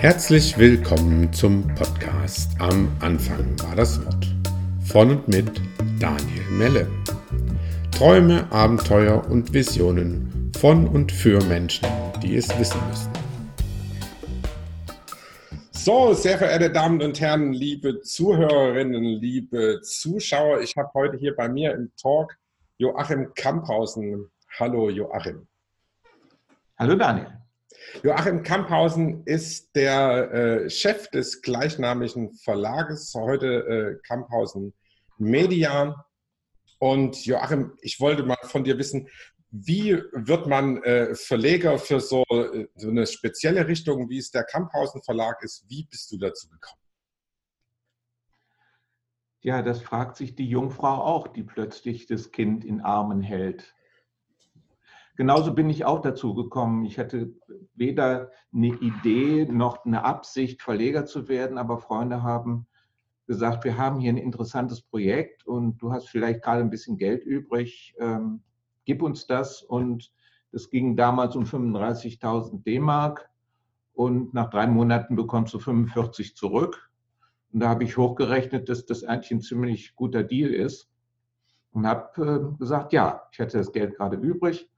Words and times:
Herzlich 0.00 0.56
willkommen 0.56 1.32
zum 1.32 1.66
Podcast 1.74 2.52
Am 2.60 2.88
Anfang 3.00 3.60
war 3.64 3.74
das 3.74 4.00
Wort. 4.06 4.28
Von 4.84 5.10
und 5.10 5.26
mit 5.26 5.60
Daniel 5.98 6.44
Melle. 6.52 6.88
Träume, 7.90 8.46
Abenteuer 8.52 9.28
und 9.28 9.52
Visionen 9.52 10.52
von 10.56 10.86
und 10.86 11.10
für 11.10 11.42
Menschen, 11.46 11.88
die 12.22 12.36
es 12.36 12.48
wissen 12.60 12.80
müssen. 12.86 13.10
So, 15.72 16.14
sehr 16.14 16.38
verehrte 16.38 16.70
Damen 16.70 17.02
und 17.02 17.20
Herren, 17.20 17.52
liebe 17.52 18.00
Zuhörerinnen, 18.00 19.02
liebe 19.02 19.80
Zuschauer, 19.82 20.60
ich 20.60 20.76
habe 20.76 20.90
heute 20.94 21.16
hier 21.16 21.34
bei 21.34 21.48
mir 21.48 21.74
im 21.74 21.90
Talk 22.00 22.36
Joachim 22.76 23.32
Kamphausen. 23.34 24.30
Hallo 24.60 24.90
Joachim. 24.90 25.48
Hallo 26.78 26.94
Daniel. 26.94 27.37
Joachim 28.02 28.42
Kamphausen 28.42 29.24
ist 29.24 29.74
der 29.74 30.32
äh, 30.32 30.70
Chef 30.70 31.08
des 31.08 31.42
gleichnamigen 31.42 32.34
Verlages, 32.34 33.12
heute 33.14 33.46
äh, 33.46 34.06
Kamphausen 34.06 34.74
Media. 35.18 36.04
Und 36.78 37.24
Joachim, 37.24 37.76
ich 37.80 37.98
wollte 38.00 38.22
mal 38.22 38.36
von 38.42 38.64
dir 38.64 38.78
wissen, 38.78 39.08
wie 39.50 40.02
wird 40.12 40.46
man 40.46 40.82
äh, 40.82 41.14
Verleger 41.14 41.78
für 41.78 42.00
so, 42.00 42.24
äh, 42.30 42.68
so, 42.76 42.90
eine 42.90 43.06
spezielle 43.06 43.66
Richtung, 43.66 44.08
wie 44.10 44.18
es 44.18 44.30
der 44.30 44.44
Kamphausen 44.44 45.02
Verlag 45.02 45.42
ist? 45.42 45.64
Wie 45.68 45.84
bist 45.84 46.12
du 46.12 46.18
dazu 46.18 46.48
gekommen? 46.48 46.82
Ja, 49.40 49.62
das 49.62 49.80
fragt 49.80 50.16
sich 50.16 50.34
die 50.34 50.48
Jungfrau 50.48 51.02
auch, 51.02 51.28
die 51.28 51.42
plötzlich 51.42 52.06
das 52.06 52.32
Kind 52.32 52.64
in 52.64 52.80
Armen 52.80 53.22
hält 53.22 53.74
genauso 55.18 55.52
bin 55.52 55.68
ich 55.68 55.84
auch 55.84 56.00
dazu 56.00 56.32
gekommen. 56.32 56.84
Ich 56.84 56.96
hatte 56.96 57.34
weder 57.74 58.30
eine 58.54 58.68
Idee 58.68 59.46
noch 59.50 59.84
eine 59.84 60.04
Absicht, 60.04 60.62
Verleger 60.62 61.06
zu 61.06 61.28
werden, 61.28 61.58
aber 61.58 61.78
Freunde 61.78 62.22
haben 62.22 62.66
gesagt, 63.26 63.64
wir 63.64 63.76
haben 63.76 63.98
hier 63.98 64.12
ein 64.12 64.16
interessantes 64.16 64.80
Projekt 64.80 65.44
und 65.44 65.82
du 65.82 65.92
hast 65.92 66.08
vielleicht 66.08 66.42
gerade 66.42 66.60
ein 66.60 66.70
bisschen 66.70 66.96
Geld 66.96 67.24
übrig, 67.24 67.94
ähm, 67.98 68.42
gib 68.84 69.02
uns 69.02 69.26
das. 69.26 69.60
Und 69.60 70.12
es 70.52 70.70
ging 70.70 70.96
damals 70.96 71.34
um 71.34 71.44
35.000 71.44 72.62
D-Mark 72.62 73.28
und 73.94 74.32
nach 74.34 74.48
drei 74.50 74.68
Monaten 74.68 75.16
bekommst 75.16 75.52
du 75.52 75.58
45 75.58 76.36
zurück. 76.36 76.90
Und 77.52 77.60
da 77.60 77.70
habe 77.70 77.82
ich 77.82 77.96
hochgerechnet, 77.96 78.68
dass 78.68 78.86
das 78.86 79.02
eigentlich 79.02 79.32
ein 79.32 79.40
ziemlich 79.40 79.96
guter 79.96 80.22
Deal 80.22 80.50
ist 80.50 80.88
und 81.72 81.88
habe 81.88 82.52
äh, 82.54 82.58
gesagt, 82.58 82.92
ja, 82.92 83.24
ich 83.32 83.40
hatte 83.40 83.58
das 83.58 83.72
Geld 83.72 83.96
gerade 83.96 84.16
übrig 84.16 84.70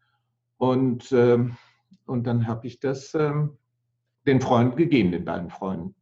und, 0.60 1.10
ähm, 1.12 1.56
und 2.04 2.26
dann 2.26 2.46
habe 2.46 2.66
ich 2.66 2.80
das 2.80 3.14
ähm, 3.14 3.56
den 4.26 4.42
Freunden 4.42 4.76
gegeben, 4.76 5.10
den 5.10 5.24
beiden 5.24 5.48
Freunden. 5.48 5.94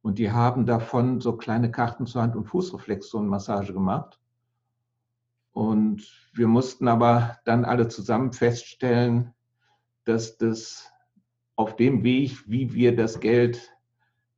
Und 0.00 0.20
die 0.20 0.30
haben 0.30 0.64
davon 0.64 1.20
so 1.20 1.36
kleine 1.36 1.72
Karten 1.72 2.06
zur 2.06 2.22
Hand- 2.22 2.36
und 2.36 2.44
Fußreflexionenmassage 2.44 3.72
gemacht. 3.72 4.20
Und 5.50 6.06
wir 6.34 6.46
mussten 6.46 6.86
aber 6.86 7.36
dann 7.44 7.64
alle 7.64 7.88
zusammen 7.88 8.32
feststellen, 8.32 9.34
dass 10.04 10.38
das 10.38 10.88
auf 11.56 11.74
dem 11.74 12.04
Weg, 12.04 12.48
wie 12.48 12.74
wir 12.74 12.94
das 12.94 13.18
Geld 13.18 13.76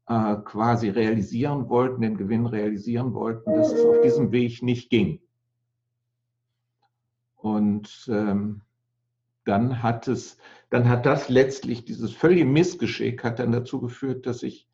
äh, 0.09 0.37
quasi 0.37 0.89
realisieren 0.89 1.69
wollten, 1.69 2.01
den 2.01 2.17
Gewinn 2.17 2.47
realisieren 2.47 3.13
wollten, 3.13 3.53
dass 3.53 3.70
es 3.70 3.85
auf 3.85 4.01
diesem 4.01 4.33
Weg 4.33 4.63
nicht 4.63 4.89
ging. 4.89 5.20
Und 7.47 8.08
ähm, 8.08 8.62
dann 9.44 9.80
hat 9.80 10.08
es, 10.08 10.36
dann 10.69 10.89
hat 10.89 11.06
das 11.06 11.28
letztlich, 11.28 11.84
dieses 11.84 12.12
völlige 12.12 12.44
Missgeschick 12.44 13.22
hat 13.22 13.39
dann 13.39 13.52
dazu 13.52 13.80
geführt, 13.80 14.27
dass 14.27 14.42
ich 14.42 14.69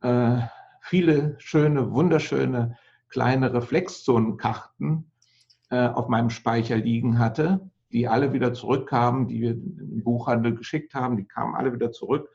äh, 0.00 0.38
viele 0.80 1.36
schöne, 1.38 1.92
wunderschöne 1.92 2.76
kleine 3.08 3.54
Reflexzonenkarten 3.54 5.12
äh, 5.70 5.86
auf 5.86 6.08
meinem 6.08 6.30
Speicher 6.30 6.76
liegen 6.76 7.20
hatte, 7.20 7.70
die 7.92 8.08
alle 8.08 8.32
wieder 8.32 8.52
zurückkamen, 8.52 9.28
die 9.28 9.42
wir 9.42 9.50
im 9.52 10.02
Buchhandel 10.02 10.56
geschickt 10.56 10.92
haben, 10.92 11.16
die 11.16 11.24
kamen 11.24 11.54
alle 11.54 11.72
wieder 11.72 11.92
zurück. 11.92 12.30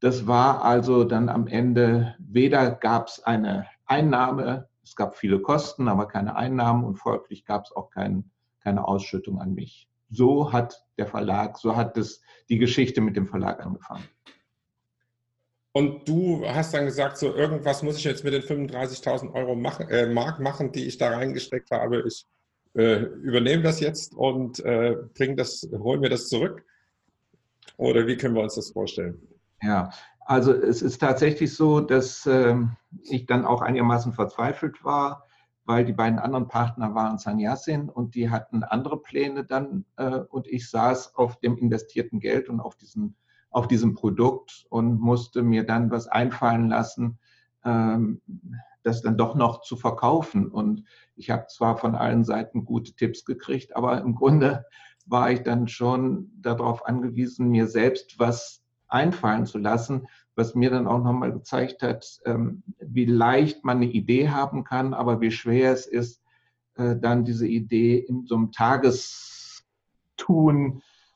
Das 0.00 0.26
war 0.26 0.64
also 0.64 1.04
dann 1.04 1.28
am 1.28 1.46
Ende, 1.46 2.16
weder 2.18 2.72
gab 2.72 3.06
es 3.06 3.22
eine 3.22 3.66
Einnahme, 3.86 4.68
es 4.82 4.96
gab 4.96 5.14
viele 5.14 5.38
Kosten, 5.38 5.86
aber 5.86 6.08
keine 6.08 6.34
Einnahmen 6.34 6.82
und 6.82 6.96
folglich 6.96 7.44
gab 7.44 7.66
es 7.66 7.70
auch 7.70 7.88
keinen 7.88 8.31
keine 8.62 8.86
Ausschüttung 8.86 9.40
an 9.40 9.54
mich. 9.54 9.88
So 10.10 10.52
hat 10.52 10.84
der 10.98 11.06
Verlag, 11.06 11.58
so 11.58 11.76
hat 11.76 11.96
das, 11.96 12.20
die 12.48 12.58
Geschichte 12.58 13.00
mit 13.00 13.16
dem 13.16 13.26
Verlag 13.26 13.64
angefangen. 13.64 14.04
Und 15.72 16.06
du 16.06 16.46
hast 16.46 16.74
dann 16.74 16.84
gesagt, 16.84 17.16
so 17.16 17.34
irgendwas 17.34 17.82
muss 17.82 17.96
ich 17.96 18.04
jetzt 18.04 18.24
mit 18.24 18.34
den 18.34 18.42
35.000 18.42 19.32
Euro 19.32 19.54
machen, 19.54 19.88
äh, 19.88 20.06
Mark 20.06 20.38
machen, 20.38 20.70
die 20.70 20.84
ich 20.84 20.98
da 20.98 21.10
reingesteckt 21.10 21.70
habe. 21.70 22.04
Ich 22.06 22.26
äh, 22.74 23.00
übernehme 23.00 23.62
das 23.62 23.80
jetzt 23.80 24.14
und 24.14 24.60
äh, 24.60 24.96
bring 25.14 25.34
das, 25.34 25.66
holen 25.72 26.00
mir 26.00 26.10
das 26.10 26.28
zurück. 26.28 26.62
Oder 27.78 28.06
wie 28.06 28.16
können 28.16 28.34
wir 28.34 28.42
uns 28.42 28.56
das 28.56 28.70
vorstellen? 28.70 29.20
Ja, 29.62 29.90
also 30.20 30.52
es 30.52 30.82
ist 30.82 30.98
tatsächlich 30.98 31.54
so, 31.54 31.80
dass 31.80 32.26
ähm, 32.26 32.76
ich 33.04 33.24
dann 33.24 33.46
auch 33.46 33.62
einigermaßen 33.62 34.12
verzweifelt 34.12 34.84
war 34.84 35.26
weil 35.64 35.84
die 35.84 35.92
beiden 35.92 36.18
anderen 36.18 36.48
Partner 36.48 36.94
waren 36.94 37.18
Sanyasin 37.18 37.88
und 37.88 38.14
die 38.14 38.30
hatten 38.30 38.64
andere 38.64 39.00
Pläne 39.00 39.44
dann 39.44 39.84
äh, 39.96 40.18
und 40.18 40.46
ich 40.46 40.68
saß 40.70 41.14
auf 41.14 41.38
dem 41.40 41.56
investierten 41.56 42.20
Geld 42.20 42.48
und 42.48 42.60
auf, 42.60 42.76
diesen, 42.76 43.16
auf 43.50 43.68
diesem 43.68 43.94
Produkt 43.94 44.66
und 44.70 45.00
musste 45.00 45.42
mir 45.42 45.64
dann 45.64 45.90
was 45.90 46.08
einfallen 46.08 46.68
lassen, 46.68 47.18
ähm, 47.64 48.20
das 48.82 49.02
dann 49.02 49.16
doch 49.16 49.36
noch 49.36 49.62
zu 49.62 49.76
verkaufen. 49.76 50.48
Und 50.48 50.84
ich 51.14 51.30
habe 51.30 51.46
zwar 51.46 51.76
von 51.76 51.94
allen 51.94 52.24
Seiten 52.24 52.64
gute 52.64 52.94
Tipps 52.94 53.24
gekriegt, 53.24 53.76
aber 53.76 54.00
im 54.00 54.14
Grunde 54.14 54.64
war 55.06 55.30
ich 55.30 55.42
dann 55.42 55.68
schon 55.68 56.32
darauf 56.40 56.86
angewiesen, 56.86 57.48
mir 57.48 57.68
selbst 57.68 58.18
was 58.18 58.62
einfallen 58.88 59.46
zu 59.46 59.58
lassen, 59.58 60.06
was 60.34 60.54
mir 60.54 60.70
dann 60.70 60.86
auch 60.86 61.02
nochmal 61.02 61.32
gezeigt 61.32 61.82
hat, 61.82 62.20
ähm, 62.24 62.62
wie 62.78 63.04
leicht 63.04 63.64
man 63.64 63.78
eine 63.78 63.86
Idee 63.86 64.30
haben 64.30 64.64
kann, 64.64 64.94
aber 64.94 65.20
wie 65.20 65.30
schwer 65.30 65.72
es 65.72 65.86
ist, 65.86 66.22
äh, 66.76 66.96
dann 66.96 67.24
diese 67.24 67.46
Idee 67.46 67.98
in 67.98 68.26
so 68.26 68.34
einem 68.36 68.50
Tagestun 68.52 69.62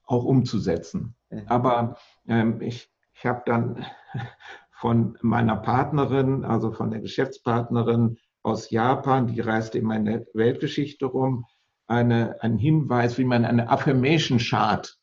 auch 0.04 0.24
umzusetzen. 0.24 1.14
Aber 1.46 1.96
ähm, 2.28 2.60
ich, 2.60 2.90
ich 3.14 3.26
habe 3.26 3.42
dann 3.46 3.84
von 4.70 5.16
meiner 5.22 5.56
Partnerin, 5.56 6.44
also 6.44 6.72
von 6.72 6.90
der 6.90 7.00
Geschäftspartnerin 7.00 8.18
aus 8.42 8.70
Japan, 8.70 9.26
die 9.26 9.40
reiste 9.40 9.78
in 9.78 9.86
meine 9.86 10.26
Weltgeschichte 10.34 11.06
rum, 11.06 11.46
eine, 11.86 12.42
einen 12.42 12.58
Hinweis, 12.58 13.18
wie 13.18 13.24
man 13.24 13.44
eine 13.44 13.70
Affirmation 13.70 14.38
Chart 14.38 14.98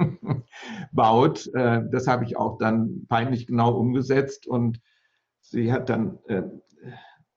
baut. 0.92 1.48
Äh, 1.54 1.82
das 1.90 2.06
habe 2.06 2.24
ich 2.24 2.36
auch 2.36 2.58
dann 2.58 3.06
peinlich 3.08 3.46
genau 3.46 3.74
umgesetzt 3.76 4.46
und 4.46 4.80
sie 5.40 5.72
hat 5.72 5.88
dann 5.88 6.18
äh, 6.26 6.42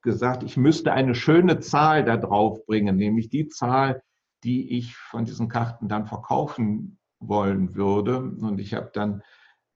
gesagt, 0.02 0.44
ich 0.44 0.58
müsste 0.58 0.94
eine 0.94 1.16
schöne 1.16 1.60
Zahl 1.60 2.04
da 2.04 2.18
drauf 2.18 2.66
bringen, 2.66 2.96
nämlich 2.98 3.30
die 3.30 3.48
Zahl, 3.48 4.04
die 4.44 4.78
ich 4.78 4.96
von 4.96 5.26
diesen 5.26 5.48
Karten 5.48 5.88
dann 5.88 6.06
verkaufen 6.06 7.00
wollen 7.20 7.76
würde. 7.76 8.20
Und 8.20 8.60
ich 8.60 8.74
habe 8.74 8.92
dann 8.94 9.24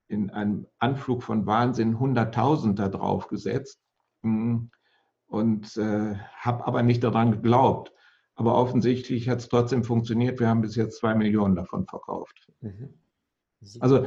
in 0.08 0.30
einem 0.30 0.68
Anflug 0.80 1.24
von 1.24 1.46
Wahnsinn 1.46 1.98
100.000 1.98 2.76
da 2.76 2.90
drauf 2.90 3.28
gesetzt 3.28 3.80
hm, 4.24 4.70
und 5.28 5.78
äh, 5.78 6.16
habe 6.40 6.68
aber 6.68 6.84
nicht 6.84 7.04
daran 7.04 7.32
geglaubt. 7.32 7.94
Aber 8.38 8.56
offensichtlich 8.56 9.28
hat 9.30 9.40
es 9.40 9.50
trotzdem 9.50 9.84
funktioniert. 9.84 10.40
Wir 10.40 10.48
haben 10.48 10.62
bis 10.62 10.76
jetzt 10.76 11.00
zwei 11.00 11.16
Millionen 11.16 11.56
davon 11.56 11.86
verkauft. 11.86 12.48
Mhm. 12.62 12.94
Also 13.80 14.06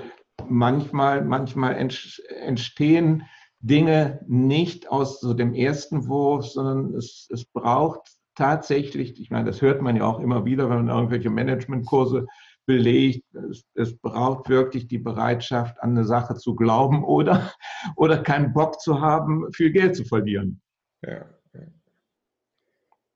manchmal, 0.49 1.25
manchmal 1.25 1.77
entstehen 1.77 3.25
Dinge 3.59 4.21
nicht 4.27 4.89
aus 4.89 5.21
so 5.21 5.35
dem 5.35 5.53
ersten 5.53 6.07
Wurf, 6.07 6.47
sondern 6.47 6.95
es, 6.95 7.29
es 7.31 7.45
braucht 7.45 8.01
tatsächlich, 8.37 9.21
ich 9.21 9.31
meine, 9.31 9.47
das 9.47 9.61
hört 9.61 9.83
man 9.83 9.97
ja 9.97 10.05
auch 10.05 10.21
immer 10.21 10.45
wieder, 10.45 10.71
wenn 10.71 10.87
man 10.87 10.97
irgendwelche 10.97 11.29
Managementkurse 11.29 12.27
belegt, 12.67 13.25
es, 13.51 13.65
es, 13.75 13.99
braucht 13.99 14.49
wirklich 14.49 14.87
die 14.87 14.99
Bereitschaft, 14.99 15.83
an 15.83 15.91
eine 15.91 16.05
Sache 16.05 16.37
zu 16.37 16.55
glauben 16.55 17.05
oder, 17.05 17.53
oder 17.97 18.19
keinen 18.19 18.53
Bock 18.53 18.81
zu 18.81 19.01
haben, 19.01 19.53
viel 19.53 19.73
Geld 19.73 19.97
zu 19.97 20.05
verlieren. 20.05 20.63
Ja. 21.03 21.27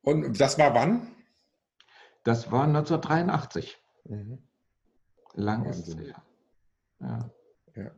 Und 0.05 0.41
das 0.41 0.59
war 0.59 0.75
wann? 0.75 1.09
Das 2.25 2.51
war 2.51 2.65
1983. 2.65 3.77
Mhm. 4.05 4.39
Lang 5.35 5.65
ist 5.67 5.89
es 5.89 5.97
her. 5.97 6.23
Ja. 7.01 7.31
ja. 7.77 7.91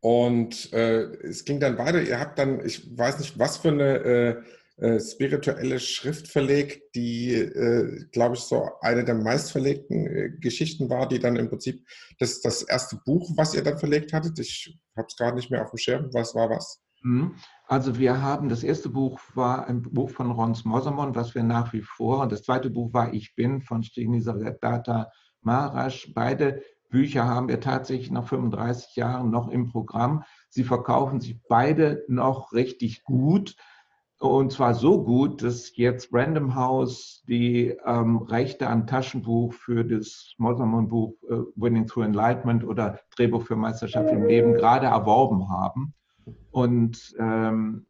Und 0.00 0.72
äh, 0.72 1.02
es 1.26 1.44
ging 1.44 1.58
dann 1.58 1.78
weiter. 1.78 2.02
Ihr 2.02 2.20
habt 2.20 2.38
dann, 2.38 2.64
ich 2.64 2.96
weiß 2.96 3.18
nicht, 3.18 3.38
was 3.38 3.56
für 3.56 3.68
eine, 3.68 3.96
äh, 3.96 4.42
äh, 4.78 5.00
spirituelle 5.00 5.80
Schrift 5.80 6.28
verlegt, 6.28 6.94
die, 6.94 7.32
äh, 7.32 8.04
glaube 8.12 8.34
ich, 8.34 8.42
so 8.42 8.68
eine 8.82 9.04
der 9.04 9.14
meistverlegten 9.14 10.06
äh, 10.06 10.30
Geschichten 10.38 10.90
war, 10.90 11.08
die 11.08 11.18
dann 11.18 11.36
im 11.36 11.48
Prinzip 11.48 11.82
das, 12.18 12.42
das 12.42 12.60
erste 12.60 13.00
Buch, 13.06 13.30
was 13.36 13.54
ihr 13.54 13.62
dann 13.62 13.78
verlegt 13.78 14.12
hattet. 14.12 14.38
Ich 14.38 14.78
habe 14.94 15.06
es 15.08 15.16
gerade 15.16 15.36
nicht 15.36 15.50
mehr 15.50 15.62
auf 15.62 15.70
dem 15.70 15.78
Schirm. 15.78 16.12
Was 16.12 16.34
war 16.34 16.50
was? 16.50 16.82
Mhm. 17.06 17.36
Also 17.68 17.98
wir 17.98 18.20
haben, 18.20 18.48
das 18.48 18.64
erste 18.64 18.88
Buch 18.88 19.20
war 19.34 19.68
ein 19.68 19.82
Buch 19.82 20.10
von 20.10 20.32
Rons 20.32 20.64
Mosamon, 20.64 21.14
was 21.14 21.36
wir 21.36 21.44
nach 21.44 21.72
wie 21.72 21.82
vor, 21.82 22.20
und 22.22 22.32
das 22.32 22.42
zweite 22.42 22.68
Buch 22.68 22.92
war 22.92 23.14
Ich 23.14 23.36
bin 23.36 23.60
von 23.60 23.84
Srinivasadatta 23.84 25.10
Maharaj. 25.40 26.12
Beide 26.14 26.62
Bücher 26.90 27.24
haben 27.24 27.48
wir 27.48 27.60
tatsächlich 27.60 28.10
nach 28.10 28.26
35 28.26 28.96
Jahren 28.96 29.30
noch 29.30 29.48
im 29.48 29.68
Programm. 29.68 30.24
Sie 30.48 30.64
verkaufen 30.64 31.20
sich 31.20 31.40
beide 31.48 32.04
noch 32.08 32.52
richtig 32.52 33.04
gut. 33.04 33.54
Und 34.18 34.50
zwar 34.50 34.74
so 34.74 35.04
gut, 35.04 35.42
dass 35.42 35.76
jetzt 35.76 36.08
Random 36.12 36.56
House 36.56 37.22
die 37.28 37.76
ähm, 37.84 38.16
Rechte 38.16 38.66
an 38.66 38.86
Taschenbuch 38.86 39.52
für 39.52 39.84
das 39.84 40.34
Mosamon-Buch 40.38 41.14
äh, 41.28 41.34
Winning 41.54 41.86
Through 41.86 42.06
Enlightenment 42.06 42.64
oder 42.64 42.98
Drehbuch 43.14 43.42
für 43.42 43.56
Meisterschaft 43.56 44.10
im 44.10 44.24
Leben 44.24 44.54
gerade 44.54 44.86
erworben 44.86 45.50
haben. 45.50 45.94
Und 46.50 47.14
ähm, 47.18 47.86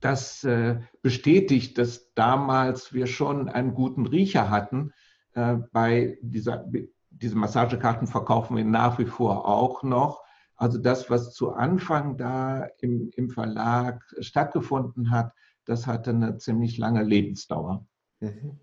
das 0.00 0.44
äh, 0.44 0.80
bestätigt, 1.00 1.78
dass 1.78 2.12
damals 2.14 2.92
wir 2.92 3.06
schon 3.06 3.48
einen 3.48 3.74
guten 3.74 4.06
Riecher 4.06 4.50
hatten. 4.50 4.92
Äh, 5.32 5.56
bei 5.72 6.18
dieser, 6.20 6.66
diese 7.10 7.36
Massagekarten 7.36 8.06
verkaufen 8.06 8.56
wir 8.56 8.64
nach 8.64 8.98
wie 8.98 9.06
vor 9.06 9.48
auch 9.48 9.82
noch. 9.82 10.22
Also 10.56 10.78
das, 10.78 11.08
was 11.10 11.32
zu 11.32 11.52
Anfang 11.52 12.16
da 12.18 12.68
im, 12.80 13.10
im 13.16 13.30
Verlag 13.30 14.04
stattgefunden 14.20 15.10
hat, 15.10 15.32
das 15.64 15.86
hatte 15.86 16.10
eine 16.10 16.36
ziemlich 16.36 16.76
lange 16.76 17.02
Lebensdauer. 17.02 17.86
Mhm. 18.20 18.60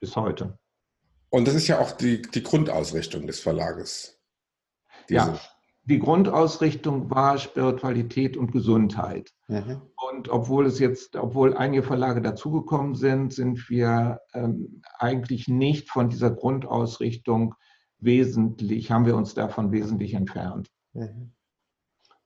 Bis 0.00 0.16
heute. 0.16 0.58
Und 1.28 1.46
das 1.46 1.54
ist 1.54 1.68
ja 1.68 1.80
auch 1.80 1.92
die, 1.92 2.22
die 2.22 2.42
Grundausrichtung 2.42 3.26
des 3.26 3.40
Verlages. 3.40 4.18
Diese. 5.08 5.32
Ja, 5.32 5.40
die 5.88 5.98
Grundausrichtung 5.98 7.10
war 7.10 7.38
Spiritualität 7.38 8.36
und 8.36 8.52
Gesundheit. 8.52 9.32
Mhm. 9.48 9.80
Und 10.10 10.28
obwohl 10.28 10.66
es 10.66 10.78
jetzt, 10.78 11.16
obwohl 11.16 11.56
einige 11.56 11.82
Verlage 11.82 12.20
dazugekommen 12.20 12.94
sind, 12.94 13.32
sind 13.32 13.70
wir 13.70 14.20
ähm, 14.34 14.82
eigentlich 14.98 15.48
nicht 15.48 15.88
von 15.88 16.10
dieser 16.10 16.30
Grundausrichtung 16.30 17.54
wesentlich, 18.00 18.90
haben 18.90 19.06
wir 19.06 19.16
uns 19.16 19.32
davon 19.32 19.72
wesentlich 19.72 20.12
entfernt. 20.12 20.68
Mhm. 20.92 21.32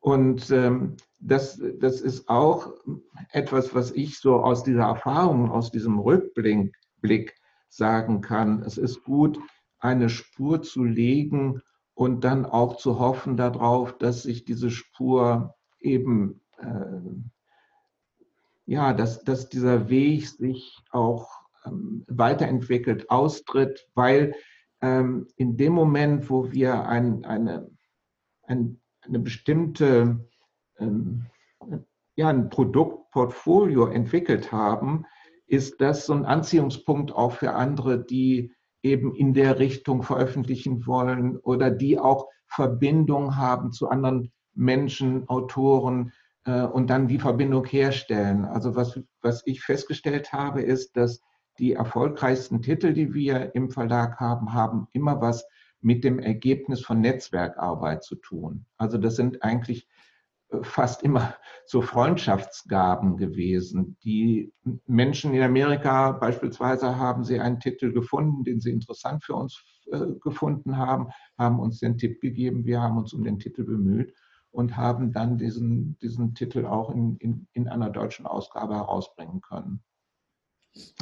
Und 0.01 0.51
ähm, 0.51 0.97
das, 1.21 1.63
das 1.79 2.01
ist 2.01 2.29
auch 2.29 2.73
etwas, 3.31 3.77
was 3.77 3.93
ich 3.93 4.19
so 4.19 4.41
aus 4.41 4.65
dieser 4.65 4.87
Erfahrung, 4.87 5.53
aus 5.53 5.71
diesem 5.71 6.01
Rückblick 6.01 6.75
Blick 7.01 7.35
sagen 7.69 8.21
kann. 8.21 8.63
Es 8.63 8.77
ist 8.77 9.05
gut, 9.05 9.39
eine 9.79 10.09
Spur 10.09 10.63
zu 10.63 10.83
legen 10.83 11.63
und 12.03 12.25
dann 12.25 12.47
auch 12.47 12.79
zu 12.79 12.99
hoffen 12.99 13.37
darauf, 13.37 13.97
dass 13.97 14.25
sich 14.25 14.45
diese 14.45 14.73
Spur 14.73 15.55
eben, 15.79 16.41
äh, 16.59 17.01
ja, 18.67 18.93
dass, 18.93 19.23
dass 19.23 19.49
dieser 19.49 19.89
Weg 19.89 20.27
sich 20.27 20.81
auch 20.91 21.31
ähm, 21.65 22.05
weiterentwickelt, 22.09 23.09
austritt, 23.09 23.87
weil 23.95 24.35
ähm, 24.81 25.29
in 25.37 25.57
dem 25.57 25.75
Moment, 25.75 26.29
wo 26.29 26.51
wir 26.51 26.89
ein, 26.89 27.25
eine, 27.25 27.71
ein, 28.49 28.81
eine 29.03 29.21
bestimmte, 29.21 30.29
ähm, 30.79 31.27
ja, 32.17 32.31
ein 32.31 32.49
Produktportfolio 32.49 33.87
entwickelt 33.87 34.51
haben, 34.51 35.07
ist 35.47 35.81
das 35.81 36.07
so 36.07 36.15
ein 36.15 36.25
Anziehungspunkt 36.25 37.13
auch 37.13 37.31
für 37.31 37.53
andere, 37.53 38.05
die 38.05 38.53
eben 38.83 39.15
in 39.15 39.35
der 39.35 39.59
Richtung 39.59 40.03
veröffentlichen 40.03 40.87
wollen 40.87 41.37
oder 41.39 41.71
die 41.71 41.99
auch 41.99 42.29
Verbindung 42.47 43.37
haben 43.37 43.73
zu 43.73 43.89
anderen 43.89 44.33
Menschen, 44.55 45.29
Autoren 45.29 46.13
äh, 46.45 46.63
und 46.63 46.91
dann 46.91 47.09
die 47.09 47.19
Verbindung 47.19 47.65
herstellen. 47.65 48.45
Also 48.45 48.77
was, 48.77 49.01
was 49.21 49.43
ich 49.47 49.63
festgestellt 49.63 50.33
habe, 50.33 50.63
ist, 50.63 50.97
dass 50.97 51.23
die 51.59 51.73
erfolgreichsten 51.73 52.63
Titel, 52.63 52.93
die 52.93 53.15
wir 53.15 53.55
im 53.55 53.71
Verlag 53.71 54.19
haben, 54.21 54.53
haben 54.53 54.89
immer 54.93 55.21
was 55.21 55.47
mit 55.81 56.05
dem 56.05 56.19
Ergebnis 56.19 56.83
von 56.83 57.01
Netzwerkarbeit 57.01 58.05
zu 58.05 58.17
tun. 58.17 58.67
Also 58.77 58.99
das 58.99 59.17
sind 59.17 59.43
eigentlich 59.43 59.89
fast 60.63 61.03
immer 61.03 61.35
so 61.67 61.81
Freundschaftsgaben 61.81 63.17
gewesen. 63.17 63.97
Die 64.05 64.53
Menschen 64.87 65.33
in 65.35 65.43
Amerika 65.43 66.13
beispielsweise 66.13 66.97
haben 66.97 67.25
sie 67.25 67.41
einen 67.41 67.61
Titel 67.61 67.93
gefunden, 67.93 68.45
den 68.45 68.61
sie 68.61 68.71
interessant 68.71 69.25
für 69.25 69.35
uns 69.35 69.65
äh, 69.91 70.07
gefunden 70.21 70.77
haben, 70.77 71.09
haben 71.39 71.59
uns 71.59 71.81
den 71.81 71.99
Tipp 71.99 72.21
gegeben, 72.21 72.65
wir 72.65 72.81
haben 72.81 72.99
uns 72.99 73.13
um 73.13 73.25
den 73.25 73.39
Titel 73.39 73.65
bemüht 73.65 74.15
und 74.51 74.77
haben 74.77 75.13
dann 75.13 75.39
diesen, 75.39 75.99
diesen 76.01 76.35
Titel 76.35 76.67
auch 76.67 76.91
in, 76.91 77.17
in, 77.17 77.49
in 77.53 77.69
einer 77.69 77.91
deutschen 77.91 78.27
Ausgabe 78.27 78.75
herausbringen 78.75 79.41
können. 79.41 79.83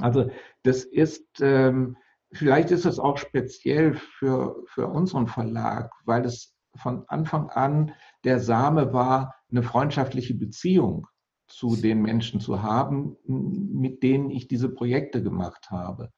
Also 0.00 0.30
das 0.62 0.84
ist, 0.84 1.40
ähm, 1.40 1.96
vielleicht 2.32 2.70
ist 2.70 2.86
es 2.86 2.98
auch 2.98 3.18
speziell 3.18 3.94
für, 3.94 4.62
für 4.66 4.86
unseren 4.86 5.26
Verlag, 5.26 5.92
weil 6.04 6.24
es 6.24 6.54
von 6.76 7.04
Anfang 7.08 7.50
an 7.50 7.92
der 8.24 8.38
Same 8.38 8.92
war, 8.92 9.34
eine 9.50 9.62
freundschaftliche 9.62 10.34
Beziehung 10.34 11.06
zu 11.46 11.76
den 11.76 12.02
Menschen 12.02 12.40
zu 12.40 12.62
haben, 12.62 13.16
mit 13.26 14.02
denen 14.02 14.30
ich 14.30 14.48
diese 14.48 14.68
Projekte 14.68 15.22
gemacht 15.22 15.70
habe. 15.70 16.10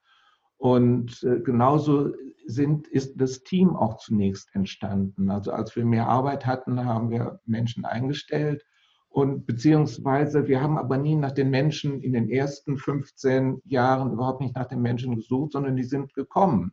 Und 0.58 1.22
äh, 1.22 1.40
genauso 1.40 2.12
sind, 2.46 2.86
ist 2.86 3.20
das 3.20 3.42
Team 3.42 3.74
auch 3.76 3.96
zunächst 3.96 4.54
entstanden. 4.54 5.30
Also 5.30 5.52
als 5.52 5.74
wir 5.74 5.84
mehr 5.84 6.08
Arbeit 6.08 6.46
hatten, 6.46 6.84
haben 6.84 7.10
wir 7.10 7.40
Menschen 7.46 7.84
eingestellt 7.84 8.64
und 9.12 9.44
beziehungsweise 9.44 10.48
wir 10.48 10.62
haben 10.62 10.78
aber 10.78 10.96
nie 10.96 11.16
nach 11.16 11.32
den 11.32 11.50
Menschen 11.50 12.00
in 12.00 12.14
den 12.14 12.30
ersten 12.30 12.78
15 12.78 13.60
Jahren 13.66 14.12
überhaupt 14.12 14.40
nicht 14.40 14.56
nach 14.56 14.66
den 14.66 14.80
Menschen 14.80 15.16
gesucht, 15.16 15.52
sondern 15.52 15.76
die 15.76 15.84
sind 15.84 16.14
gekommen 16.14 16.72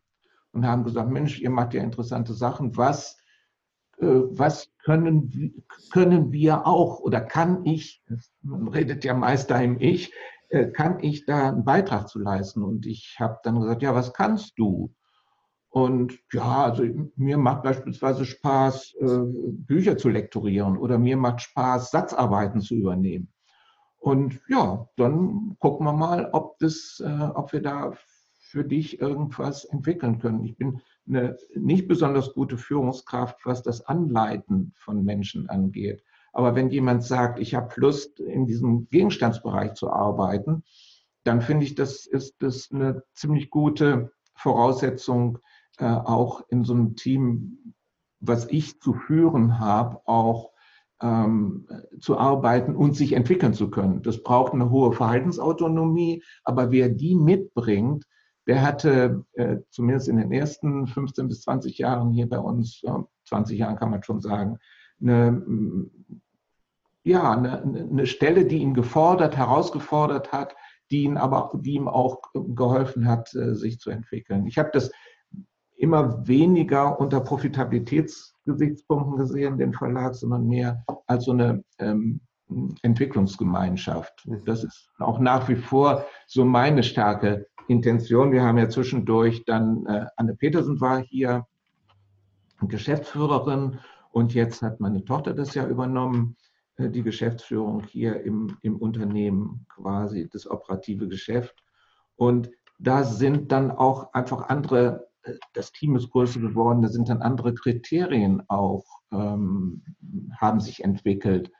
und 0.53 0.65
haben 0.65 0.85
gesagt, 0.85 1.09
Mensch, 1.09 1.41
ihr 1.41 1.49
macht 1.49 1.73
ja 1.73 1.83
interessante 1.83 2.33
Sachen. 2.33 2.77
Was 2.77 3.17
was 4.01 4.71
können, 4.83 5.63
können 5.91 6.31
wir 6.31 6.65
auch 6.65 6.99
oder 6.99 7.21
kann 7.21 7.65
ich, 7.65 8.03
man 8.41 8.69
redet 8.69 9.03
ja 9.03 9.13
meist 9.13 9.51
da 9.51 9.59
im 9.59 9.79
Ich, 9.79 10.13
äh, 10.49 10.71
kann 10.71 10.99
ich 11.01 11.25
da 11.25 11.49
einen 11.49 11.63
Beitrag 11.63 12.07
zu 12.07 12.19
leisten? 12.19 12.63
Und 12.63 12.85
ich 12.85 13.17
habe 13.19 13.37
dann 13.43 13.59
gesagt, 13.59 13.81
ja, 13.81 13.93
was 13.93 14.13
kannst 14.13 14.57
du? 14.57 14.93
Und 15.69 16.17
ja, 16.33 16.63
also 16.63 16.83
mir 17.15 17.37
macht 17.37 17.63
beispielsweise 17.63 18.25
Spaß, 18.25 18.95
äh, 18.99 19.19
Bücher 19.23 19.97
zu 19.97 20.09
lektorieren 20.09 20.77
oder 20.77 20.97
mir 20.97 21.17
macht 21.17 21.41
Spaß, 21.41 21.91
Satzarbeiten 21.91 22.61
zu 22.61 22.75
übernehmen. 22.75 23.31
Und 23.99 24.41
ja, 24.47 24.87
dann 24.95 25.57
gucken 25.59 25.85
wir 25.85 25.93
mal, 25.93 26.29
ob, 26.31 26.57
das, 26.59 27.03
ob 27.35 27.51
wir 27.51 27.61
da 27.61 27.91
für 28.39 28.63
dich 28.63 29.01
irgendwas 29.01 29.65
entwickeln 29.65 30.19
können. 30.19 30.45
Ich 30.45 30.55
bin 30.55 30.81
eine 31.09 31.37
nicht 31.55 31.87
besonders 31.87 32.33
gute 32.33 32.57
Führungskraft, 32.57 33.45
was 33.45 33.63
das 33.63 33.81
Anleiten 33.81 34.73
von 34.77 35.03
Menschen 35.03 35.49
angeht. 35.49 36.03
Aber 36.31 36.55
wenn 36.55 36.69
jemand 36.69 37.03
sagt, 37.03 37.39
ich 37.39 37.55
habe 37.55 37.73
Lust, 37.77 38.19
in 38.19 38.45
diesem 38.45 38.87
Gegenstandsbereich 38.89 39.73
zu 39.73 39.91
arbeiten, 39.91 40.63
dann 41.23 41.41
finde 41.41 41.65
ich, 41.65 41.75
das 41.75 42.05
ist 42.05 42.35
das 42.39 42.69
eine 42.71 43.03
ziemlich 43.13 43.49
gute 43.49 44.11
Voraussetzung, 44.35 45.39
äh, 45.79 45.85
auch 45.85 46.41
in 46.49 46.63
so 46.63 46.73
einem 46.73 46.95
Team, 46.95 47.73
was 48.19 48.47
ich 48.47 48.79
zu 48.79 48.93
führen 48.93 49.59
habe, 49.59 50.01
auch 50.07 50.51
ähm, 51.01 51.67
zu 51.99 52.17
arbeiten 52.17 52.75
und 52.75 52.95
sich 52.95 53.13
entwickeln 53.13 53.53
zu 53.53 53.69
können. 53.69 54.01
Das 54.01 54.21
braucht 54.21 54.53
eine 54.53 54.69
hohe 54.69 54.91
Verhaltensautonomie, 54.91 56.23
aber 56.43 56.71
wer 56.71 56.89
die 56.89 57.15
mitbringt, 57.15 58.05
der 58.49 58.63
hatte 58.63 59.23
äh, 59.33 59.57
zumindest 59.69 60.07
in 60.07 60.17
den 60.17 60.31
ersten 60.31 60.87
15 60.87 61.27
bis 61.27 61.41
20 61.43 61.77
Jahren 61.77 62.11
hier 62.11 62.27
bei 62.27 62.39
uns, 62.39 62.81
äh, 62.83 62.89
20 63.25 63.59
Jahren 63.59 63.75
kann 63.75 63.91
man 63.91 64.01
schon 64.01 64.21
sagen, 64.21 64.57
eine, 64.99 65.43
ja, 67.03 67.31
eine, 67.31 67.61
eine 67.61 68.07
Stelle, 68.07 68.45
die 68.45 68.57
ihn 68.57 68.73
gefordert, 68.73 69.37
herausgefordert 69.37 70.31
hat, 70.31 70.55
die, 70.89 71.03
ihn 71.03 71.17
aber, 71.17 71.51
die 71.61 71.75
ihm 71.75 71.87
auch 71.87 72.23
geholfen 72.33 73.07
hat, 73.07 73.31
äh, 73.35 73.53
sich 73.53 73.79
zu 73.79 73.91
entwickeln. 73.91 74.47
Ich 74.47 74.57
habe 74.57 74.71
das 74.73 74.89
immer 75.77 76.27
weniger 76.27 76.99
unter 76.99 77.19
Profitabilitätsgesichtspunkten 77.19 79.15
gesehen, 79.17 79.59
den 79.59 79.73
Verlag, 79.73 80.15
sondern 80.15 80.47
mehr 80.47 80.83
als 81.05 81.25
so 81.25 81.33
eine 81.33 81.63
ähm, 81.77 82.21
Entwicklungsgemeinschaft. 82.81 84.25
Mhm. 84.25 84.43
Das 84.45 84.63
ist 84.63 84.89
auch 84.97 85.19
nach 85.19 85.47
wie 85.49 85.55
vor 85.55 86.03
so 86.25 86.43
meine 86.43 86.81
starke 86.81 87.45
Intention. 87.69 88.31
Wir 88.31 88.43
haben 88.43 88.57
ja 88.57 88.67
zwischendurch 88.69 89.45
dann, 89.45 89.85
äh, 89.85 90.05
Anne 90.17 90.35
Petersen 90.35 90.81
war 90.81 91.01
hier, 91.01 91.45
Geschäftsführerin, 92.61 93.79
und 94.11 94.33
jetzt 94.33 94.61
hat 94.61 94.79
meine 94.79 95.05
Tochter 95.05 95.33
das 95.33 95.53
ja 95.53 95.67
übernommen. 95.67 96.35
äh, 96.79 96.89
die 96.89 97.03
Geschäftsführung 97.03 97.83
hier 97.83 98.21
im, 98.23 98.57
im 98.61 98.77
Unternehmen 98.77 99.65
quasi, 99.69 100.27
das 100.31 100.49
operative 100.49 101.07
Geschäft. 101.07 101.63
Und 102.15 102.49
da 102.79 103.03
sind 103.03 103.51
dann 103.51 103.71
auch 103.71 104.13
einfach 104.13 104.49
andere, 104.49 105.07
äh, 105.23 105.33
das 105.53 105.71
Team 105.71 105.95
ist 105.95 106.09
größer 106.09 106.39
geworden, 106.39 106.81
da 106.81 106.87
sind 106.87 107.09
dann 107.09 107.21
andere 107.21 107.53
Kriterien 107.53 108.43
auch, 108.47 108.85
ähm, 109.11 109.83
haben 110.37 110.59
sich 110.59 110.83
entwickelt. 110.83 111.51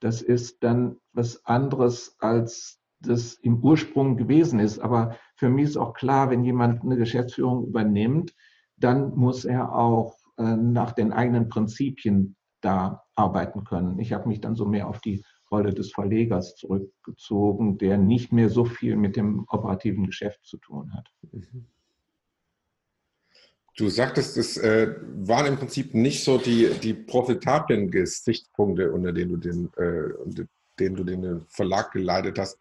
Das 0.00 0.22
ist 0.22 0.64
dann 0.64 0.96
was 1.12 1.44
anderes, 1.46 2.16
als 2.18 2.80
das 3.00 3.34
im 3.34 3.62
Ursprung 3.62 4.16
gewesen 4.16 4.58
ist. 4.58 4.78
Aber 4.78 5.16
für 5.42 5.48
mich 5.48 5.64
ist 5.64 5.76
auch 5.76 5.94
klar, 5.94 6.30
wenn 6.30 6.44
jemand 6.44 6.84
eine 6.84 6.96
Geschäftsführung 6.96 7.66
übernimmt, 7.66 8.32
dann 8.76 9.12
muss 9.16 9.44
er 9.44 9.74
auch 9.74 10.16
äh, 10.38 10.54
nach 10.54 10.92
den 10.92 11.12
eigenen 11.12 11.48
Prinzipien 11.48 12.36
da 12.60 13.02
arbeiten 13.16 13.64
können. 13.64 13.98
Ich 13.98 14.12
habe 14.12 14.28
mich 14.28 14.40
dann 14.40 14.54
so 14.54 14.66
mehr 14.66 14.86
auf 14.86 15.00
die 15.00 15.24
Rolle 15.50 15.74
des 15.74 15.90
Verlegers 15.90 16.54
zurückgezogen, 16.54 17.76
der 17.76 17.98
nicht 17.98 18.32
mehr 18.32 18.50
so 18.50 18.64
viel 18.64 18.94
mit 18.94 19.16
dem 19.16 19.44
operativen 19.48 20.06
Geschäft 20.06 20.44
zu 20.44 20.58
tun 20.58 20.94
hat. 20.94 21.10
Mhm. 21.32 21.66
Du 23.76 23.88
sagtest, 23.88 24.36
es 24.36 24.56
äh, 24.58 24.94
waren 25.24 25.46
im 25.46 25.56
Prinzip 25.56 25.92
nicht 25.92 26.22
so 26.22 26.38
die, 26.38 26.70
die 26.80 26.94
profitablen 26.94 27.90
Gesichtspunkte, 27.90 28.92
unter 28.92 29.12
denen 29.12 29.32
du 29.32 29.36
den, 29.38 29.72
äh, 29.76 30.12
unter 30.24 30.44
denen 30.78 30.94
du 30.94 31.02
den 31.02 31.44
Verlag 31.48 31.90
geleitet 31.90 32.38
hast. 32.38 32.60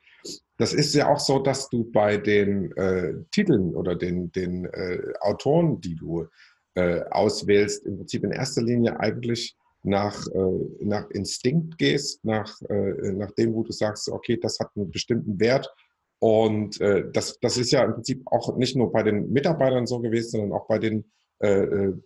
Das 0.58 0.74
ist 0.74 0.94
ja 0.94 1.10
auch 1.10 1.20
so, 1.20 1.40
dass 1.40 1.70
du 1.70 1.90
bei 1.92 2.18
den 2.18 2.72
äh, 2.78 3.14
Titeln 3.32 3.76
oder 3.76 3.96
den, 3.96 4.32
den 4.32 4.66
äh, 4.66 5.00
Autoren, 5.22 5.82
die 5.82 5.96
du 5.96 6.28
äh, 6.76 7.02
auswählst, 7.10 7.86
im 7.86 7.98
Prinzip 7.98 8.24
in 8.24 8.32
erster 8.32 8.62
Linie 8.62 9.00
eigentlich 9.00 9.58
nach, 9.84 10.28
äh, 10.28 10.86
nach 10.86 11.10
Instinkt 11.10 11.78
gehst, 11.78 12.24
nach, 12.24 12.62
äh, 12.70 13.12
nach 13.14 13.32
dem, 13.32 13.54
wo 13.54 13.64
du 13.64 13.72
sagst, 13.72 14.10
okay, 14.10 14.38
das 14.38 14.60
hat 14.60 14.70
einen 14.76 14.92
bestimmten 14.92 15.40
Wert. 15.40 15.74
Und 16.20 16.80
äh, 16.80 17.10
das, 17.12 17.40
das 17.40 17.58
ist 17.58 17.72
ja 17.72 17.84
im 17.84 17.96
Prinzip 17.96 18.22
auch 18.28 18.56
nicht 18.56 18.76
nur 18.76 18.92
bei 18.92 19.02
den 19.04 19.32
Mitarbeitern 19.32 19.88
so 19.88 20.00
gewesen, 20.00 20.30
sondern 20.32 20.54
auch 20.54 20.68
bei 20.68 20.80
den 20.80 21.06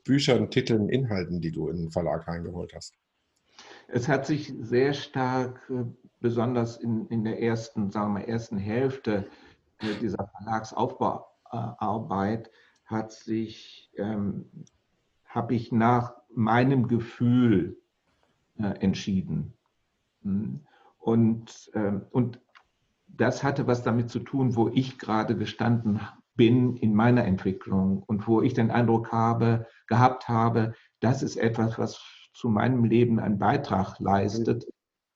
Büchern, 0.06 0.50
Titeln, 0.50 0.88
Inhalten, 0.88 1.42
die 1.42 1.52
du 1.52 1.68
in 1.68 1.76
den 1.76 1.92
Verlag 1.92 2.26
reingeholt 2.26 2.74
hast. 2.74 2.94
Es 3.90 4.08
hat 4.08 4.26
sich 4.26 4.54
sehr 4.62 4.94
stark, 4.94 5.60
besonders 6.26 6.78
in, 6.78 7.06
in 7.10 7.24
der 7.24 7.40
ersten, 7.40 7.92
sagen 7.92 8.16
wir, 8.16 8.28
ersten 8.28 8.58
Hälfte 8.58 9.28
dieser 10.02 10.28
Verlagsaufbauarbeit, 10.36 12.50
hat 12.84 13.12
sich, 13.12 13.92
ähm, 13.96 14.50
habe 15.24 15.54
ich 15.54 15.72
nach 15.72 16.16
meinem 16.34 16.88
Gefühl 16.88 17.78
äh, 18.58 18.70
entschieden. 18.80 19.54
Hm. 20.24 20.62
Und, 20.98 21.70
äh, 21.76 22.00
und 22.10 22.42
das 23.08 23.44
hatte 23.44 23.68
was 23.68 23.84
damit 23.84 24.10
zu 24.10 24.18
tun, 24.18 24.56
wo 24.56 24.70
ich 24.70 24.98
gerade 24.98 25.38
gestanden 25.38 26.00
bin 26.36 26.76
in 26.76 26.96
meiner 26.96 27.26
Entwicklung 27.26 28.02
und 28.02 28.28
wo 28.28 28.42
ich 28.42 28.56
den 28.56 28.72
Eindruck 28.72 29.12
habe, 29.12 29.68
gehabt 29.86 30.28
habe, 30.28 30.74
das 31.02 31.22
ist 31.22 31.38
etwas, 31.38 31.78
was 31.78 32.02
zu 32.34 32.50
meinem 32.50 32.84
Leben 32.84 33.20
einen 33.20 33.38
Beitrag 33.38 34.00
leistet. 34.00 34.66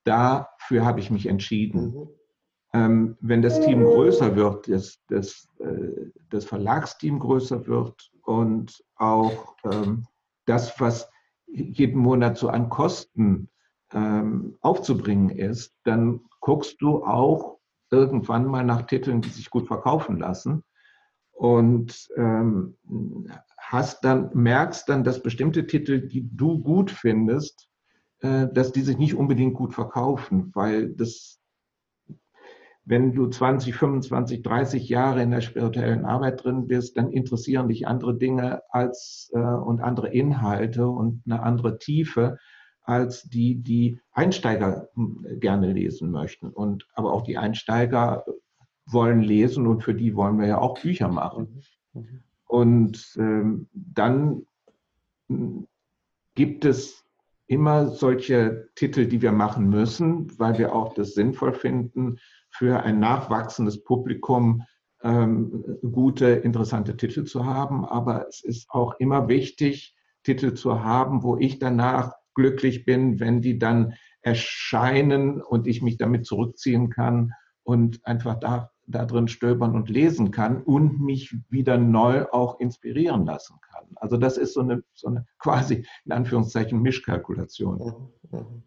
Dafür 0.09 0.85
habe 0.85 0.99
ich 0.99 1.11
mich 1.11 1.27
entschieden. 1.27 1.93
Mhm. 1.93 2.09
Ähm, 2.73 3.17
wenn 3.21 3.43
das 3.43 3.61
Team 3.61 3.83
größer 3.83 4.35
wird, 4.35 4.67
das, 4.67 4.99
das, 5.07 5.47
äh, 5.59 6.09
das 6.31 6.45
Verlagsteam 6.45 7.19
größer 7.19 7.67
wird 7.67 8.11
und 8.23 8.83
auch 8.95 9.55
ähm, 9.71 10.07
das, 10.45 10.79
was 10.79 11.07
jeden 11.45 11.99
Monat 11.99 12.39
so 12.39 12.49
an 12.49 12.69
Kosten 12.69 13.49
ähm, 13.93 14.57
aufzubringen 14.61 15.29
ist, 15.29 15.75
dann 15.83 16.21
guckst 16.39 16.81
du 16.81 17.03
auch 17.03 17.59
irgendwann 17.91 18.47
mal 18.47 18.63
nach 18.63 18.83
Titeln, 18.83 19.21
die 19.21 19.29
sich 19.29 19.51
gut 19.51 19.67
verkaufen 19.67 20.17
lassen 20.17 20.63
und 21.31 22.09
ähm, 22.17 22.75
hast 23.57 24.03
dann 24.03 24.31
merkst 24.33 24.89
dann, 24.89 25.03
dass 25.03 25.21
bestimmte 25.21 25.67
Titel, 25.67 26.07
die 26.07 26.27
du 26.35 26.59
gut 26.59 26.89
findest, 26.89 27.68
dass 28.21 28.71
die 28.73 28.81
sich 28.81 28.97
nicht 28.97 29.15
unbedingt 29.15 29.53
gut 29.53 29.73
verkaufen, 29.73 30.51
weil 30.53 30.89
das 30.89 31.39
wenn 32.89 33.13
du 33.13 33.27
20, 33.27 33.75
25, 33.75 34.41
30 34.41 34.89
Jahre 34.89 35.21
in 35.21 35.29
der 35.29 35.41
spirituellen 35.41 36.05
Arbeit 36.05 36.43
drin 36.43 36.65
bist, 36.65 36.97
dann 36.97 37.11
interessieren 37.11 37.67
dich 37.67 37.87
andere 37.87 38.17
Dinge 38.17 38.63
als 38.71 39.29
äh, 39.35 39.39
und 39.39 39.79
andere 39.79 40.09
Inhalte 40.09 40.87
und 40.87 41.21
eine 41.27 41.43
andere 41.43 41.77
Tiefe 41.77 42.39
als 42.81 43.29
die, 43.29 43.61
die 43.61 43.99
Einsteiger 44.11 44.89
hm, 44.95 45.23
gerne 45.39 45.71
lesen 45.71 46.09
möchten. 46.09 46.49
Und 46.49 46.87
aber 46.95 47.13
auch 47.13 47.21
die 47.21 47.37
Einsteiger 47.37 48.25
wollen 48.87 49.21
lesen 49.21 49.67
und 49.67 49.83
für 49.83 49.93
die 49.93 50.15
wollen 50.15 50.39
wir 50.39 50.47
ja 50.47 50.57
auch 50.57 50.81
Bücher 50.81 51.09
machen. 51.09 51.61
Mhm. 51.93 52.23
Und 52.47 53.15
ähm, 53.19 53.67
dann 53.73 54.47
hm, 55.27 55.67
gibt 56.33 56.65
es 56.65 57.05
immer 57.49 57.87
solche 57.87 58.69
Titel, 58.75 59.07
die 59.07 59.23
wir 59.23 59.31
machen 59.31 59.69
müssen, 59.69 60.31
weil 60.39 60.59
wir 60.59 60.73
auch 60.73 60.93
das 60.93 61.15
sinnvoll 61.15 61.53
finden, 61.53 62.17
für 62.51 62.83
ein 62.83 62.99
nachwachsendes 62.99 63.83
Publikum 63.83 64.63
ähm, 65.01 65.63
gute, 65.91 66.27
interessante 66.27 66.95
Titel 66.95 67.23
zu 67.23 67.45
haben. 67.45 67.85
Aber 67.85 68.27
es 68.27 68.43
ist 68.43 68.69
auch 68.69 68.99
immer 68.99 69.27
wichtig, 69.27 69.95
Titel 70.23 70.53
zu 70.53 70.83
haben, 70.83 71.23
wo 71.23 71.37
ich 71.37 71.57
danach 71.57 72.13
glücklich 72.35 72.85
bin, 72.85 73.19
wenn 73.19 73.41
die 73.41 73.57
dann 73.57 73.93
erscheinen 74.21 75.41
und 75.41 75.65
ich 75.65 75.81
mich 75.81 75.97
damit 75.97 76.27
zurückziehen 76.27 76.91
kann 76.91 77.33
und 77.63 78.05
einfach 78.05 78.39
da, 78.39 78.69
da 78.89 79.05
drin 79.05 79.27
stöbern 79.27 79.75
und 79.75 79.89
lesen 79.89 80.31
kann 80.31 80.63
und 80.63 80.99
mich 80.99 81.35
wieder 81.49 81.77
neu 81.77 82.25
auch 82.31 82.59
inspirieren 82.59 83.25
lassen 83.25 83.55
kann. 83.71 83.85
Also 83.95 84.17
das 84.17 84.37
ist 84.37 84.53
so 84.53 84.61
eine, 84.61 84.83
so 84.93 85.07
eine 85.07 85.25
quasi 85.39 85.85
in 86.05 86.11
Anführungszeichen 86.11 86.81
Mischkalkulation. 86.81 88.11
Mhm, 88.31 88.37
mhm. 88.37 88.63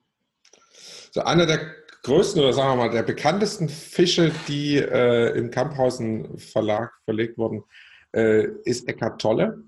So 1.11 1.23
einer 1.23 1.45
der 1.45 1.61
größten 2.05 2.41
oder 2.41 2.53
sagen 2.53 2.79
wir 2.79 2.87
mal 2.87 2.91
der 2.91 3.03
bekanntesten 3.03 3.69
Fische, 3.69 4.33
die 4.49 4.77
äh, 4.77 5.37
im 5.37 5.51
Kamphausen 5.51 6.39
Verlag 6.39 6.93
verlegt 7.05 7.39
wurden, 7.39 7.65
äh, 8.13 8.47
ist 8.65 8.89
Eckhart 8.89 9.21
Tolle. 9.21 9.63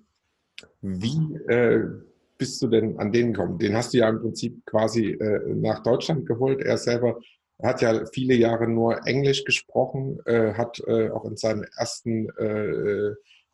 Wie 0.81 1.37
äh, 1.49 1.85
bist 2.39 2.63
du 2.63 2.69
denn 2.69 2.99
an 2.99 3.13
den 3.13 3.33
gekommen? 3.33 3.59
Den 3.59 3.77
hast 3.77 3.93
du 3.93 3.99
ja 3.99 4.09
im 4.09 4.21
Prinzip 4.21 4.65
quasi 4.67 5.13
äh, 5.13 5.55
nach 5.55 5.83
Deutschland 5.83 6.27
geholt. 6.27 6.61
Er 6.61 6.79
selber 6.79 7.21
hat 7.63 7.83
ja 7.83 8.05
viele 8.13 8.35
Jahre 8.35 8.69
nur 8.69 9.07
Englisch 9.07 9.45
gesprochen, 9.45 10.21
äh, 10.27 10.55
hat 10.55 10.81
äh, 10.87 11.11
auch 11.11 11.25
in 11.25 11.37
seinen 11.37 11.65
ersten 11.77 12.29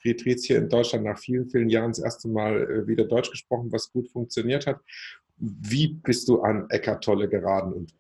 Retreats 0.02 0.45
hier 0.45 0.59
in 0.59 0.69
Deutschland 0.69 1.04
nach 1.04 1.19
vielen, 1.19 1.50
vielen 1.50 1.69
Jahren 1.69 1.90
das 1.90 1.99
erste 1.99 2.28
Mal 2.28 2.87
wieder 2.87 3.04
Deutsch 3.04 3.30
gesprochen, 3.30 3.71
was 3.71 3.92
gut 3.92 4.09
funktioniert 4.09 4.66
hat. 4.66 4.80
Wie 5.37 5.88
bist 5.88 6.28
du 6.28 6.40
an 6.40 6.69
Eckart 6.71 7.04
Tolle 7.04 7.28
geraten 7.28 7.73
und 7.73 7.95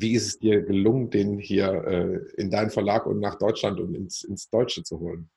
wie 0.00 0.14
ist 0.14 0.26
es 0.26 0.38
dir 0.38 0.62
gelungen, 0.62 1.10
den 1.10 1.38
hier 1.38 1.68
äh, 1.68 2.40
in 2.40 2.50
deinen 2.50 2.70
Verlag 2.70 3.06
und 3.06 3.20
nach 3.20 3.36
Deutschland 3.36 3.80
und 3.80 3.94
ins, 3.94 4.24
ins 4.24 4.50
Deutsche 4.50 4.82
zu 4.82 5.00
holen? 5.00 5.30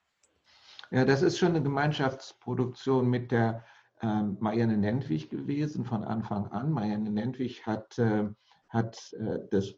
Ja, 0.92 1.06
das 1.06 1.22
ist 1.22 1.38
schon 1.38 1.50
eine 1.50 1.64
Gemeinschaftsproduktion 1.64 3.10
mit 3.10 3.32
der 3.32 3.64
ähm, 4.02 4.38
Marianne 4.40 4.78
Nentwich 4.78 5.30
gewesen 5.30 5.86
von 5.86 6.04
Anfang 6.04 6.48
an. 6.48 6.72
Marianne 6.72 7.12
Nentwich 7.12 7.66
hat, 7.66 7.98
äh, 8.00 8.26
hat 8.70 9.14
äh, 9.14 9.40
das 9.52 9.76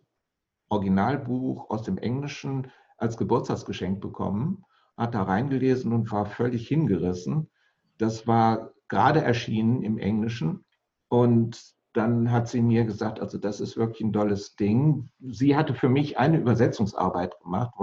Originalbuch 0.72 1.70
aus 1.70 1.84
dem 1.84 1.98
Englischen 1.98 2.72
als 2.98 3.18
Geburtstagsgeschenk 3.18 4.00
bekommen, 4.00 4.64
hat 4.98 5.14
da 5.14 5.24
reingelesen 5.24 5.92
und 5.92 6.12
war 6.12 6.26
völlig 6.26 6.68
hingerissen. 6.68 7.50
Das 7.98 8.26
war 8.26 8.72
gerade 8.88 9.22
erschienen 9.22 9.84
im 9.84 9.98
Englischen 9.98 10.66
und 11.10 11.76
dann 11.94 12.32
hat 12.32 12.48
sie 12.48 12.62
mir 12.62 12.86
gesagt, 12.86 13.20
also 13.20 13.38
das 13.38 13.60
ist 13.60 13.76
wirklich 13.76 14.02
ein 14.02 14.14
tolles 14.14 14.56
Ding. 14.56 15.10
Sie 15.20 15.58
hatte 15.58 15.74
für 15.74 15.90
mich 15.90 16.18
eine 16.18 16.40
Übersetzungsarbeit 16.40 17.38
gemacht, 17.42 17.74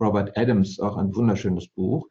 Robert, 0.00 0.36
Adams, 0.36 0.80
auch 0.80 0.96
ein 0.96 1.14
wunderschönes 1.14 1.68
Buch. 1.68 2.08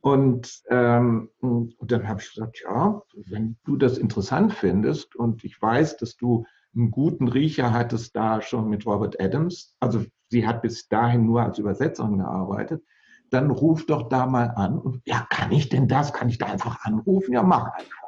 Und, 0.00 0.62
ähm, 0.70 1.28
und 1.40 1.74
dann 1.80 2.08
habe 2.08 2.20
ich 2.20 2.32
gesagt, 2.32 2.62
ja, 2.62 3.02
wenn 3.26 3.56
du 3.64 3.76
das 3.76 3.98
interessant 3.98 4.52
findest 4.52 5.14
und 5.16 5.44
ich 5.44 5.60
weiß, 5.60 5.96
dass 5.96 6.16
du 6.16 6.46
einen 6.74 6.90
guten 6.90 7.28
Riecher 7.28 7.72
hattest 7.72 8.14
da 8.16 8.42
schon 8.42 8.68
mit 8.68 8.86
Robert 8.86 9.20
Adams, 9.20 9.76
also 9.80 10.04
sie 10.28 10.46
hat 10.46 10.62
bis 10.62 10.88
dahin 10.88 11.26
nur 11.26 11.42
als 11.42 11.58
Übersetzerin 11.58 12.18
gearbeitet, 12.18 12.82
dann 13.30 13.50
ruf 13.50 13.86
doch 13.86 14.08
da 14.08 14.26
mal 14.26 14.50
an. 14.56 14.78
Und 14.78 15.02
ja, 15.06 15.26
kann 15.30 15.52
ich 15.52 15.68
denn 15.68 15.88
das? 15.88 16.12
Kann 16.12 16.28
ich 16.28 16.38
da 16.38 16.46
einfach 16.46 16.84
anrufen? 16.84 17.32
Ja, 17.32 17.42
mach 17.42 17.72
einfach. 17.72 18.00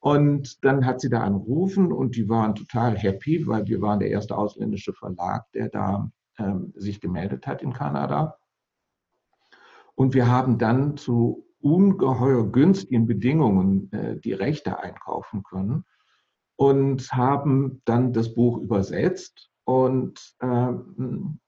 Und 0.00 0.64
dann 0.64 0.86
hat 0.86 1.00
sie 1.00 1.08
da 1.08 1.22
angerufen 1.22 1.90
und 1.90 2.16
die 2.16 2.28
waren 2.28 2.54
total 2.54 2.96
happy, 2.96 3.46
weil 3.46 3.66
wir 3.66 3.80
waren 3.80 3.98
der 3.98 4.10
erste 4.10 4.36
ausländische 4.36 4.92
Verlag, 4.92 5.50
der 5.52 5.68
da 5.68 6.10
ähm, 6.38 6.72
sich 6.76 7.00
gemeldet 7.00 7.46
hat 7.46 7.62
in 7.62 7.72
Kanada. 7.72 8.38
Und 9.94 10.14
wir 10.14 10.28
haben 10.28 10.58
dann 10.58 10.96
zu 10.96 11.46
ungeheuer 11.60 12.46
günstigen 12.52 13.06
Bedingungen 13.06 13.90
äh, 13.92 14.20
die 14.20 14.34
Rechte 14.34 14.78
einkaufen 14.78 15.42
können. 15.42 15.84
Und 16.56 17.12
haben 17.12 17.82
dann 17.84 18.12
das 18.12 18.34
Buch 18.34 18.58
übersetzt 18.58 19.50
und, 19.64 20.20
ähm, 20.42 21.38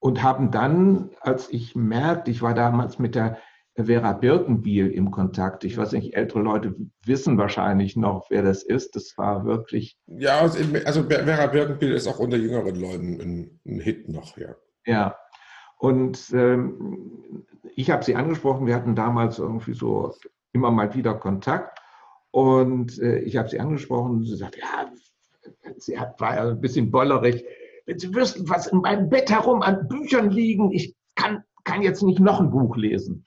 und 0.00 0.22
haben 0.22 0.50
dann, 0.50 1.10
als 1.20 1.50
ich 1.50 1.74
merkte, 1.74 2.30
ich 2.30 2.40
war 2.40 2.54
damals 2.54 2.98
mit 2.98 3.14
der 3.14 3.38
Vera 3.74 4.12
Birkenbiel 4.12 4.90
im 4.90 5.10
Kontakt. 5.10 5.64
Ich 5.64 5.76
weiß 5.76 5.92
nicht, 5.92 6.14
ältere 6.14 6.40
Leute 6.40 6.74
wissen 7.04 7.38
wahrscheinlich 7.38 7.96
noch, 7.96 8.26
wer 8.28 8.42
das 8.42 8.62
ist. 8.62 8.96
Das 8.96 9.16
war 9.16 9.44
wirklich. 9.44 9.96
Ja, 10.06 10.40
also, 10.40 11.04
Vera 11.04 11.46
Birkenbiel 11.46 11.92
ist 11.92 12.08
auch 12.08 12.18
unter 12.18 12.36
jüngeren 12.36 12.74
Leuten 12.74 13.20
ein, 13.20 13.60
ein 13.66 13.80
Hit 13.80 14.08
noch, 14.08 14.36
ja. 14.36 14.54
Ja. 14.84 15.16
Und 15.78 16.32
ähm, 16.32 17.44
ich 17.76 17.90
habe 17.90 18.04
sie 18.04 18.16
angesprochen, 18.16 18.66
wir 18.66 18.74
hatten 18.74 18.96
damals 18.96 19.38
irgendwie 19.38 19.74
so 19.74 20.12
immer 20.52 20.72
mal 20.72 20.94
wieder 20.94 21.14
Kontakt. 21.14 21.78
Und 22.30 22.98
äh, 22.98 23.20
ich 23.20 23.36
habe 23.36 23.48
sie 23.48 23.60
angesprochen 23.60 24.12
und 24.12 24.24
sie 24.24 24.36
sagt, 24.36 24.56
ja, 24.56 24.90
sie 25.76 25.98
hat, 25.98 26.20
war 26.20 26.30
ein 26.38 26.60
bisschen 26.60 26.90
bollerig. 26.90 27.44
Wenn 27.86 27.98
Sie 27.98 28.14
wüssten, 28.14 28.48
was 28.48 28.66
in 28.66 28.80
meinem 28.80 29.08
Bett 29.08 29.30
herum 29.30 29.62
an 29.62 29.88
Büchern 29.88 30.30
liegen, 30.30 30.72
ich 30.72 30.94
kann, 31.14 31.42
kann 31.64 31.82
jetzt 31.82 32.02
nicht 32.02 32.20
noch 32.20 32.40
ein 32.40 32.50
Buch 32.50 32.76
lesen. 32.76 33.24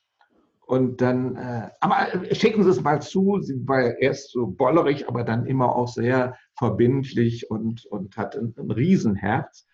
Und 0.72 1.01
dann, 1.01 1.36
äh, 1.36 1.70
aber 1.81 2.08
schicken 2.34 2.63
Sie 2.63 2.70
es 2.70 2.81
mal 2.81 3.01
zu. 3.01 3.39
Sie 3.41 3.67
war 3.67 3.98
erst 3.98 4.31
so 4.31 4.48
bollerig, 4.48 5.10
aber 5.10 5.24
dann 5.24 5.46
immer 5.46 5.75
auch 5.75 5.88
sehr 5.88 6.38
verbindlich 6.58 7.50
und, 7.50 7.86
und 7.88 8.15
hat 8.15 8.38
ein, 8.38 8.53
ein 8.58 8.72
Riesenherz. 8.72 9.67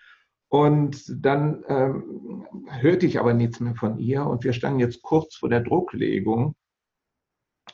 Und 0.50 1.04
dann 1.24 1.64
ähm, 1.68 2.48
hörte 2.80 3.06
ich 3.06 3.20
aber 3.20 3.34
nichts 3.34 3.60
mehr 3.60 3.76
von 3.76 4.00
ihr 4.00 4.26
und 4.26 4.44
wir 4.46 4.54
standen 4.54 4.80
jetzt 4.80 5.02
kurz 5.02 5.36
vor 5.36 5.50
der 5.50 5.62
Drucklegung. 5.62 6.56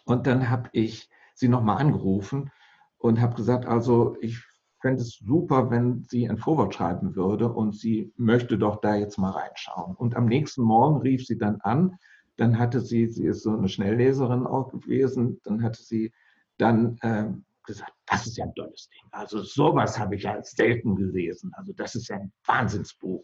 Und 0.05 0.25
dann 0.27 0.50
habe 0.50 0.69
ich 0.74 1.10
sie 1.33 1.47
nochmal 1.47 1.77
angerufen 1.77 2.51
und 2.97 3.21
habe 3.21 3.35
gesagt, 3.35 3.65
also 3.65 4.15
ich 4.21 4.43
fände 4.81 5.01
es 5.01 5.17
super, 5.17 5.71
wenn 5.71 6.03
sie 6.03 6.29
ein 6.29 6.37
Vorwort 6.37 6.75
schreiben 6.75 7.15
würde 7.15 7.51
und 7.51 7.75
sie 7.75 8.13
möchte 8.17 8.57
doch 8.57 8.81
da 8.81 8.95
jetzt 8.95 9.17
mal 9.17 9.31
reinschauen. 9.31 9.95
Und 9.95 10.15
am 10.15 10.25
nächsten 10.25 10.61
Morgen 10.61 11.01
rief 11.01 11.25
sie 11.25 11.37
dann 11.37 11.61
an, 11.61 11.97
dann 12.35 12.59
hatte 12.59 12.81
sie, 12.81 13.07
sie 13.07 13.25
ist 13.25 13.43
so 13.43 13.51
eine 13.51 13.69
Schnellleserin 13.69 14.45
auch 14.45 14.69
gewesen, 14.71 15.39
dann 15.43 15.63
hatte 15.63 15.81
sie 15.81 16.11
dann 16.57 16.97
äh, 17.01 17.29
gesagt, 17.65 17.93
das 18.05 18.27
ist 18.27 18.37
ja 18.37 18.45
ein 18.45 18.55
tolles 18.55 18.89
Ding. 18.89 19.09
Also 19.11 19.41
sowas 19.41 19.97
habe 19.97 20.15
ich 20.15 20.23
ja 20.23 20.41
selten 20.43 20.95
gelesen. 20.95 21.51
Also 21.53 21.73
das 21.73 21.95
ist 21.95 22.09
ja 22.09 22.17
ein 22.17 22.31
Wahnsinnsbuch. 22.45 23.23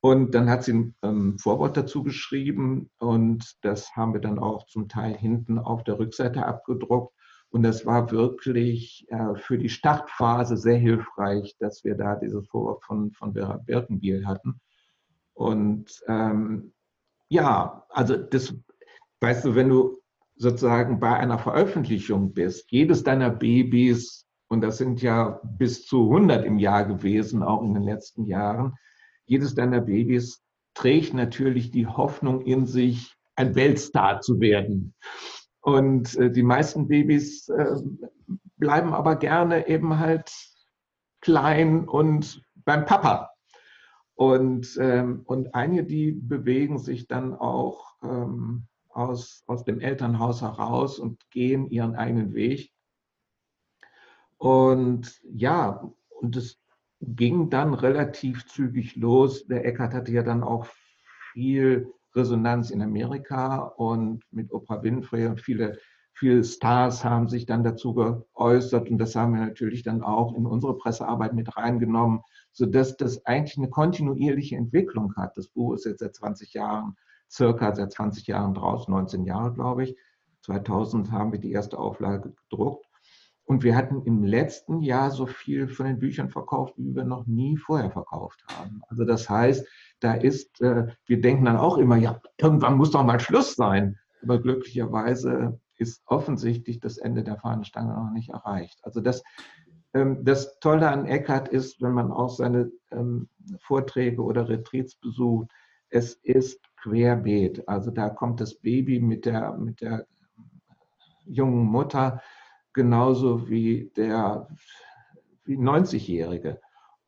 Und 0.00 0.34
dann 0.34 0.50
hat 0.50 0.64
sie 0.64 0.74
ein 0.74 0.94
ähm, 1.02 1.38
Vorwort 1.38 1.78
dazu 1.78 2.02
geschrieben 2.02 2.90
und 2.98 3.56
das 3.62 3.96
haben 3.96 4.12
wir 4.12 4.20
dann 4.20 4.38
auch 4.38 4.66
zum 4.66 4.86
Teil 4.86 5.16
hinten 5.16 5.58
auf 5.58 5.82
der 5.82 5.98
Rückseite 5.98 6.44
abgedruckt. 6.44 7.14
Und 7.54 7.62
das 7.62 7.86
war 7.86 8.10
wirklich 8.10 9.06
äh, 9.10 9.36
für 9.36 9.56
die 9.56 9.68
Startphase 9.68 10.56
sehr 10.56 10.76
hilfreich, 10.76 11.54
dass 11.60 11.84
wir 11.84 11.94
da 11.94 12.16
dieses 12.16 12.48
Vorwort 12.48 12.82
von, 12.82 13.12
von 13.12 13.32
Vera 13.32 13.58
Birkenbiel 13.58 14.26
hatten. 14.26 14.60
Und 15.34 16.02
ähm, 16.08 16.72
ja, 17.28 17.86
also 17.90 18.16
das, 18.16 18.56
weißt 19.20 19.44
du, 19.44 19.54
wenn 19.54 19.68
du 19.68 20.02
sozusagen 20.34 20.98
bei 20.98 21.16
einer 21.16 21.38
Veröffentlichung 21.38 22.34
bist, 22.34 22.72
jedes 22.72 23.04
deiner 23.04 23.30
Babys, 23.30 24.26
und 24.48 24.60
das 24.60 24.78
sind 24.78 25.00
ja 25.00 25.40
bis 25.44 25.86
zu 25.86 26.10
100 26.10 26.44
im 26.44 26.58
Jahr 26.58 26.84
gewesen, 26.84 27.44
auch 27.44 27.62
in 27.62 27.74
den 27.74 27.84
letzten 27.84 28.24
Jahren, 28.24 28.74
jedes 29.26 29.54
deiner 29.54 29.80
Babys 29.80 30.42
trägt 30.74 31.14
natürlich 31.14 31.70
die 31.70 31.86
Hoffnung 31.86 32.40
in 32.40 32.66
sich, 32.66 33.14
ein 33.36 33.54
Weltstar 33.54 34.22
zu 34.22 34.40
werden. 34.40 34.92
Und 35.64 36.14
äh, 36.16 36.30
die 36.30 36.42
meisten 36.42 36.88
Babys 36.88 37.48
äh, 37.48 37.76
bleiben 38.58 38.92
aber 38.92 39.16
gerne 39.16 39.66
eben 39.66 39.98
halt 39.98 40.30
klein 41.22 41.88
und 41.88 42.42
beim 42.66 42.84
Papa. 42.84 43.30
Und, 44.14 44.76
ähm, 44.78 45.22
und 45.24 45.54
einige, 45.54 45.84
die 45.84 46.12
bewegen 46.12 46.78
sich 46.78 47.08
dann 47.08 47.32
auch 47.32 47.96
ähm, 48.02 48.66
aus, 48.90 49.42
aus 49.46 49.64
dem 49.64 49.80
Elternhaus 49.80 50.42
heraus 50.42 50.98
und 50.98 51.30
gehen 51.30 51.70
ihren 51.70 51.96
eigenen 51.96 52.34
Weg. 52.34 52.70
Und 54.36 55.18
ja, 55.24 55.90
und 56.20 56.36
es 56.36 56.60
ging 57.00 57.48
dann 57.48 57.72
relativ 57.72 58.44
zügig 58.44 58.96
los. 58.96 59.46
Der 59.46 59.64
Eckart 59.64 59.94
hatte 59.94 60.12
ja 60.12 60.22
dann 60.22 60.42
auch 60.42 60.66
viel 61.32 61.90
Resonanz 62.14 62.70
in 62.70 62.82
Amerika 62.82 63.58
und 63.76 64.22
mit 64.30 64.52
Oprah 64.52 64.82
Winfrey 64.82 65.26
und 65.26 65.40
viele, 65.40 65.78
viele 66.12 66.44
Stars 66.44 67.04
haben 67.04 67.28
sich 67.28 67.46
dann 67.46 67.64
dazu 67.64 67.94
geäußert 67.94 68.88
und 68.90 68.98
das 68.98 69.16
haben 69.16 69.34
wir 69.34 69.40
natürlich 69.40 69.82
dann 69.82 70.02
auch 70.02 70.34
in 70.34 70.46
unsere 70.46 70.76
Pressearbeit 70.76 71.34
mit 71.34 71.56
reingenommen, 71.56 72.20
sodass 72.52 72.96
das 72.96 73.24
eigentlich 73.26 73.58
eine 73.58 73.68
kontinuierliche 73.68 74.56
Entwicklung 74.56 75.14
hat. 75.16 75.36
Das 75.36 75.48
Buch 75.48 75.74
ist 75.74 75.86
jetzt 75.86 76.00
seit 76.00 76.14
20 76.14 76.54
Jahren, 76.54 76.96
circa 77.30 77.74
seit 77.74 77.92
20 77.92 78.26
Jahren 78.26 78.54
draußen, 78.54 78.92
19 78.92 79.24
Jahre 79.24 79.52
glaube 79.52 79.84
ich. 79.84 79.96
2000 80.42 81.10
haben 81.10 81.32
wir 81.32 81.40
die 81.40 81.52
erste 81.52 81.78
Auflage 81.78 82.34
gedruckt. 82.48 82.86
Und 83.46 83.62
wir 83.62 83.76
hatten 83.76 84.02
im 84.04 84.24
letzten 84.24 84.80
Jahr 84.80 85.10
so 85.10 85.26
viel 85.26 85.68
von 85.68 85.84
den 85.86 85.98
Büchern 85.98 86.30
verkauft, 86.30 86.74
wie 86.78 86.94
wir 86.94 87.04
noch 87.04 87.26
nie 87.26 87.58
vorher 87.58 87.90
verkauft 87.90 88.42
haben. 88.48 88.80
Also 88.88 89.04
das 89.04 89.28
heißt, 89.28 89.66
da 90.00 90.14
ist, 90.14 90.60
äh, 90.60 90.86
wir 91.06 91.20
denken 91.20 91.44
dann 91.44 91.56
auch 91.56 91.78
immer, 91.78 91.96
ja, 91.96 92.20
irgendwann 92.38 92.76
muss 92.76 92.90
doch 92.90 93.04
mal 93.04 93.20
Schluss 93.20 93.54
sein. 93.54 93.98
Aber 94.22 94.40
glücklicherweise 94.40 95.60
ist 95.76 96.02
offensichtlich 96.06 96.80
das 96.80 96.98
Ende 96.98 97.22
der 97.22 97.36
Fahnenstange 97.36 97.94
noch 97.94 98.10
nicht 98.10 98.30
erreicht. 98.30 98.78
Also 98.82 99.00
das, 99.00 99.22
ähm, 99.92 100.24
das 100.24 100.58
Tolle 100.60 100.88
an 100.88 101.06
Eckart 101.06 101.48
ist, 101.48 101.82
wenn 101.82 101.92
man 101.92 102.10
auch 102.10 102.30
seine 102.30 102.70
ähm, 102.90 103.28
Vorträge 103.60 104.22
oder 104.22 104.48
Retreats 104.48 104.94
besucht, 104.96 105.50
es 105.90 106.14
ist 106.14 106.60
querbeet. 106.82 107.68
Also 107.68 107.90
da 107.90 108.08
kommt 108.08 108.40
das 108.40 108.56
Baby 108.56 109.00
mit 109.00 109.26
der, 109.26 109.52
mit 109.56 109.80
der 109.80 110.06
jungen 111.24 111.64
Mutter 111.64 112.20
genauso 112.72 113.48
wie 113.48 113.90
der 113.96 114.48
wie 115.44 115.56
90-Jährige. 115.56 116.60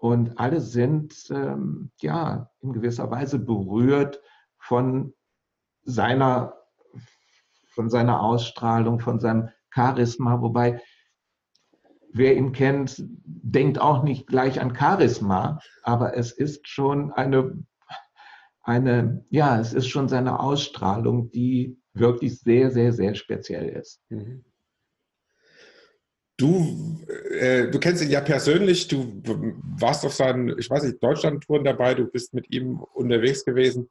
Und 0.06 0.38
alle 0.38 0.60
sind 0.60 1.28
ähm, 1.30 1.90
ja 2.00 2.48
in 2.60 2.72
gewisser 2.72 3.10
Weise 3.10 3.40
berührt 3.40 4.22
von 4.56 5.12
seiner, 5.82 6.54
von 7.74 7.90
seiner 7.90 8.22
Ausstrahlung, 8.22 9.00
von 9.00 9.18
seinem 9.18 9.48
Charisma, 9.74 10.40
wobei 10.40 10.80
wer 12.12 12.36
ihn 12.36 12.52
kennt, 12.52 13.02
denkt 13.24 13.80
auch 13.80 14.04
nicht 14.04 14.28
gleich 14.28 14.60
an 14.60 14.76
Charisma, 14.76 15.58
aber 15.82 16.16
es 16.16 16.30
ist 16.30 16.68
schon 16.68 17.12
eine, 17.12 17.64
eine, 18.62 19.24
ja, 19.30 19.58
es 19.58 19.72
ist 19.72 19.88
schon 19.88 20.06
seine 20.08 20.38
Ausstrahlung, 20.38 21.32
die 21.32 21.82
wirklich 21.94 22.38
sehr, 22.38 22.70
sehr, 22.70 22.92
sehr 22.92 23.16
speziell 23.16 23.70
ist. 23.70 24.00
Mhm. 24.10 24.44
Du, 26.38 26.98
äh, 27.30 27.70
du 27.70 27.78
kennst 27.78 28.02
ihn 28.02 28.10
ja 28.10 28.20
persönlich, 28.20 28.88
du 28.88 29.22
warst 29.78 30.04
auf 30.04 30.12
seinen, 30.12 30.58
ich 30.58 30.68
weiß 30.68 30.82
nicht, 30.82 31.02
Deutschland-Touren 31.02 31.64
dabei, 31.64 31.94
du 31.94 32.06
bist 32.06 32.34
mit 32.34 32.52
ihm 32.52 32.80
unterwegs 32.92 33.44
gewesen. 33.44 33.88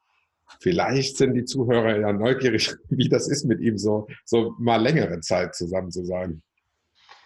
Vielleicht 0.60 1.18
sind 1.18 1.34
die 1.34 1.46
Zuhörer 1.46 2.00
ja 2.00 2.14
neugierig, 2.14 2.76
wie 2.90 3.10
das 3.10 3.28
ist, 3.28 3.46
mit 3.46 3.62
ihm 3.62 3.78
so, 3.78 4.08
so 4.26 4.54
mal 4.60 4.82
längere 4.82 5.20
Zeit 5.22 5.56
zusammen 5.56 5.92
zu 5.92 6.06
sein. 6.06 6.44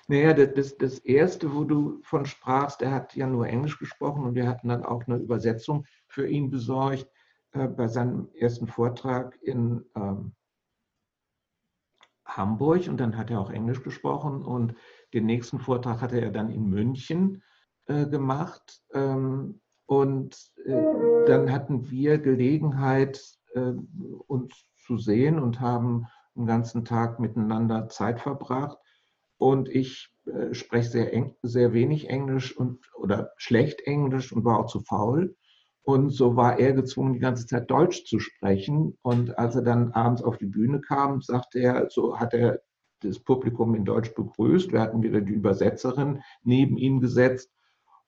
Naja, 0.08 0.34
das, 0.34 0.78
das 0.78 1.00
erste, 1.00 1.54
wo 1.54 1.66
du 1.66 2.00
von 2.02 2.26
sprachst, 2.26 2.82
der 2.82 2.92
hat 2.92 3.16
ja 3.16 3.28
nur 3.28 3.46
Englisch 3.46 3.78
gesprochen 3.78 4.24
und 4.24 4.36
wir 4.36 4.48
hatten 4.48 4.70
dann 4.70 4.84
auch 4.84 5.06
eine 5.06 5.18
Übersetzung 5.18 5.86
für 6.08 6.28
ihn 6.28 6.50
besorgt 6.50 7.08
äh, 7.52 7.68
bei 7.68 7.88
seinem 7.88 8.30
ersten 8.34 8.68
Vortrag 8.68 9.38
in 9.42 9.86
ähm, 9.96 10.32
Hamburg 12.26 12.88
und 12.88 12.98
dann 12.98 13.18
hat 13.18 13.30
er 13.30 13.40
auch 13.40 13.52
Englisch 13.52 13.84
gesprochen 13.84 14.44
und 14.44 14.76
den 15.14 15.26
nächsten 15.26 15.60
Vortrag 15.60 16.02
hatte 16.02 16.22
er 16.22 16.32
dann 16.32 16.50
in 16.50 16.70
München 16.70 17.44
äh, 17.86 18.06
gemacht. 18.06 18.82
Ähm, 18.94 19.62
und 19.86 20.38
äh, 20.66 21.26
dann 21.26 21.52
hatten 21.52 21.90
wir 21.90 22.20
Gelegenheit, 22.20 23.22
äh, 23.54 23.74
uns 24.28 24.54
zu 24.78 24.98
sehen 24.98 25.40
und 25.40 25.60
haben 25.60 26.08
den 26.36 26.46
ganzen 26.46 26.86
Tag 26.86 27.20
miteinander 27.20 27.90
Zeit 27.90 28.20
verbracht. 28.20 28.78
Und 29.38 29.70
ich 29.70 30.14
äh, 30.26 30.54
spreche 30.54 30.90
sehr, 30.90 31.32
sehr 31.42 31.74
wenig 31.74 32.10
Englisch 32.10 32.56
und, 32.56 32.80
oder 32.96 33.32
schlecht 33.38 33.82
Englisch 33.82 34.32
und 34.32 34.46
war 34.46 34.60
auch 34.60 34.68
zu 34.68 34.82
faul. 34.82 35.36
Und 35.82 36.12
so 36.12 36.36
war 36.36 36.60
er 36.60 36.74
gezwungen, 36.74 37.14
die 37.14 37.20
ganze 37.20 37.48
Zeit 37.48 37.72
Deutsch 37.72 38.06
zu 38.06 38.20
sprechen. 38.20 38.98
Und 39.02 39.40
als 39.40 39.56
er 39.56 39.64
dann 39.64 39.92
abends 39.94 40.22
auf 40.22 40.38
die 40.38 40.46
Bühne 40.46 40.82
kam, 40.82 41.22
sagte 41.22 41.60
er, 41.60 41.90
so 41.90 42.20
hat 42.20 42.34
er 42.34 42.62
das 43.02 43.20
Publikum 43.20 43.76
in 43.76 43.86
Deutsch 43.86 44.14
begrüßt. 44.14 44.72
Wir 44.72 44.82
hatten 44.82 45.04
wieder 45.04 45.22
die 45.22 45.34
Übersetzerin 45.34 46.22
neben 46.44 46.78
ihm 46.78 47.00
gesetzt. 47.00 47.52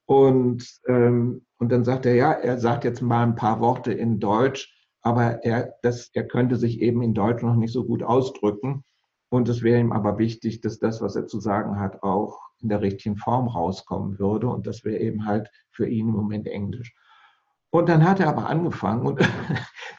Und, 0.05 0.65
ähm, 0.87 1.45
und 1.57 1.71
dann 1.71 1.83
sagt 1.83 2.05
er, 2.05 2.15
ja, 2.15 2.31
er 2.31 2.57
sagt 2.57 2.83
jetzt 2.83 3.01
mal 3.01 3.23
ein 3.23 3.35
paar 3.35 3.59
Worte 3.61 3.93
in 3.93 4.19
Deutsch, 4.19 4.75
aber 5.01 5.43
er, 5.43 5.75
das, 5.81 6.09
er 6.13 6.27
könnte 6.27 6.57
sich 6.57 6.81
eben 6.81 7.01
in 7.01 7.13
Deutsch 7.13 7.43
noch 7.43 7.55
nicht 7.55 7.71
so 7.71 7.85
gut 7.85 8.03
ausdrücken. 8.03 8.83
Und 9.29 9.47
es 9.47 9.63
wäre 9.63 9.79
ihm 9.79 9.93
aber 9.93 10.17
wichtig, 10.17 10.59
dass 10.61 10.79
das, 10.79 11.01
was 11.01 11.15
er 11.15 11.27
zu 11.27 11.39
sagen 11.39 11.79
hat, 11.79 12.03
auch 12.03 12.39
in 12.59 12.69
der 12.69 12.81
richtigen 12.81 13.15
Form 13.15 13.47
rauskommen 13.47 14.19
würde. 14.19 14.47
Und 14.47 14.67
das 14.67 14.83
wäre 14.83 14.99
eben 14.99 15.25
halt 15.25 15.49
für 15.71 15.87
ihn 15.87 16.09
im 16.09 16.13
Moment 16.13 16.47
Englisch. 16.47 16.93
Und 17.69 17.87
dann 17.87 18.07
hat 18.07 18.19
er 18.19 18.27
aber 18.27 18.49
angefangen 18.49 19.05
und 19.05 19.21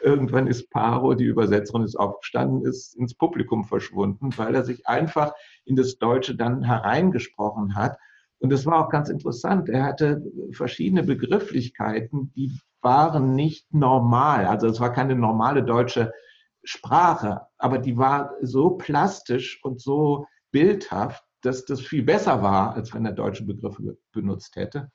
irgendwann 0.03 0.47
ist 0.47 0.71
Paro, 0.71 1.15
die 1.15 1.25
Übersetzerin, 1.25 1.85
ist 1.85 1.97
aufgestanden, 1.97 2.65
ist 2.65 2.95
ins 2.97 3.15
Publikum 3.15 3.65
verschwunden, 3.65 4.37
weil 4.37 4.55
er 4.55 4.65
sich 4.65 4.87
einfach 4.87 5.33
in 5.65 5.77
das 5.77 5.99
Deutsche 5.99 6.35
dann 6.35 6.63
hereingesprochen 6.63 7.75
hat. 7.75 7.97
Und 8.39 8.51
das 8.51 8.67
war 8.67 8.85
auch 8.85 8.91
ganz 8.91 9.09
interessant. 9.09 9.69
Er 9.69 9.85
hatte 9.85 10.23
verschiedene 10.53 11.05
Begrifflichkeiten, 11.05 12.33
die 12.35 12.59
waren 12.81 13.35
nicht 13.35 13.73
normal. 13.73 14.47
Also 14.47 14.67
es 14.67 14.81
war 14.81 14.93
keine 14.93 15.15
normale 15.15 15.63
deutsche 15.63 16.13
Sprache, 16.65 17.43
aber 17.59 17.79
die 17.79 17.97
war 17.97 18.35
so 18.41 18.71
plastisch 18.71 19.63
und 19.63 19.81
so 19.81 20.27
bildhaft, 20.51 21.25
dass 21.41 21.65
das 21.65 21.81
viel 21.81 22.03
besser 22.03 22.43
war, 22.43 22.75
als 22.75 22.95
wenn 22.95 23.07
er 23.07 23.13
deutsche 23.13 23.45
Begriffe 23.45 23.97
benutzt 24.13 24.57
hätte. 24.57 24.91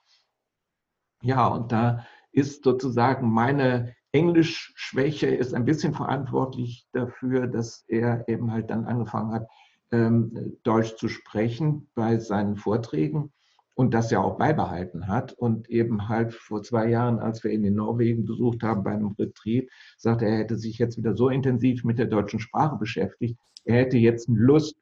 Ja, 1.21 1.47
und 1.47 1.71
da 1.71 2.05
ist 2.31 2.63
sozusagen 2.63 3.31
meine 3.31 3.95
Englischschwäche 4.17 5.27
ist 5.27 5.53
ein 5.53 5.65
bisschen 5.65 5.93
verantwortlich 5.93 6.87
dafür, 6.91 7.45
dass 7.45 7.85
er 7.87 8.27
eben 8.27 8.51
halt 8.51 8.71
dann 8.71 8.85
angefangen 8.85 9.31
hat, 9.31 9.47
ähm, 9.91 10.57
Deutsch 10.63 10.95
zu 10.95 11.07
sprechen 11.07 11.87
bei 11.93 12.17
seinen 12.17 12.55
Vorträgen 12.55 13.31
und 13.75 13.93
das 13.93 14.09
ja 14.09 14.19
auch 14.19 14.39
beibehalten 14.39 15.07
hat. 15.07 15.33
Und 15.33 15.69
eben 15.69 16.09
halt 16.09 16.33
vor 16.33 16.63
zwei 16.63 16.89
Jahren, 16.89 17.19
als 17.19 17.43
wir 17.43 17.51
ihn 17.51 17.63
in 17.63 17.75
Norwegen 17.75 18.25
besucht 18.25 18.63
haben 18.63 18.83
bei 18.83 18.91
einem 18.91 19.15
Retreat, 19.19 19.67
sagte 19.97 20.25
er, 20.25 20.31
er 20.31 20.37
hätte 20.39 20.57
sich 20.57 20.79
jetzt 20.79 20.97
wieder 20.97 21.15
so 21.15 21.29
intensiv 21.29 21.83
mit 21.83 21.99
der 21.99 22.07
deutschen 22.07 22.39
Sprache 22.39 22.77
beschäftigt. 22.77 23.37
Er 23.65 23.75
hätte 23.81 23.97
jetzt 23.97 24.27
Lust, 24.29 24.75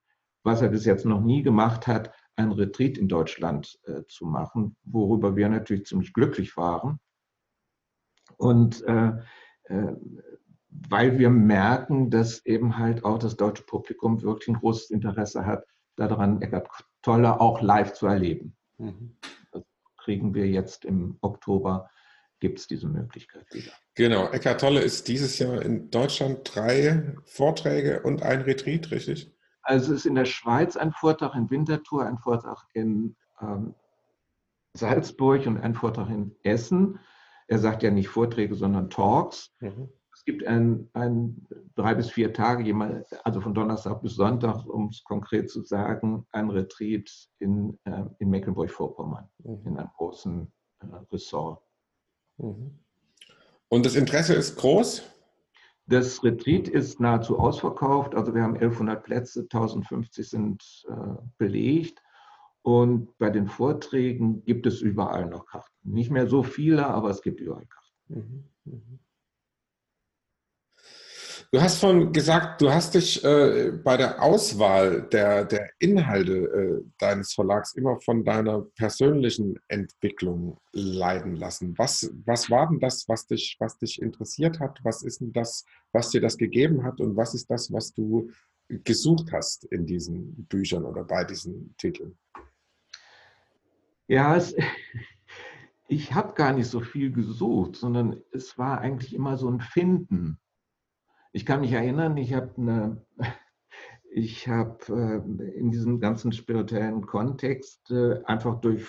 was 0.43 0.62
er 0.62 0.69
bis 0.69 0.86
jetzt 0.86 1.06
noch 1.06 1.21
nie 1.21 1.43
gemacht 1.43 1.88
hat, 1.88 2.12
ein 2.38 2.54
Retreat 2.54 2.98
in 2.98 3.10
Deutschland 3.10 3.78
äh, 3.84 4.04
zu 4.08 4.26
machen, 4.26 4.78
worüber 4.86 5.36
wir 5.36 5.50
natürlich 5.50 5.86
ziemlich 5.86 6.13
glücklich 6.13 6.56
waren. 6.56 7.00
Und 8.38 8.84
äh, 8.84 9.12
äh, 9.65 9.95
weil 10.89 11.17
wir 11.17 11.30
merken, 11.30 12.10
dass 12.10 12.45
eben 12.45 12.78
halt 12.78 13.04
auch 13.06 13.17
das 13.17 13.38
deutsche 13.38 13.63
Publikum 13.63 14.21
wirklich 14.21 14.50
ein 14.50 14.60
großes 14.60 14.89
Interesse 14.91 15.45
hat, 15.45 15.65
daran 15.95 16.41
Eckart 16.41 16.67
Tolle 17.02 17.39
auch 17.39 17.62
live 17.62 17.93
zu 17.93 18.08
erleben. 18.08 18.56
Mhm. 18.78 19.15
Das 19.52 19.63
kriegen 19.98 20.34
wir 20.34 20.48
jetzt 20.48 20.86
im 20.86 21.17
Oktober, 21.21 21.89
gibt 22.39 22.60
es 22.60 22.67
diese 22.67 22.88
Möglichkeit 22.88 23.45
wieder. 23.54 23.71
Genau, 23.95 24.28
Eckart 24.30 24.60
Tolle 24.60 24.82
ist 24.82 25.08
dieses 25.08 25.39
Jahr 25.39 25.62
in 25.62 25.89
Deutschland 25.89 26.39
drei 26.43 27.15
Vorträge 27.24 28.02
und 28.02 28.24
ein 28.24 28.41
Retreat, 28.41 28.91
richtig? 28.91 29.32
Also 29.62 29.93
es 29.93 30.02
ist 30.02 30.06
in 30.06 30.15
der 30.15 30.26
Schweiz 30.26 30.76
ein 30.76 30.91
Vortrag 30.91 31.34
in 31.36 31.50
Winterthur, 31.50 32.06
ein 32.06 32.17
Vortrag 32.17 32.65
in 32.74 33.15
ähm, 33.41 33.74
Salzburg 34.74 35.48
und 35.48 35.58
ein 35.58 35.74
Vortrag 35.74 36.10
in 36.10 36.36
Essen. 36.43 37.00
Er 37.47 37.60
sagt 37.60 37.84
ja 37.84 37.91
nicht 37.91 38.10
Vorträge, 38.10 38.55
sondern 38.55 38.89
Talks. 38.89 39.53
Mhm 39.60 39.89
gibt 40.25 40.45
ein, 40.45 40.89
ein 40.93 41.47
drei 41.75 41.93
bis 41.93 42.10
vier 42.10 42.34
Tage, 42.34 43.05
also 43.23 43.41
von 43.41 43.53
Donnerstag 43.53 44.01
bis 44.01 44.15
Sonntag, 44.15 44.65
um 44.65 44.89
es 44.89 45.03
konkret 45.03 45.49
zu 45.49 45.62
sagen, 45.62 46.25
ein 46.31 46.49
Retreat 46.49 47.10
in, 47.39 47.77
äh, 47.86 48.03
in 48.19 48.29
Mecklenburg-Vorpommern, 48.31 49.29
mhm. 49.43 49.62
in 49.65 49.77
einem 49.77 49.89
großen 49.95 50.51
äh, 50.81 50.86
Ressort. 51.12 51.62
Mhm. 52.38 52.79
Und 53.69 53.86
das 53.86 53.95
Interesse 53.95 54.34
ist 54.34 54.58
groß? 54.58 55.03
Das 55.88 56.23
Retreat 56.23 56.67
ist 56.67 56.99
nahezu 56.99 57.38
ausverkauft. 57.38 58.15
Also 58.15 58.34
wir 58.34 58.41
haben 58.41 58.55
1100 58.55 59.03
Plätze, 59.03 59.41
1050 59.41 60.27
sind 60.27 60.86
äh, 60.89 60.93
belegt. 61.38 62.01
Und 62.65 63.15
bei 63.19 63.30
den 63.30 63.47
Vorträgen 63.47 64.43
gibt 64.43 64.65
es 64.65 64.82
überall 64.82 65.28
noch 65.28 65.45
Karten. 65.45 65.69
Nicht 65.84 66.10
mehr 66.10 66.25
so 66.25 66.41
viele, 66.41 66.88
aber 66.88 67.12
es 67.12 67.21
gibt 67.21 67.39
überall 67.39 67.67
Karten. 67.67 68.49
Mhm. 68.65 68.73
mhm. 68.73 68.99
Du 71.51 71.62
hast 71.62 71.78
von 71.78 72.12
gesagt, 72.12 72.62
du 72.62 72.71
hast 72.71 72.95
dich 72.95 73.23
äh, 73.23 73.71
bei 73.84 73.97
der 73.97 74.21
Auswahl 74.21 75.04
der, 75.04 75.45
der 75.45 75.69
Inhalte 75.78 76.34
äh, 76.34 76.84
deines 76.97 77.34
Verlags 77.34 77.75
immer 77.75 78.01
von 78.01 78.25
deiner 78.25 78.62
persönlichen 78.75 79.60
Entwicklung 79.67 80.60
leiden 80.71 81.36
lassen. 81.36 81.78
Was, 81.78 82.12
was 82.25 82.49
war 82.49 82.67
denn 82.67 82.80
das, 82.80 83.08
was 83.08 83.28
dich, 83.28 83.58
was 83.60 83.78
dich 83.78 84.01
interessiert 84.01 84.60
hat? 84.60 84.80
Was 84.84 85.04
ist 85.04 85.21
denn 85.21 85.34
das, 85.34 85.65
was 85.91 86.10
dir 86.10 86.19
das 86.19 86.36
gegeben 86.36 86.84
hat? 86.84 86.99
Und 86.99 87.15
was 87.15 87.36
ist 87.36 87.47
das, 87.51 87.71
was 87.71 87.93
du 87.93 88.32
gesucht 88.67 89.32
hast 89.32 89.65
in 89.65 89.86
diesen 89.86 90.47
Büchern 90.47 90.84
oder 90.84 91.04
bei 91.04 91.23
diesen 91.23 91.75
Titeln? 91.78 92.17
Ja, 94.08 94.36
es, 94.36 94.56
ich 95.88 96.13
habe 96.13 96.34
gar 96.34 96.54
nicht 96.54 96.68
so 96.68 96.80
viel 96.82 97.12
gesucht, 97.12 97.76
sondern 97.76 98.22
es 98.32 98.58
war 98.58 98.80
eigentlich 98.80 99.13
immer 99.13 99.38
so 99.38 99.50
ein 99.50 99.62
Finden. 99.62 100.39
Ich 101.32 101.46
kann 101.46 101.62
mich 101.62 101.72
erinnern, 101.72 102.18
ich 102.18 102.34
habe 102.34 102.54
eine, 102.58 103.06
äh, 104.10 105.58
in 105.58 105.72
diesem 105.72 106.00
ganzen 106.00 106.32
spirituellen 106.32 107.06
Kontext 107.06 107.91
äh, 107.91 108.24
einfach 108.24 108.62
durch 108.62 108.88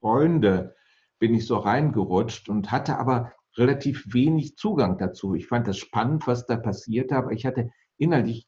Freunde 0.00 0.76
bin 1.18 1.34
ich 1.34 1.46
so 1.46 1.56
reingerutscht 1.56 2.48
und 2.48 2.70
hatte 2.70 2.98
aber 2.98 3.32
relativ 3.56 4.12
wenig 4.12 4.56
Zugang 4.56 4.98
dazu. 4.98 5.34
Ich 5.34 5.46
fand 5.46 5.66
das 5.66 5.78
spannend, 5.78 6.26
was 6.26 6.46
da 6.46 6.56
passierte, 6.56 7.16
aber 7.16 7.32
ich 7.32 7.46
hatte 7.46 7.70
innerlich 7.96 8.46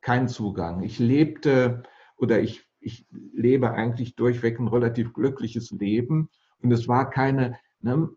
keinen 0.00 0.28
Zugang. 0.28 0.82
Ich 0.82 0.98
lebte 0.98 1.84
oder 2.16 2.40
ich, 2.40 2.66
ich 2.84 3.06
lebe 3.10 3.72
eigentlich 3.72 4.14
durchweg 4.14 4.58
ein 4.58 4.68
relativ 4.68 5.12
glückliches 5.12 5.70
Leben 5.70 6.28
und 6.58 6.72
es 6.72 6.86
war 6.88 7.10
keine, 7.10 7.58
ne, 7.80 8.08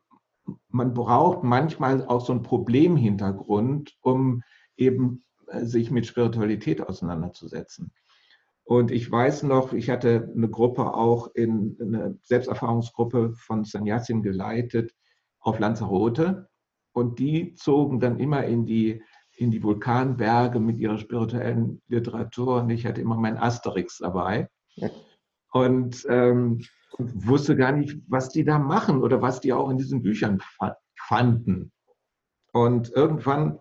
man 0.70 0.94
braucht 0.94 1.44
manchmal 1.44 2.06
auch 2.06 2.26
so 2.26 2.34
einen 2.34 2.44
Problemhintergrund, 2.44 3.98
um 4.02 4.44
eben 4.78 5.24
äh, 5.48 5.66
sich 5.66 5.92
mit 5.92 6.06
Spiritualität 6.06 6.82
auseinanderzusetzen. 6.82 7.92
Und 8.64 8.92
ich 8.92 9.10
weiß 9.10 9.44
noch, 9.44 9.72
ich 9.72 9.90
hatte 9.90 10.30
eine 10.36 10.50
Gruppe 10.50 10.94
auch 10.94 11.34
in 11.34 11.78
eine 11.80 12.18
Selbsterfahrungsgruppe 12.24 13.34
von 13.34 13.64
Sannyasin 13.64 14.22
geleitet 14.22 14.94
auf 15.40 15.60
Lanzarote. 15.60 16.50
Und 16.92 17.20
die 17.20 17.54
zogen 17.56 18.02
dann 18.02 18.20
immer 18.20 18.44
in 18.44 18.66
die, 18.66 19.02
in 19.38 19.52
die 19.52 19.64
Vulkanberge 19.64 20.60
mit 20.60 20.80
ihrer 20.80 20.98
spirituellen 20.98 21.82
Literatur. 21.88 22.64
Und 22.64 22.70
ich 22.70 22.86
hatte 22.86 23.00
immer 23.00 23.16
mein 23.16 23.38
Asterix 23.38 24.00
dabei. 24.00 24.50
Und 25.52 26.06
ähm, 26.10 26.62
wusste 26.98 27.56
gar 27.56 27.72
nicht, 27.72 27.98
was 28.08 28.30
die 28.30 28.44
da 28.44 28.60
machen 28.60 29.02
oder 29.02 29.22
was 29.22 29.40
die 29.40 29.54
auch 29.54 29.70
in 29.70 29.78
diesen 29.78 30.02
Büchern 30.02 30.42
fanden. 30.96 31.72
Und 32.54 32.92
irgendwann 32.92 33.60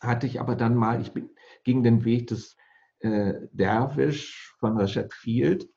hatte 0.00 0.26
ich 0.26 0.40
aber 0.40 0.56
dann 0.56 0.74
mal, 0.74 1.00
ich 1.00 1.12
bin, 1.12 1.30
ging 1.64 1.82
den 1.82 2.04
Weg 2.04 2.28
des 2.28 2.56
äh, 3.00 3.34
Derwisch 3.52 4.54
von 4.58 4.78
Rashad 4.78 5.12
Field 5.12 5.68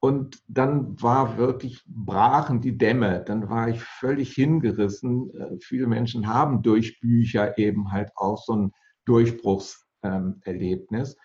und 0.00 0.40
dann 0.46 1.02
war 1.02 1.38
wirklich, 1.38 1.82
brachen 1.86 2.60
die 2.60 2.78
Dämme, 2.78 3.24
dann 3.24 3.48
war 3.48 3.68
ich 3.68 3.82
völlig 3.82 4.32
hingerissen. 4.32 5.34
Äh, 5.34 5.58
viele 5.60 5.88
Menschen 5.88 6.28
haben 6.28 6.62
durch 6.62 7.00
Bücher 7.00 7.58
eben 7.58 7.90
halt 7.90 8.12
auch 8.14 8.44
so 8.44 8.54
ein 8.54 8.72
Durchbruchserlebnis. 9.06 11.16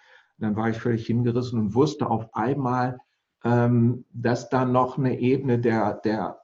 Dann 0.44 0.58
war 0.58 0.70
ich 0.70 0.78
völlig 0.78 1.08
hingerissen 1.08 1.58
und 1.58 1.74
wusste 1.74 2.10
auf 2.10 2.36
einmal, 2.36 3.00
ähm, 3.46 4.04
dass 4.12 4.50
da 4.50 4.66
noch 4.66 4.98
eine 4.98 5.18
Ebene 5.18 5.58
der, 5.58 5.94
der, 6.04 6.42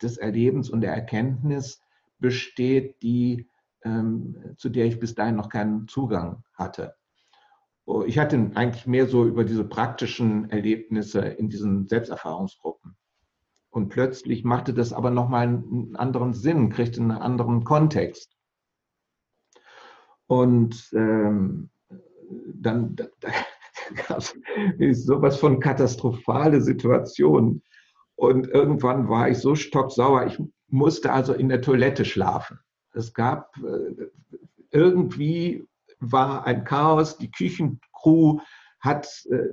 des 0.00 0.18
Erlebens 0.18 0.70
und 0.70 0.82
der 0.82 0.94
Erkenntnis 0.94 1.82
besteht, 2.20 3.02
die, 3.02 3.48
ähm, 3.82 4.54
zu 4.56 4.68
der 4.68 4.86
ich 4.86 5.00
bis 5.00 5.16
dahin 5.16 5.34
noch 5.34 5.48
keinen 5.48 5.88
Zugang 5.88 6.44
hatte. 6.54 6.94
Oh, 7.86 8.04
ich 8.04 8.20
hatte 8.20 8.52
eigentlich 8.54 8.86
mehr 8.86 9.08
so 9.08 9.24
über 9.24 9.42
diese 9.42 9.64
praktischen 9.64 10.48
Erlebnisse 10.50 11.20
in 11.20 11.48
diesen 11.48 11.88
Selbsterfahrungsgruppen. 11.88 12.96
Und 13.70 13.88
plötzlich 13.88 14.44
machte 14.44 14.74
das 14.74 14.92
aber 14.92 15.10
nochmal 15.10 15.48
einen 15.48 15.96
anderen 15.96 16.34
Sinn, 16.34 16.70
kriegte 16.70 17.00
einen 17.00 17.10
anderen 17.10 17.64
Kontext. 17.64 18.36
Und 20.28 20.88
ähm, 20.92 21.70
dann, 22.54 22.96
da, 22.96 24.18
ist 24.78 25.06
sowas 25.06 25.38
von 25.38 25.60
katastrophale 25.60 26.60
Situation. 26.60 27.62
Und 28.16 28.48
irgendwann 28.48 29.08
war 29.08 29.28
ich 29.30 29.38
so 29.38 29.54
stocksauer, 29.54 30.26
ich 30.26 30.38
musste 30.68 31.12
also 31.12 31.32
in 31.32 31.48
der 31.48 31.62
Toilette 31.62 32.04
schlafen. 32.04 32.58
Es 32.92 33.14
gab 33.14 33.56
äh, 33.58 34.06
irgendwie 34.70 35.66
war 36.00 36.46
ein 36.46 36.64
Chaos, 36.64 37.18
die 37.18 37.30
Küchencrew 37.30 38.38
hat 38.80 39.24
äh, 39.30 39.48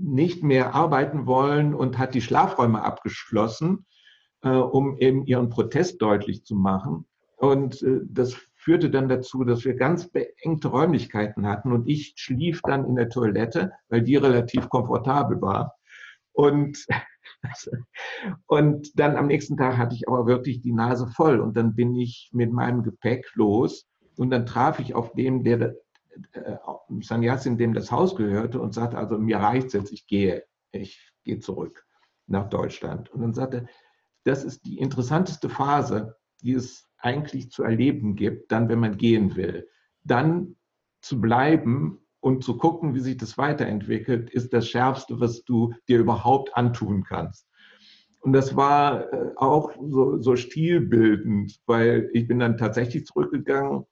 nicht 0.00 0.42
mehr 0.42 0.74
arbeiten 0.74 1.26
wollen 1.26 1.74
und 1.74 1.98
hat 1.98 2.14
die 2.14 2.20
Schlafräume 2.20 2.82
abgeschlossen, 2.82 3.86
äh, 4.42 4.50
um 4.50 4.96
eben 4.98 5.26
ihren 5.26 5.48
Protest 5.48 6.00
deutlich 6.00 6.44
zu 6.44 6.54
machen. 6.54 7.06
Und 7.36 7.84
das 8.04 8.36
führte 8.64 8.90
dann 8.90 9.08
dazu, 9.08 9.44
dass 9.44 9.64
wir 9.64 9.74
ganz 9.74 10.08
beengte 10.08 10.68
Räumlichkeiten 10.68 11.46
hatten 11.46 11.70
und 11.70 11.86
ich 11.86 12.14
schlief 12.16 12.62
dann 12.62 12.86
in 12.86 12.96
der 12.96 13.10
Toilette, 13.10 13.72
weil 13.88 14.02
die 14.02 14.16
relativ 14.16 14.70
komfortabel 14.70 15.40
war. 15.42 15.76
Und, 16.32 16.86
und 18.46 18.98
dann 18.98 19.16
am 19.16 19.26
nächsten 19.26 19.58
Tag 19.58 19.76
hatte 19.76 19.94
ich 19.94 20.08
aber 20.08 20.26
wirklich 20.26 20.62
die 20.62 20.72
Nase 20.72 21.06
voll 21.08 21.40
und 21.40 21.56
dann 21.56 21.74
bin 21.74 21.94
ich 21.94 22.30
mit 22.32 22.52
meinem 22.52 22.82
Gepäck 22.82 23.30
los 23.34 23.86
und 24.16 24.30
dann 24.30 24.46
traf 24.46 24.78
ich 24.80 24.94
auf 24.94 25.12
dem, 25.12 25.44
der 25.44 25.74
äh, 26.32 26.56
Sannyasin, 27.00 27.58
dem 27.58 27.74
das 27.74 27.92
Haus 27.92 28.16
gehörte 28.16 28.60
und 28.60 28.72
sagte, 28.72 28.96
also 28.96 29.18
mir 29.18 29.38
reicht 29.38 29.74
jetzt, 29.74 29.92
ich 29.92 30.06
gehe, 30.06 30.44
ich 30.72 31.12
gehe 31.24 31.38
zurück 31.38 31.84
nach 32.26 32.48
Deutschland. 32.48 33.10
Und 33.10 33.20
dann 33.20 33.34
sagte, 33.34 33.66
das 34.24 34.42
ist 34.42 34.64
die 34.64 34.78
interessanteste 34.78 35.50
Phase, 35.50 36.16
die 36.40 36.54
es 36.54 36.88
eigentlich 37.04 37.50
zu 37.50 37.62
erleben 37.62 38.16
gibt, 38.16 38.50
dann, 38.50 38.68
wenn 38.68 38.80
man 38.80 38.96
gehen 38.96 39.36
will. 39.36 39.68
Dann 40.04 40.56
zu 41.00 41.20
bleiben 41.20 41.98
und 42.20 42.42
zu 42.42 42.56
gucken, 42.56 42.94
wie 42.94 43.00
sich 43.00 43.16
das 43.16 43.36
weiterentwickelt, 43.36 44.30
ist 44.30 44.52
das 44.52 44.68
Schärfste, 44.68 45.20
was 45.20 45.44
du 45.44 45.74
dir 45.88 45.98
überhaupt 45.98 46.56
antun 46.56 47.04
kannst. 47.04 47.46
Und 48.20 48.32
das 48.32 48.56
war 48.56 49.12
äh, 49.12 49.32
auch 49.36 49.72
so, 49.90 50.18
so 50.20 50.34
stilbildend, 50.34 51.60
weil 51.66 52.08
ich 52.14 52.26
bin 52.26 52.38
dann 52.38 52.56
tatsächlich 52.56 53.04
zurückgegangen 53.04 53.84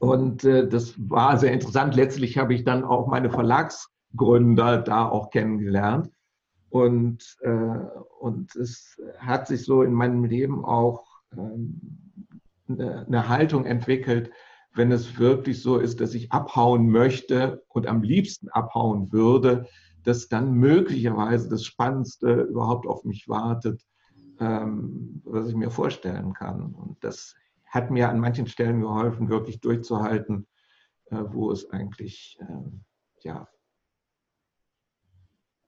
und 0.00 0.44
äh, 0.44 0.66
das 0.66 0.94
war 1.10 1.36
sehr 1.36 1.52
interessant. 1.52 1.94
Letztlich 1.94 2.38
habe 2.38 2.54
ich 2.54 2.64
dann 2.64 2.84
auch 2.84 3.06
meine 3.06 3.30
Verlagsgründer 3.30 4.78
da 4.78 5.06
auch 5.06 5.30
kennengelernt. 5.30 6.10
Und, 6.70 7.36
äh, 7.42 7.78
und 8.18 8.56
es 8.56 8.98
hat 9.18 9.46
sich 9.46 9.64
so 9.64 9.82
in 9.82 9.92
meinem 9.92 10.24
Leben 10.24 10.64
auch 10.64 11.04
eine, 11.32 13.06
eine 13.06 13.28
Haltung 13.28 13.64
entwickelt, 13.64 14.30
wenn 14.74 14.92
es 14.92 15.18
wirklich 15.18 15.62
so 15.62 15.78
ist, 15.78 16.00
dass 16.00 16.14
ich 16.14 16.32
abhauen 16.32 16.90
möchte 16.90 17.64
und 17.68 17.86
am 17.86 18.02
liebsten 18.02 18.48
abhauen 18.50 19.12
würde, 19.12 19.66
dass 20.04 20.28
dann 20.28 20.52
möglicherweise 20.52 21.48
das 21.48 21.64
Spannendste 21.64 22.42
überhaupt 22.42 22.86
auf 22.86 23.04
mich 23.04 23.28
wartet, 23.28 23.84
ähm, 24.38 25.20
was 25.24 25.48
ich 25.48 25.54
mir 25.54 25.70
vorstellen 25.70 26.32
kann. 26.32 26.74
Und 26.74 27.02
das 27.04 27.34
hat 27.66 27.90
mir 27.90 28.08
an 28.08 28.20
manchen 28.20 28.46
Stellen 28.46 28.80
geholfen, 28.80 29.28
wirklich 29.28 29.60
durchzuhalten, 29.60 30.46
äh, 31.06 31.22
wo 31.28 31.50
es 31.50 31.68
eigentlich, 31.70 32.38
ähm, 32.40 32.84
ja, 33.22 33.48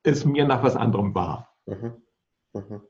es 0.04 0.24
mir 0.24 0.46
nach 0.46 0.62
was 0.62 0.76
anderem 0.76 1.14
war. 1.14 1.54
Mhm. 1.66 2.02
Mhm. 2.54 2.82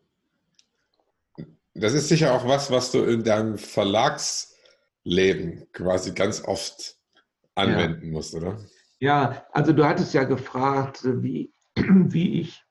Das 1.75 1.95
ist 1.95 2.09
sicher 2.09 2.35
auch 2.35 2.47
was, 2.47 2.71
was 2.71 2.93
du 2.93 3.03
in 3.05 3.25
deinem 3.25 3.57
Verlagsleben 3.57 5.67
quasi 5.73 6.13
ganz 6.13 6.45
oft 6.45 6.97
anwenden 7.55 8.07
ja. 8.07 8.13
musst, 8.13 8.35
oder? 8.35 8.59
Ja, 8.99 9.47
also 9.53 9.73
du 9.73 9.85
hattest 9.85 10.15
ja 10.15 10.25
gefragt, 10.25 11.01
wie, 11.05 11.53
wie 11.77 12.41
ich 12.41 12.63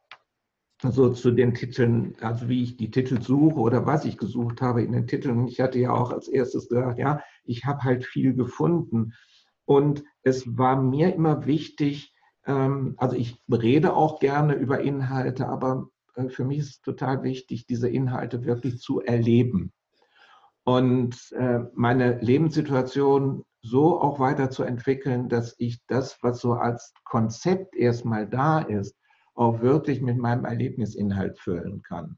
so 0.82 1.10
zu 1.10 1.32
den 1.32 1.54
Titeln, 1.54 2.16
also 2.22 2.50
wie 2.50 2.64
ich 2.64 2.78
die 2.78 2.90
Titel 2.90 3.22
suche 3.22 3.60
oder 3.60 3.86
was 3.86 4.06
ich 4.06 4.18
gesucht 4.18 4.62
habe 4.62 4.84
in 4.84 4.94
den 4.94 5.08
Titeln. 5.08 5.40
Und 5.40 5.48
ich 5.48 5.60
hatte 5.60 5.80
ja 5.80 5.92
auch 5.92 6.12
als 6.12 6.28
erstes 6.28 6.70
gesagt, 6.70 6.98
ja, 6.98 7.22
ich 7.44 7.66
habe 7.66 7.84
halt 7.84 8.06
viel 8.06 8.34
gefunden. 8.34 9.14
Und 9.66 10.04
es 10.24 10.58
war 10.58 10.82
mir 10.82 11.14
immer 11.14 11.46
wichtig, 11.46 12.14
ähm, 12.46 12.96
also 12.98 13.16
ich 13.16 13.40
rede 13.52 13.94
auch 13.94 14.20
gerne 14.20 14.56
über 14.56 14.82
Inhalte, 14.82 15.48
aber 15.48 15.90
für 16.28 16.44
mich 16.44 16.60
ist 16.60 16.70
es 16.70 16.82
total 16.82 17.24
wichtig, 17.24 17.66
diese 17.66 17.90
Inhalte 17.90 18.46
wirklich 18.46 18.80
zu 18.80 19.02
erleben 19.02 19.74
und 20.64 21.32
äh, 21.32 21.60
meine 21.74 22.20
Lebenssituation 22.20 23.44
so 23.62 24.00
auch 24.00 24.20
weiterzuentwickeln, 24.20 25.30
dass 25.30 25.56
ich 25.58 25.86
das, 25.88 26.18
was 26.22 26.40
so 26.40 26.54
als 26.54 26.94
Konzept 27.04 27.76
erstmal 27.76 28.28
da 28.28 28.60
ist, 28.60 28.96
auch 29.34 29.62
wirklich 29.62 30.02
mit 30.02 30.18
meinem 30.18 30.46
Erlebnisinhalt 30.46 31.40
füllen 31.40 31.82
kann. 31.84 32.18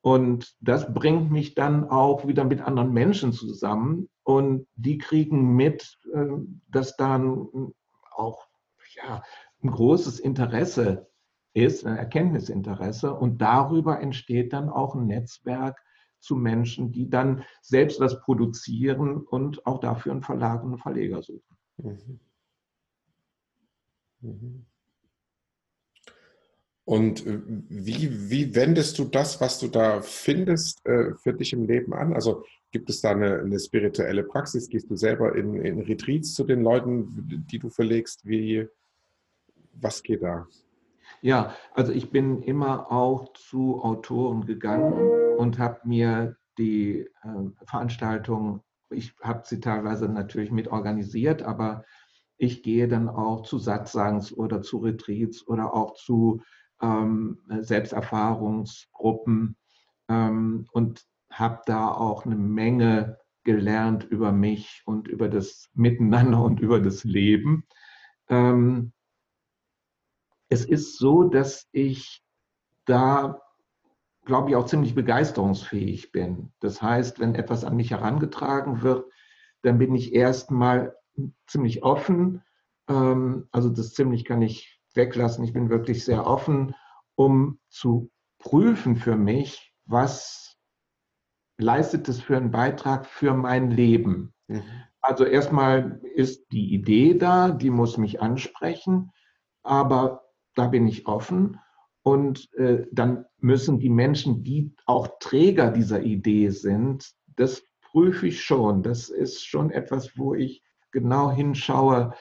Und 0.00 0.54
das 0.60 0.92
bringt 0.92 1.30
mich 1.32 1.54
dann 1.54 1.88
auch 1.88 2.26
wieder 2.26 2.44
mit 2.44 2.60
anderen 2.60 2.92
Menschen 2.92 3.32
zusammen 3.32 4.08
und 4.22 4.68
die 4.76 4.98
kriegen 4.98 5.56
mit, 5.56 5.98
äh, 6.12 6.26
dass 6.68 6.96
dann 6.96 7.72
auch 8.12 8.46
ja, 8.94 9.22
ein 9.62 9.70
großes 9.70 10.20
Interesse 10.20 11.08
ist, 11.56 11.86
ein 11.86 11.96
Erkenntnisinteresse 11.96 13.14
und 13.14 13.40
darüber 13.40 14.00
entsteht 14.00 14.52
dann 14.52 14.68
auch 14.68 14.94
ein 14.94 15.06
Netzwerk 15.06 15.82
zu 16.20 16.36
Menschen, 16.36 16.92
die 16.92 17.08
dann 17.08 17.44
selbst 17.62 17.98
was 17.98 18.20
produzieren 18.20 19.22
und 19.22 19.66
auch 19.66 19.80
dafür 19.80 20.12
einen 20.12 20.22
Verlag 20.22 20.62
und 20.62 20.72
einen 20.72 20.78
Verleger 20.78 21.22
suchen. 21.22 21.56
Mhm. 21.78 22.20
Mhm. 24.20 24.66
Und 26.84 27.26
äh, 27.26 27.40
wie, 27.68 28.30
wie 28.30 28.54
wendest 28.54 28.98
du 28.98 29.04
das, 29.04 29.40
was 29.40 29.58
du 29.58 29.68
da 29.68 30.02
findest, 30.02 30.86
äh, 30.86 31.14
für 31.14 31.32
dich 31.32 31.52
im 31.52 31.66
Leben 31.66 31.94
an? 31.94 32.12
Also 32.12 32.44
gibt 32.70 32.90
es 32.90 33.00
da 33.00 33.10
eine, 33.10 33.40
eine 33.40 33.58
spirituelle 33.58 34.22
Praxis? 34.22 34.68
Gehst 34.68 34.90
du 34.90 34.96
selber 34.96 35.34
in, 35.34 35.56
in 35.56 35.80
Retreats 35.80 36.34
zu 36.34 36.44
den 36.44 36.62
Leuten, 36.62 37.44
die 37.50 37.58
du 37.58 37.70
verlegst? 37.70 38.24
Wie, 38.24 38.68
was 39.72 40.02
geht 40.02 40.22
da? 40.22 40.46
Ja, 41.26 41.56
also 41.74 41.90
ich 41.90 42.12
bin 42.12 42.40
immer 42.40 42.92
auch 42.92 43.32
zu 43.32 43.82
Autoren 43.82 44.46
gegangen 44.46 44.92
und 45.36 45.58
habe 45.58 45.80
mir 45.82 46.36
die 46.56 47.00
äh, 47.00 47.64
Veranstaltungen, 47.64 48.60
ich 48.90 49.12
habe 49.20 49.42
sie 49.44 49.58
teilweise 49.58 50.08
natürlich 50.08 50.52
mit 50.52 50.68
organisiert, 50.68 51.42
aber 51.42 51.84
ich 52.36 52.62
gehe 52.62 52.86
dann 52.86 53.08
auch 53.08 53.42
zu 53.42 53.58
Satzsangs 53.58 54.32
oder 54.32 54.62
zu 54.62 54.78
Retreats 54.78 55.44
oder 55.48 55.74
auch 55.74 55.94
zu 55.94 56.42
ähm, 56.80 57.40
Selbsterfahrungsgruppen 57.48 59.56
ähm, 60.08 60.68
und 60.70 61.06
habe 61.32 61.60
da 61.66 61.90
auch 61.90 62.24
eine 62.24 62.36
Menge 62.36 63.18
gelernt 63.42 64.04
über 64.04 64.30
mich 64.30 64.84
und 64.86 65.08
über 65.08 65.28
das 65.28 65.70
Miteinander 65.74 66.40
und 66.40 66.60
über 66.60 66.78
das 66.78 67.02
Leben. 67.02 67.66
Ähm, 68.28 68.92
es 70.48 70.64
ist 70.64 70.98
so, 70.98 71.24
dass 71.24 71.68
ich 71.72 72.22
da, 72.84 73.40
glaube 74.24 74.50
ich, 74.50 74.56
auch 74.56 74.66
ziemlich 74.66 74.94
begeisterungsfähig 74.94 76.12
bin. 76.12 76.52
Das 76.60 76.80
heißt, 76.82 77.18
wenn 77.20 77.34
etwas 77.34 77.64
an 77.64 77.76
mich 77.76 77.90
herangetragen 77.90 78.82
wird, 78.82 79.10
dann 79.62 79.78
bin 79.78 79.94
ich 79.94 80.14
erstmal 80.14 80.96
ziemlich 81.46 81.82
offen. 81.82 82.42
Ähm, 82.88 83.48
also 83.50 83.68
das 83.68 83.94
ziemlich 83.94 84.24
kann 84.24 84.42
ich 84.42 84.80
weglassen. 84.94 85.44
Ich 85.44 85.52
bin 85.52 85.68
wirklich 85.68 86.04
sehr 86.04 86.26
offen, 86.26 86.74
um 87.16 87.58
zu 87.68 88.10
prüfen 88.38 88.96
für 88.96 89.16
mich, 89.16 89.74
was 89.84 90.56
leistet 91.58 92.08
es 92.08 92.20
für 92.20 92.36
einen 92.36 92.50
Beitrag 92.50 93.06
für 93.06 93.34
mein 93.34 93.70
Leben. 93.70 94.34
Mhm. 94.48 94.62
Also 95.00 95.24
erstmal 95.24 96.00
ist 96.14 96.50
die 96.52 96.74
Idee 96.74 97.14
da, 97.14 97.50
die 97.50 97.70
muss 97.70 97.96
mich 97.96 98.20
ansprechen, 98.20 99.12
aber 99.62 100.25
da 100.56 100.66
bin 100.66 100.88
ich 100.88 101.06
offen. 101.06 101.60
Und 102.02 102.52
äh, 102.54 102.86
dann 102.92 103.24
müssen 103.38 103.78
die 103.78 103.90
Menschen, 103.90 104.42
die 104.42 104.74
auch 104.86 105.18
Träger 105.20 105.70
dieser 105.70 106.02
Idee 106.02 106.50
sind, 106.50 107.12
das 107.36 107.62
prüfe 107.80 108.28
ich 108.28 108.44
schon. 108.44 108.82
Das 108.82 109.08
ist 109.08 109.44
schon 109.44 109.70
etwas, 109.70 110.16
wo 110.16 110.34
ich 110.34 110.62
genau 110.92 111.30
hinschaue, 111.30 112.14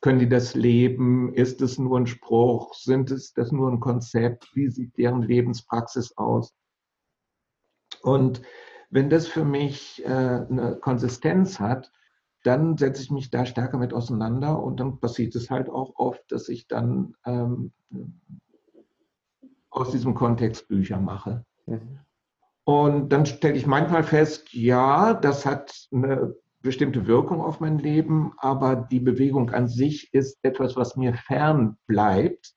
können 0.00 0.18
die 0.18 0.28
das 0.28 0.54
leben? 0.54 1.32
Ist 1.34 1.60
es 1.60 1.78
nur 1.78 1.98
ein 1.98 2.06
Spruch? 2.06 2.74
Sind 2.74 3.10
es 3.10 3.32
das 3.32 3.50
nur 3.52 3.70
ein 3.70 3.80
Konzept? 3.80 4.54
Wie 4.54 4.68
sieht 4.68 4.96
deren 4.96 5.22
Lebenspraxis 5.22 6.16
aus? 6.16 6.54
Und 8.02 8.42
wenn 8.90 9.10
das 9.10 9.26
für 9.26 9.44
mich 9.44 10.04
äh, 10.04 10.08
eine 10.08 10.78
Konsistenz 10.80 11.58
hat, 11.58 11.90
dann 12.48 12.78
setze 12.78 13.02
ich 13.02 13.10
mich 13.10 13.30
da 13.30 13.44
stärker 13.44 13.76
mit 13.76 13.92
auseinander 13.92 14.62
und 14.62 14.80
dann 14.80 15.00
passiert 15.00 15.36
es 15.36 15.50
halt 15.50 15.68
auch 15.68 15.92
oft, 15.96 16.32
dass 16.32 16.48
ich 16.48 16.66
dann 16.66 17.14
ähm, 17.26 17.72
aus 19.68 19.90
diesem 19.90 20.14
Kontext 20.14 20.66
Bücher 20.66 20.98
mache. 20.98 21.44
Mhm. 21.66 21.98
Und 22.64 23.10
dann 23.10 23.26
stelle 23.26 23.54
ich 23.54 23.66
manchmal 23.66 24.02
fest, 24.02 24.54
ja, 24.54 25.12
das 25.12 25.44
hat 25.44 25.88
eine 25.92 26.36
bestimmte 26.60 27.06
Wirkung 27.06 27.42
auf 27.42 27.60
mein 27.60 27.78
Leben, 27.78 28.32
aber 28.38 28.76
die 28.76 29.00
Bewegung 29.00 29.50
an 29.50 29.68
sich 29.68 30.14
ist 30.14 30.38
etwas, 30.42 30.74
was 30.74 30.96
mir 30.96 31.12
fern 31.12 31.76
bleibt. 31.86 32.54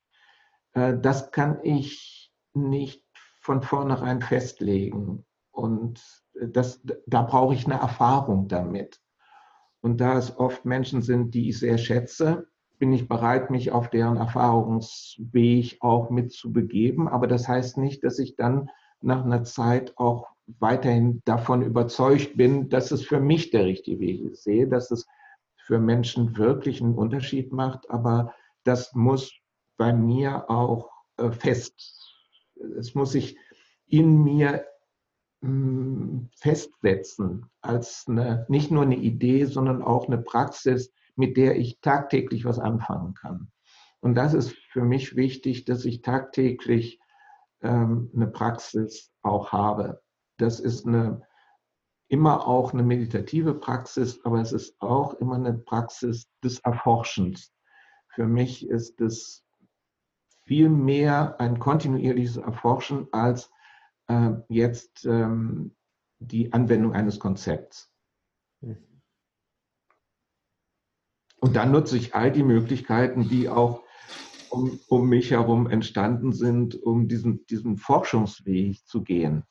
Äh, 0.71 0.97
das 0.99 1.31
kann 1.31 1.59
ich 1.63 2.31
nicht 2.53 3.03
von 3.41 3.61
vornherein 3.61 4.21
festlegen. 4.21 5.25
Und 5.51 6.01
das, 6.33 6.81
da 7.07 7.23
brauche 7.23 7.55
ich 7.55 7.65
eine 7.65 7.81
Erfahrung 7.81 8.47
damit. 8.47 9.01
Und 9.81 9.99
da 9.99 10.17
es 10.17 10.37
oft 10.37 10.65
Menschen 10.65 11.01
sind, 11.01 11.33
die 11.33 11.49
ich 11.49 11.59
sehr 11.59 11.77
schätze, 11.77 12.47
bin 12.79 12.93
ich 12.93 13.07
bereit, 13.07 13.51
mich 13.51 13.71
auf 13.71 13.89
deren 13.89 14.17
Erfahrungsweg 14.17 15.77
auch 15.81 16.09
mitzubegeben. 16.09 17.07
Aber 17.07 17.27
das 17.27 17.47
heißt 17.47 17.77
nicht, 17.77 18.03
dass 18.03 18.19
ich 18.19 18.35
dann 18.35 18.69
nach 19.01 19.23
einer 19.23 19.43
Zeit 19.43 19.97
auch 19.97 20.29
weiterhin 20.59 21.21
davon 21.25 21.61
überzeugt 21.61 22.37
bin, 22.37 22.69
dass 22.69 22.91
es 22.91 23.03
für 23.03 23.19
mich 23.19 23.51
der 23.51 23.65
richtige 23.65 23.99
Weg 23.99 24.21
ist. 24.21 24.39
Ich 24.39 24.43
sehe, 24.43 24.67
dass 24.67 24.91
es 24.91 25.07
für 25.57 25.79
Menschen 25.79 26.37
wirklich 26.37 26.81
einen 26.81 26.95
Unterschied 26.95 27.51
macht, 27.51 27.89
aber 27.89 28.33
das 28.63 28.93
muss 28.93 29.31
bei 29.77 29.93
mir 29.93 30.49
auch 30.49 30.89
äh, 31.17 31.31
fest, 31.31 31.97
es 32.77 32.93
muss 32.93 33.11
sich 33.11 33.37
in 33.87 34.23
mir 34.23 34.65
festsetzen 35.43 37.49
als 37.61 38.05
eine, 38.07 38.45
nicht 38.47 38.69
nur 38.69 38.83
eine 38.83 38.97
Idee, 38.97 39.45
sondern 39.45 39.81
auch 39.81 40.07
eine 40.07 40.19
Praxis, 40.19 40.93
mit 41.15 41.35
der 41.35 41.57
ich 41.57 41.79
tagtäglich 41.81 42.45
was 42.45 42.59
anfangen 42.59 43.15
kann. 43.15 43.51
Und 44.01 44.15
das 44.15 44.33
ist 44.33 44.55
für 44.71 44.83
mich 44.83 45.15
wichtig, 45.15 45.65
dass 45.65 45.85
ich 45.85 46.01
tagtäglich 46.01 46.99
ähm, 47.61 48.11
eine 48.15 48.27
Praxis 48.27 49.11
auch 49.23 49.51
habe. 49.51 50.01
Das 50.37 50.59
ist 50.59 50.85
eine, 50.85 51.21
immer 52.07 52.47
auch 52.47 52.73
eine 52.73 52.83
meditative 52.83 53.55
Praxis, 53.55 54.19
aber 54.23 54.41
es 54.41 54.51
ist 54.51 54.79
auch 54.79 55.15
immer 55.15 55.35
eine 55.35 55.53
Praxis 55.53 56.27
des 56.43 56.59
Erforschens. 56.59 57.51
Für 58.09 58.27
mich 58.27 58.67
ist 58.67 59.01
es 59.01 59.43
viel 60.45 60.69
mehr 60.69 61.39
ein 61.39 61.59
kontinuierliches 61.59 62.37
Erforschen 62.37 63.07
als 63.11 63.51
äh, 64.11 64.43
jetzt 64.49 65.05
ähm, 65.05 65.75
die 66.19 66.53
Anwendung 66.53 66.93
eines 66.93 67.19
Konzepts. 67.19 67.91
Hm. 68.61 68.77
Und 71.39 71.55
dann 71.55 71.71
nutze 71.71 71.97
ich 71.97 72.13
all 72.13 72.31
die 72.31 72.43
Möglichkeiten, 72.43 73.27
die 73.27 73.49
auch 73.49 73.83
um, 74.49 74.79
um 74.87 75.09
mich 75.09 75.31
herum 75.31 75.67
entstanden 75.67 76.33
sind, 76.33 76.75
um 76.75 77.07
diesen, 77.07 77.45
diesen 77.47 77.77
Forschungsweg 77.77 78.85
zu 78.85 79.01
gehen. 79.01 79.43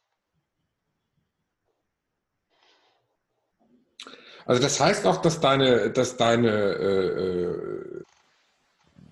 Also 4.46 4.62
das 4.62 4.80
heißt 4.80 5.06
auch, 5.06 5.22
dass 5.22 5.40
deine, 5.40 5.90
dass 5.90 6.16
deine 6.16 6.50
äh, 6.50 7.06
äh 7.06 8.04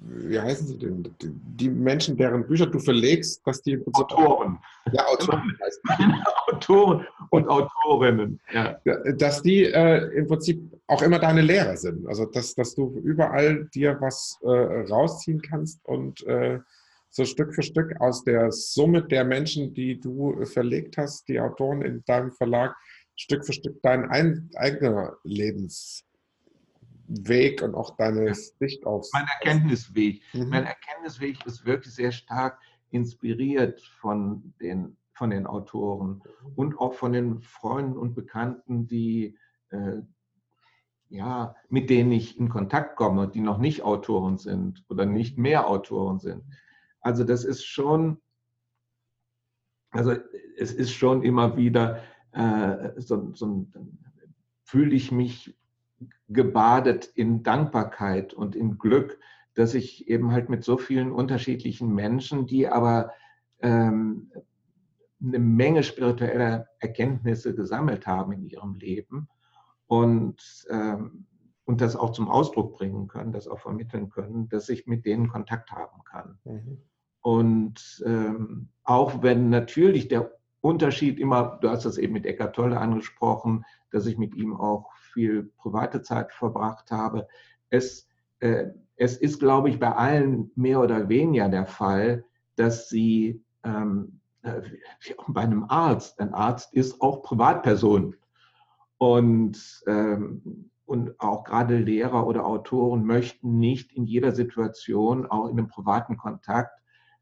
wie 0.00 0.40
heißen 0.40 0.66
sie 0.66 0.78
denn? 0.78 1.14
Die 1.20 1.68
Menschen, 1.68 2.16
deren 2.16 2.46
Bücher 2.46 2.66
du 2.66 2.78
verlegst, 2.78 3.44
dass 3.46 3.62
die 3.62 3.80
Autoren. 3.92 4.58
Ja, 4.92 5.06
Autoren 5.06 5.56
heißt 5.64 5.80
Autoren 6.46 7.06
und 7.30 7.48
Autorinnen. 7.48 8.40
Ja. 8.52 8.80
Dass 9.16 9.42
die 9.42 9.64
äh, 9.64 10.06
im 10.16 10.28
Prinzip 10.28 10.61
auch 10.87 11.02
immer 11.02 11.18
deine 11.18 11.42
Lehrer 11.42 11.76
sind. 11.76 12.06
Also 12.06 12.26
dass, 12.26 12.54
dass 12.54 12.74
du 12.74 12.98
überall 13.02 13.68
dir 13.74 13.96
was 14.00 14.38
äh, 14.42 14.48
rausziehen 14.48 15.42
kannst 15.42 15.84
und 15.84 16.24
äh, 16.26 16.61
so 17.11 17.24
Stück 17.24 17.54
für 17.54 17.62
Stück 17.62 18.00
aus 18.00 18.22
der 18.22 18.52
Summe 18.52 19.02
der 19.02 19.24
Menschen, 19.24 19.74
die 19.74 19.98
du 19.98 20.44
verlegt 20.44 20.96
hast, 20.98 21.26
die 21.28 21.40
Autoren 21.40 21.82
in 21.82 22.04
deinem 22.04 22.32
Verlag, 22.32 22.76
Stück 23.16 23.44
für 23.44 23.52
Stück 23.52 23.80
dein 23.82 24.08
ein, 24.11 24.50
eigener 24.54 25.16
Lebens 25.24 26.08
Weg 27.09 27.62
und 27.62 27.75
auch 27.75 27.97
deine 27.97 28.35
Sicht 28.35 28.87
auf. 28.87 29.09
Mein 29.12 29.27
Erkenntnisweg. 29.27 30.23
Mhm. 30.35 30.49
Mein 30.51 30.64
Erkenntnisweg 30.66 31.44
ist 31.47 31.64
wirklich 31.64 31.94
sehr 31.94 32.12
stark 32.12 32.61
inspiriert 32.90 33.81
von 33.81 34.55
den, 34.61 34.97
von 35.14 35.31
den 35.31 35.47
Autoren 35.47 36.23
und 36.55 36.79
auch 36.79 36.94
von 36.94 37.12
den 37.12 37.40
Freunden 37.40 37.97
und 37.97 38.14
Bekannten, 38.14 38.87
die, 38.87 39.37
äh, 39.71 40.03
ja, 41.09 41.57
mit 41.71 41.88
denen 41.88 42.12
ich 42.12 42.38
in 42.38 42.51
Kontakt 42.51 42.97
komme, 42.97 43.29
die 43.29 43.40
noch 43.40 43.59
nicht 43.59 43.83
Autoren 43.83 44.37
sind 44.37 44.85
oder 44.88 45.07
nicht 45.07 45.38
mehr 45.38 45.66
Autoren 45.66 46.18
sind. 46.18 46.44
Also 47.01 47.25
das 47.25 47.44
ist 47.44 47.64
schon, 47.64 48.21
also 49.90 50.14
es 50.59 50.73
ist 50.73 50.92
schon 50.92 51.23
immer 51.23 51.57
wieder 51.57 52.03
äh, 52.33 52.92
so, 53.01 53.33
so 53.33 53.66
fühle 54.64 54.94
ich 54.94 55.11
mich 55.11 55.58
gebadet 56.28 57.06
in 57.14 57.42
Dankbarkeit 57.42 58.34
und 58.34 58.54
in 58.54 58.78
Glück, 58.78 59.18
dass 59.54 59.74
ich 59.74 60.08
eben 60.08 60.32
halt 60.32 60.48
mit 60.48 60.62
so 60.64 60.76
vielen 60.76 61.11
unterschiedlichen 61.11 61.92
Menschen, 61.92 62.46
die 62.46 62.68
aber 62.68 63.12
ähm, 63.61 64.30
eine 65.20 65.38
Menge 65.38 65.82
spiritueller 65.82 66.68
Erkenntnisse 66.78 67.54
gesammelt 67.54 68.06
haben 68.06 68.32
in 68.32 68.46
ihrem 68.46 68.76
Leben 68.76 69.28
und, 69.87 70.66
ähm, 70.70 71.26
und 71.64 71.80
das 71.80 71.96
auch 71.96 72.12
zum 72.12 72.28
Ausdruck 72.28 72.74
bringen 72.74 73.08
können, 73.08 73.32
das 73.32 73.48
auch 73.48 73.58
vermitteln 73.58 74.11
können, 74.11 74.48
dass 74.48 74.68
ich 74.68 74.87
mit 74.87 75.04
denen 75.04 75.28
Kontakt 75.28 75.72
haben 75.72 76.04
kann. 76.04 76.38
Mhm. 76.44 76.78
Und 77.20 78.02
ähm, 78.06 78.68
auch 78.84 79.22
wenn 79.22 79.50
natürlich 79.50 80.08
der 80.08 80.38
Unterschied 80.61 81.21
immer, 81.21 81.59
du 81.61 81.68
hast 81.71 81.85
das 81.85 81.99
eben 81.99 82.12
mit 82.12 82.27
Eckart 82.27 82.57
Tolle 82.57 82.79
angesprochen, 82.79 83.64
dass 83.90 84.07
ich 84.07 84.18
mit 84.18 84.35
ihm 84.35 84.57
auch 84.57 84.92
viel 85.12 85.44
private 85.57 86.03
Zeit 86.03 86.33
verbracht 86.33 86.90
habe. 86.90 87.29
Es, 87.71 88.09
äh, 88.40 88.66
es 88.97 89.16
ist, 89.16 89.38
glaube 89.38 89.71
ich, 89.71 89.79
bei 89.79 89.92
allen 89.92 90.51
mehr 90.57 90.81
oder 90.81 91.09
weniger 91.09 91.49
der 91.49 91.66
Fall, 91.66 92.25
dass 92.57 92.88
sie, 92.88 93.42
ähm, 93.62 94.21
äh, 94.42 94.61
bei 95.29 95.42
einem 95.42 95.64
Arzt, 95.68 96.21
ein 96.21 96.35
Arzt 96.35 96.75
ist 96.75 97.01
auch 97.01 97.23
Privatperson. 97.23 98.16
Und, 98.99 99.83
ähm, 99.87 100.71
und 100.87 101.21
auch 101.21 101.44
gerade 101.44 101.77
Lehrer 101.79 102.27
oder 102.27 102.47
Autoren 102.47 103.05
möchten 103.05 103.59
nicht 103.59 103.92
in 103.92 104.05
jeder 104.05 104.33
Situation, 104.33 105.27
auch 105.27 105.47
in 105.47 105.59
einem 105.59 105.68
privaten 105.68 106.16
Kontakt, 106.16 106.78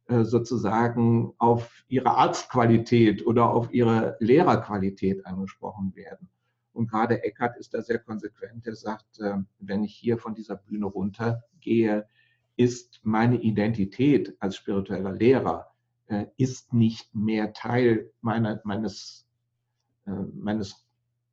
sozusagen 0.09 1.33
auf 1.38 1.85
ihre 1.88 2.11
Arztqualität 2.11 3.27
oder 3.27 3.51
auf 3.51 3.73
ihre 3.73 4.16
Lehrerqualität 4.21 5.27
angesprochen 5.27 5.97
werden. 5.97 6.29
Und 6.77 6.90
gerade 6.90 7.25
Eckart 7.25 7.57
ist 7.57 7.73
da 7.73 7.81
sehr 7.81 7.99
konsequent. 7.99 8.66
Er 8.66 8.77
sagt, 8.77 9.19
äh, 9.19 9.38
wenn 9.59 9.83
ich 9.83 9.95
hier 9.95 10.19
von 10.19 10.35
dieser 10.35 10.57
Bühne 10.57 10.87
runtergehe, 10.87 12.07
ist 12.57 13.01
meine 13.03 13.40
Identität 13.40 14.37
als 14.40 14.57
spiritueller 14.57 15.12
Lehrer 15.12 15.73
äh, 16.09 16.27
ist 16.37 16.75
nicht 16.75 17.14
mehr 17.14 17.55
Teil 17.55 18.12
meiner, 18.21 18.61
meines, 18.64 19.27
äh, 20.07 20.11
meines 20.35 20.87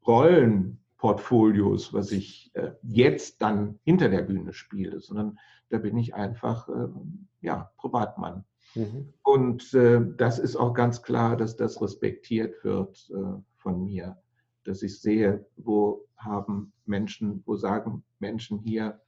Rollenportfolios, 0.08 1.94
was 1.94 2.12
ich 2.12 2.52
jetzt 2.82 3.42
dann 3.42 3.80
hinter 3.84 4.10
der 4.10 4.24
Bühne 4.24 4.52
spiele, 4.52 5.00
sondern 5.00 5.40
da 5.70 5.78
bin 5.78 5.98
ich 5.98 6.14
einfach 6.14 6.68
ja, 7.40 7.72
Privatmann. 7.78 8.44
Mhm. 8.76 9.14
Und 9.24 9.74
das 9.74 10.40
ist 10.40 10.56
auch 10.56 10.74
ganz 10.74 11.02
klar, 11.02 11.38
dass 11.38 11.56
das 11.56 11.82
respektiert 11.82 12.64
wird 12.64 13.12
von 13.58 13.86
mir 13.86 14.18
dass 14.64 14.82
ich 14.82 15.00
sehe, 15.00 15.46
wo 15.58 16.06
haben 16.18 16.74
Menschen, 16.86 17.44
wo 17.46 17.56
sagen 17.56 18.04
Menschen 18.20 18.60
hier, 18.60 19.02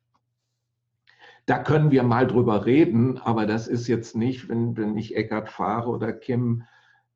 da 1.45 1.62
können 1.62 1.91
wir 1.91 2.04
mal 2.04 2.28
drüber 2.28 2.65
reden, 2.65 3.17
aber 3.19 3.45
das 3.45 3.67
ist 3.67 3.88
jetzt 3.88 4.15
nicht, 4.15 4.49
wenn, 4.49 4.75
wenn 4.78 4.97
ich 4.97 5.15
Eckart 5.15 5.49
fahre 5.49 5.89
oder 5.89 6.12
Kim, 6.12 6.63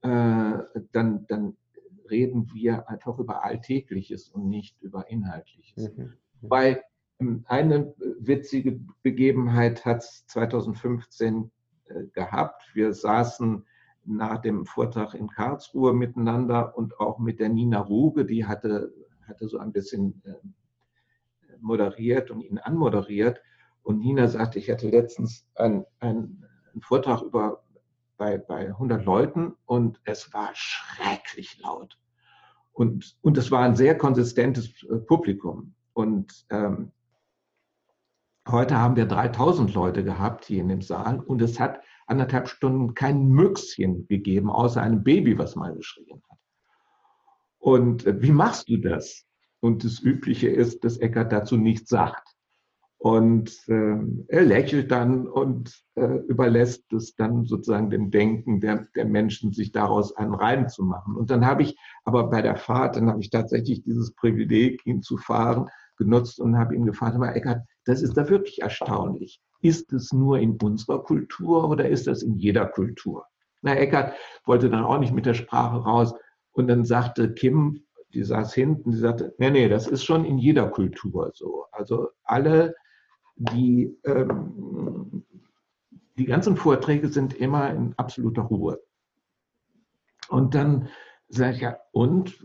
äh, 0.02 0.60
dann, 0.92 1.26
dann 1.28 1.58
reden 2.10 2.52
wir 2.54 2.88
einfach 2.90 3.18
über 3.18 3.44
Alltägliches 3.44 4.30
und 4.30 4.48
nicht 4.48 4.80
über 4.82 5.10
Inhaltliches. 5.10 5.92
Mhm. 5.96 6.14
Weil 6.42 6.84
ähm, 7.20 7.44
eine 7.48 7.94
witzige 7.98 8.80
Begebenheit 9.02 9.84
hat 9.86 10.04
es 10.04 10.26
2015 10.28 11.46
äh, 11.46 11.59
gehabt. 12.14 12.64
Wir 12.74 12.94
saßen 12.94 13.66
nach 14.06 14.40
dem 14.42 14.66
Vortrag 14.66 15.14
in 15.14 15.30
Karlsruhe 15.30 15.94
miteinander 15.94 16.78
und 16.78 17.00
auch 17.00 17.20
mit 17.20 17.40
der 17.40 17.50
Nina 17.50 17.80
Ruge, 17.80 18.26
die 18.26 18.46
hatte, 18.46 18.94
hatte 19.28 19.48
so 19.48 19.60
ein 19.60 19.72
bisschen 19.72 20.22
äh, 20.26 21.58
moderiert 21.60 22.32
und 22.32 22.42
ihn 22.42 22.58
anmoderiert. 22.58 23.42
Und 23.84 24.00
Nina 24.00 24.28
sagte, 24.28 24.60
ich 24.60 24.70
hatte 24.70 24.90
letztens 24.90 25.48
einen, 25.56 25.86
einen 26.00 26.46
Vortrag 26.82 27.22
über, 27.22 27.64
bei, 28.18 28.38
bei 28.38 28.68
100 28.68 29.06
Leuten 29.06 29.56
und 29.66 30.00
es 30.04 30.34
war 30.34 30.50
schrecklich 30.54 31.60
laut. 31.60 31.98
Und, 32.74 33.18
und 33.22 33.38
es 33.38 33.52
war 33.52 33.64
ein 33.64 33.76
sehr 33.76 33.98
konsistentes 33.98 34.84
äh, 34.84 34.98
Publikum. 34.98 35.74
Und 35.94 36.46
ähm, 36.50 36.92
heute 38.52 38.78
haben 38.78 38.96
wir 38.96 39.06
3000 39.06 39.74
Leute 39.74 40.04
gehabt 40.04 40.46
hier 40.46 40.62
in 40.62 40.70
dem 40.70 40.82
Saal 40.82 41.20
und 41.20 41.42
es 41.42 41.60
hat 41.60 41.82
anderthalb 42.08 42.48
Stunden 42.48 42.94
kein 42.94 43.28
Müchschen 43.28 44.08
gegeben, 44.08 44.50
außer 44.50 44.82
einem 44.82 45.04
Baby, 45.04 45.38
was 45.38 45.56
mal 45.56 45.76
geschrien 45.76 46.22
hat. 46.30 46.38
Und 47.60 48.06
äh, 48.06 48.22
wie 48.22 48.32
machst 48.32 48.70
du 48.70 48.78
das? 48.78 49.26
Und 49.60 49.84
das 49.84 50.00
Übliche 50.00 50.48
ist, 50.48 50.84
dass 50.84 50.98
Eckert 50.98 51.32
dazu 51.32 51.58
nichts 51.58 51.90
sagt. 51.90 52.36
Und 52.98 53.52
äh, 53.68 53.98
er 54.28 54.42
lächelt 54.42 54.92
dann 54.92 55.26
und 55.28 55.74
äh, 55.96 56.18
überlässt 56.28 56.92
es 56.92 57.16
dann 57.16 57.46
sozusagen 57.46 57.90
dem 57.90 58.12
Denken 58.12 58.60
der, 58.60 58.88
der 58.94 59.06
Menschen, 59.06 59.54
sich 59.54 59.72
daraus 59.72 60.16
einen 60.18 60.34
Reim 60.34 60.68
zu 60.68 60.84
machen. 60.84 61.16
Und 61.16 61.30
dann 61.30 61.46
habe 61.46 61.64
ich 61.64 61.78
aber 62.04 62.30
bei 62.30 62.42
der 62.42 62.58
Fahrt, 62.58 62.98
dann 62.98 63.10
habe 63.10 63.22
ich 63.22 63.30
tatsächlich 63.30 63.84
dieses 63.84 64.14
Privileg, 64.16 64.86
ihn 64.86 65.02
zu 65.02 65.16
fahren, 65.16 65.70
genutzt 65.98 66.42
und 66.42 66.58
habe 66.58 66.76
ihn 66.76 66.86
gefragt, 66.86 67.16
aber 67.16 67.34
Eckert, 67.36 67.62
das 67.90 68.04
ist 68.04 68.16
da 68.16 68.30
wirklich 68.30 68.62
erstaunlich. 68.62 69.42
Ist 69.62 69.92
es 69.94 70.14
nur 70.14 70.38
in 70.38 70.58
unserer 70.62 71.02
Kultur 71.02 71.68
oder 71.68 71.90
ist 71.90 72.06
das 72.06 72.22
in 72.22 72.36
jeder 72.36 72.68
Kultur? 72.68 73.26
Na, 73.64 73.76
Eckert 73.76 74.14
wollte 74.46 74.70
dann 74.70 74.84
auch 74.84 75.00
nicht 75.00 75.12
mit 75.12 75.26
der 75.26 75.34
Sprache 75.34 75.78
raus 75.78 76.14
Und 76.52 76.68
dann 76.68 76.86
sagte 76.86 77.34
Kim, 77.34 77.82
die 78.14 78.22
saß 78.22 78.54
hinten, 78.54 78.92
die 78.92 78.98
sagte, 78.98 79.34
nee, 79.40 79.50
nee, 79.50 79.68
das 79.68 79.88
ist 79.88 80.04
schon 80.04 80.24
in 80.24 80.38
jeder 80.38 80.68
Kultur 80.70 81.32
so. 81.34 81.66
Also 81.72 82.10
alle, 82.24 82.76
die, 83.36 83.98
ähm, 84.04 85.26
die 86.16 86.26
ganzen 86.26 86.58
Vorträge 86.58 87.08
sind 87.08 87.34
immer 87.34 87.72
in 87.72 87.96
absoluter 87.98 88.44
Ruhe. 88.44 88.80
Und 90.28 90.54
dann 90.54 90.90
sage 91.30 91.56
ich, 91.56 91.62
ja, 91.62 91.80
und 91.92 92.44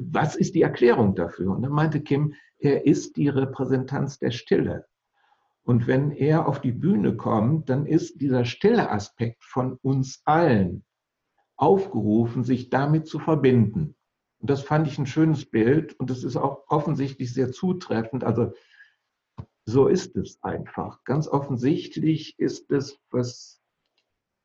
was 0.00 0.36
ist 0.36 0.54
die 0.54 0.62
Erklärung 0.62 1.14
dafür? 1.14 1.52
Und 1.52 1.62
dann 1.62 1.72
meinte 1.72 2.00
Kim, 2.00 2.34
er 2.58 2.86
ist 2.86 3.16
die 3.16 3.28
Repräsentanz 3.28 4.18
der 4.18 4.32
Stille. 4.32 4.86
Und 5.62 5.86
wenn 5.86 6.10
er 6.10 6.46
auf 6.46 6.60
die 6.60 6.72
Bühne 6.72 7.16
kommt, 7.16 7.70
dann 7.70 7.86
ist 7.86 8.20
dieser 8.20 8.44
stille 8.44 8.90
Aspekt 8.90 9.44
von 9.44 9.78
uns 9.82 10.20
allen 10.24 10.84
aufgerufen, 11.56 12.44
sich 12.44 12.68
damit 12.68 13.06
zu 13.06 13.18
verbinden. 13.18 13.96
Und 14.40 14.50
das 14.50 14.60
fand 14.60 14.86
ich 14.86 14.98
ein 14.98 15.06
schönes 15.06 15.46
Bild 15.46 15.98
und 15.98 16.10
das 16.10 16.22
ist 16.22 16.36
auch 16.36 16.64
offensichtlich 16.68 17.32
sehr 17.32 17.50
zutreffend. 17.50 18.24
Also 18.24 18.52
so 19.64 19.86
ist 19.86 20.16
es 20.16 20.42
einfach. 20.42 21.02
Ganz 21.04 21.28
offensichtlich 21.28 22.38
ist 22.38 22.70
es, 22.70 22.98
was 23.10 23.62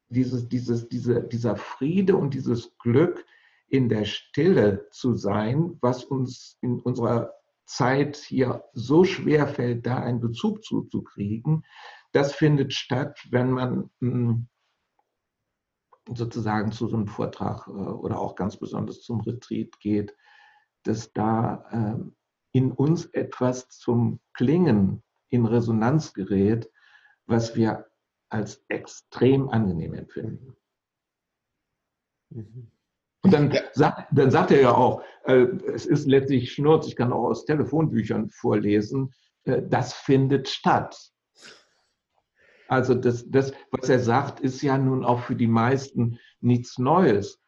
dieses, 0.07 0.47
dieses, 0.47 0.87
diese, 0.87 1.23
dieser 1.23 1.57
Friede 1.57 2.15
und 2.15 2.33
dieses 2.33 2.77
Glück 2.77 3.25
in 3.69 3.89
der 3.89 4.05
Stille 4.05 4.89
zu 4.91 5.15
sein, 5.15 5.77
was 5.81 6.03
uns 6.03 6.57
in 6.61 6.79
unserer 6.79 7.33
Zeit 7.65 8.17
hier 8.17 8.63
so 8.73 9.03
schwer 9.03 9.47
fällt, 9.47 9.85
da 9.85 9.97
einen 9.97 10.19
Bezug 10.19 10.63
zuzukriegen, 10.63 11.63
das 12.11 12.33
findet 12.33 12.73
statt, 12.73 13.19
wenn 13.29 13.51
man 13.51 13.91
hm, 13.99 14.47
sozusagen 16.15 16.71
zu 16.71 16.87
so 16.87 16.95
einem 16.95 17.07
Vortrag 17.07 17.67
äh, 17.67 17.71
oder 17.71 18.19
auch 18.19 18.35
ganz 18.35 18.57
besonders 18.57 19.01
zum 19.01 19.21
Retreat 19.21 19.79
geht, 19.79 20.15
dass 20.83 21.13
da 21.13 21.65
ähm, 21.71 22.15
in 22.51 22.71
uns 22.71 23.05
etwas 23.05 23.69
zum 23.69 24.19
Klingen 24.33 25.03
in 25.27 25.45
Resonanz 25.45 26.13
gerät, 26.13 26.71
was 27.27 27.55
wir 27.55 27.85
als 28.29 28.63
extrem 28.67 29.49
angenehm 29.49 29.93
empfinden. 29.93 30.55
Mhm. 32.29 32.71
Und 33.21 33.33
dann, 33.33 33.57
sagt, 33.73 34.07
dann 34.11 34.31
sagt 34.31 34.51
er 34.51 34.61
ja 34.61 34.75
auch, 34.75 35.03
äh, 35.25 35.47
es 35.73 35.85
ist 35.85 36.07
letztlich 36.07 36.53
Schnurz, 36.53 36.87
ich 36.87 36.95
kann 36.95 37.11
auch 37.11 37.25
aus 37.25 37.45
Telefonbüchern 37.45 38.29
vorlesen, 38.29 39.13
äh, 39.43 39.61
das 39.67 39.93
findet 39.93 40.47
statt. 40.47 41.11
Also 42.69 42.93
das, 42.93 43.29
das, 43.29 43.51
was 43.71 43.89
er 43.89 43.99
sagt, 43.99 44.39
ist 44.39 44.61
ja 44.61 44.77
nun 44.77 45.03
auch 45.03 45.21
für 45.21 45.35
die 45.35 45.47
meisten 45.47 46.19
nichts 46.39 46.77
Neues. 46.77 47.41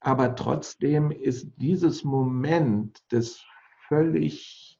Aber 0.00 0.34
trotzdem 0.36 1.10
ist 1.10 1.50
dieses 1.56 2.04
Moment 2.04 3.02
des 3.10 3.42
völlig 3.88 4.78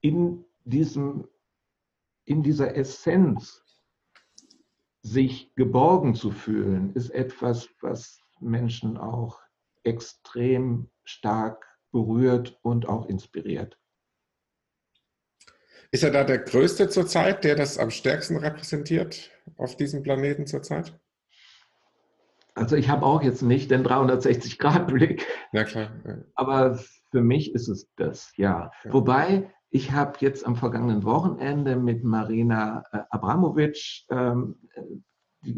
in 0.00 0.44
diesem, 0.64 1.26
in 2.24 2.42
dieser 2.42 2.76
Essenz 2.76 3.64
sich 5.00 5.52
geborgen 5.56 6.14
zu 6.14 6.30
fühlen, 6.30 6.92
ist 6.94 7.10
etwas, 7.10 7.68
was 7.80 8.20
Menschen 8.40 8.96
auch 8.96 9.41
extrem 9.84 10.90
stark 11.04 11.66
berührt 11.90 12.58
und 12.62 12.88
auch 12.88 13.06
inspiriert. 13.06 13.78
Ist 15.90 16.04
er 16.04 16.10
da 16.10 16.24
der 16.24 16.38
Größte 16.38 16.88
zurzeit, 16.88 17.44
der 17.44 17.54
das 17.54 17.78
am 17.78 17.90
stärksten 17.90 18.38
repräsentiert 18.38 19.30
auf 19.58 19.76
diesem 19.76 20.02
Planeten 20.02 20.46
zurzeit? 20.46 20.98
Also 22.54 22.76
ich 22.76 22.88
habe 22.88 23.04
auch 23.04 23.22
jetzt 23.22 23.42
nicht 23.42 23.70
den 23.70 23.84
360-Grad-Blick. 23.84 25.26
Ja, 25.52 25.64
klar. 25.64 25.90
Aber 26.34 26.78
für 27.10 27.20
mich 27.20 27.54
ist 27.54 27.68
es 27.68 27.90
das, 27.96 28.32
ja. 28.36 28.70
ja. 28.84 28.92
Wobei 28.92 29.50
ich 29.70 29.92
habe 29.92 30.18
jetzt 30.20 30.46
am 30.46 30.56
vergangenen 30.56 31.04
Wochenende 31.04 31.76
mit 31.76 32.04
Marina 32.04 32.84
äh, 32.92 33.00
Abramovic, 33.08 34.04
ähm, 34.10 34.56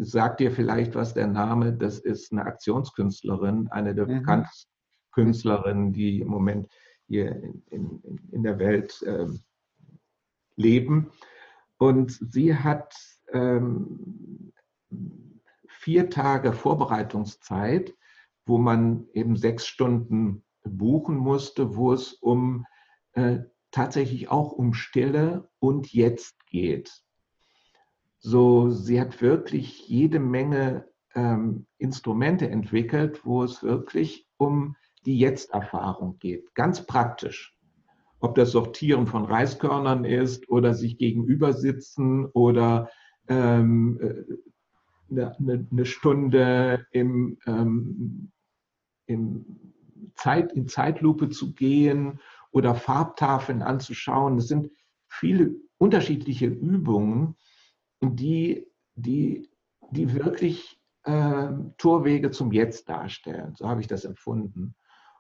sagt 0.01 0.41
dir 0.41 0.51
vielleicht 0.51 0.95
was, 0.95 1.15
der 1.15 1.27
Name, 1.27 1.73
das 1.73 1.99
ist 1.99 2.33
eine 2.33 2.45
Aktionskünstlerin, 2.45 3.69
eine 3.69 3.95
der 3.95 4.07
mhm. 4.07 4.19
bekanntesten 4.19 4.71
Künstlerinnen, 5.13 5.93
die 5.93 6.21
im 6.21 6.29
Moment 6.29 6.69
hier 7.07 7.33
in, 7.33 7.63
in, 7.71 8.21
in 8.33 8.43
der 8.43 8.59
Welt 8.59 9.03
ähm, 9.07 9.41
leben. 10.57 11.11
Und 11.79 12.19
sie 12.33 12.57
hat 12.57 12.95
ähm, 13.33 14.53
vier 15.69 16.09
Tage 16.09 16.53
Vorbereitungszeit, 16.53 17.95
wo 18.47 18.59
man 18.59 19.07
eben 19.13 19.37
sechs 19.37 19.67
Stunden 19.67 20.45
buchen 20.63 21.17
musste, 21.17 21.77
wo 21.77 21.93
es 21.93 22.15
um 22.15 22.67
äh, 23.13 23.41
tatsächlich 23.71 24.31
auch 24.31 24.53
um 24.53 24.73
Stille 24.73 25.51
und 25.59 25.93
Jetzt 25.93 26.47
geht. 26.47 27.04
So, 28.27 28.71
sie 28.71 28.99
hat 28.99 29.21
wirklich 29.21 29.87
jede 29.87 30.19
Menge 30.19 30.89
ähm, 31.15 31.67
Instrumente 31.77 32.49
entwickelt, 32.49 33.21
wo 33.27 33.43
es 33.43 33.63
wirklich 33.63 34.27
um 34.39 34.77
die 35.05 35.19
Jetzt-Erfahrung 35.19 36.19
geht, 36.21 36.55
ganz 36.55 36.87
praktisch 36.87 37.55
ob 38.21 38.35
das 38.37 38.53
Sortieren 38.53 39.07
von 39.07 39.27
Reiskörnern 39.27 40.07
ist 40.07 40.49
oder 40.49 40.73
sich 40.73 40.97
gegenüber 40.97 41.53
sitzen 41.53 42.25
oder 42.25 42.89
ähm, 43.29 44.01
eine, 45.11 45.37
äh, 45.47 45.59
eine, 45.71 45.85
Stunde 45.85 46.87
im, 46.93 47.37
ähm, 47.45 48.33
im 49.05 49.45
Zeit, 50.15 50.55
in 50.55 50.67
Zeitlupe 50.67 51.29
zu 51.29 51.53
gehen 51.53 52.21
oder 52.53 52.75
Farbtafeln 52.75 53.61
anzuschauen. 53.61 54.37
Das 54.37 54.49
sind 54.49 54.71
viele 55.09 55.57
unterschiedliche 55.77 56.47
Übungen, 56.47 57.37
die, 58.13 58.67
die, 58.95 59.51
die 59.91 60.15
wirklich 60.15 60.81
äh, 61.05 61.49
Torwege 61.79 62.31
zum 62.31 62.53
Jetzt 62.53 62.89
darstellen. 62.89 63.55
So 63.57 63.69
habe 63.69 63.81
ich 63.81 63.87
das 63.87 64.05
empfunden. 64.05 64.75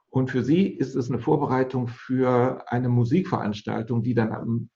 Und 0.08 0.30
für 0.30 0.44
sie 0.44 0.68
ist 0.68 0.94
es 0.94 1.10
eine 1.10 1.18
Vorbereitung 1.18 1.88
für 1.88 2.64
eine 2.68 2.88
Musikveranstaltung, 2.88 4.02
die 4.02 4.14
dann 4.14 4.32
am 4.32 4.70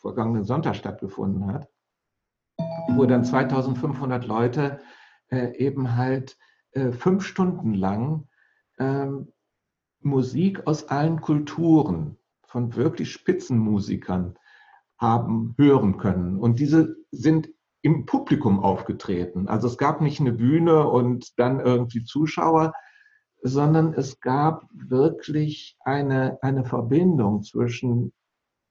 vergangenen 0.00 0.44
Sonntag 0.44 0.76
stattgefunden 0.76 1.52
hat, 1.52 1.68
wo 2.90 3.04
dann 3.06 3.24
2500 3.24 4.26
Leute 4.26 4.80
äh, 5.28 5.56
eben 5.56 5.96
halt 5.96 6.36
äh, 6.72 6.92
fünf 6.92 7.24
Stunden 7.24 7.74
lang 7.74 8.28
äh, 8.76 9.08
Musik 10.00 10.66
aus 10.66 10.88
allen 10.88 11.20
Kulturen 11.20 12.18
von 12.46 12.76
wirklich 12.76 13.10
Spitzenmusikern 13.10 14.38
haben 14.98 15.54
hören 15.58 15.98
können. 15.98 16.38
Und 16.38 16.58
diese 16.58 16.96
sind 17.10 17.50
im 17.82 18.06
Publikum 18.06 18.60
aufgetreten. 18.60 19.46
Also 19.46 19.68
es 19.68 19.76
gab 19.76 20.00
nicht 20.00 20.20
eine 20.20 20.32
Bühne 20.32 20.88
und 20.88 21.38
dann 21.38 21.60
irgendwie 21.60 22.04
Zuschauer, 22.04 22.72
sondern 23.42 23.92
es 23.92 24.20
gab 24.20 24.66
wirklich 24.72 25.76
eine, 25.84 26.38
eine 26.40 26.64
Verbindung 26.64 27.42
zwischen 27.42 28.14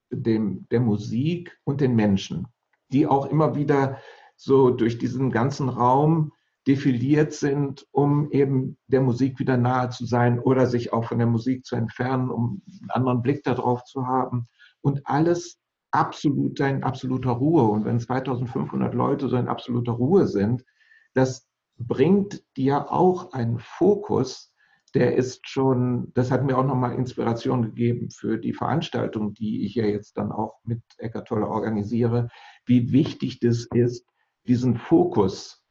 dem, 0.10 0.68
der 0.72 0.80
Musik 0.80 1.56
und 1.64 1.80
den 1.80 1.96
Menschen, 1.96 2.48
die 2.92 3.06
auch 3.06 3.28
immer 3.28 3.56
wieder 3.56 4.00
so 4.36 4.72
durch 4.72 4.98
diesen 4.98 5.32
ganzen 5.32 5.70
Raum 5.70 6.32
defiliert 6.66 7.34
sind, 7.34 7.86
um 7.92 8.32
eben 8.32 8.78
der 8.88 9.02
Musik 9.02 9.38
wieder 9.38 9.58
nahe 9.58 9.90
zu 9.90 10.06
sein 10.06 10.40
oder 10.40 10.66
sich 10.66 10.92
auch 10.92 11.06
von 11.06 11.20
der 11.20 11.28
Musik 11.28 11.66
zu 11.66 11.76
entfernen, 11.76 12.32
um 12.32 12.64
einen 12.82 12.92
anderen 12.92 13.22
Blick 13.22 13.44
darauf 13.44 13.84
zu 13.84 14.08
haben. 14.08 14.48
Und 14.82 15.06
alles 15.06 15.60
absolut 15.94 16.60
in 16.60 16.84
absoluter 16.84 17.32
Ruhe. 17.32 17.64
Und 17.64 17.86
wenn 17.86 18.00
2500 18.00 18.94
Leute 18.94 19.30
so 19.30 19.38
in 19.38 19.48
absoluter 19.48 19.94
Ruhe 19.94 20.28
sind, 20.28 20.66
das 21.14 21.48
bringt 21.78 22.44
dir 22.58 22.92
auch 22.92 23.34
einen 23.34 23.60
Fokus, 23.60 24.54
der 24.96 25.16
ist 25.16 25.48
schon, 25.48 26.12
das 26.14 26.32
hat 26.32 26.44
mir 26.44 26.58
auch 26.58 26.66
nochmal 26.66 26.94
Inspiration 26.94 27.64
gegeben 27.64 28.10
für 28.10 28.38
die 28.38 28.54
Veranstaltung, 28.54 29.34
die 29.34 29.66
ich 29.66 29.76
ja 29.76 29.86
jetzt 29.86 30.18
dann 30.18 30.32
auch 30.32 30.60
mit 30.64 30.82
Eckart 30.98 31.28
Tolle 31.28 31.48
organisiere, 31.48 32.30
wie 32.66 32.92
wichtig 32.92 33.40
das 33.40 33.68
ist, 33.74 34.06
diesen 34.48 34.78
Fokus 34.78 35.64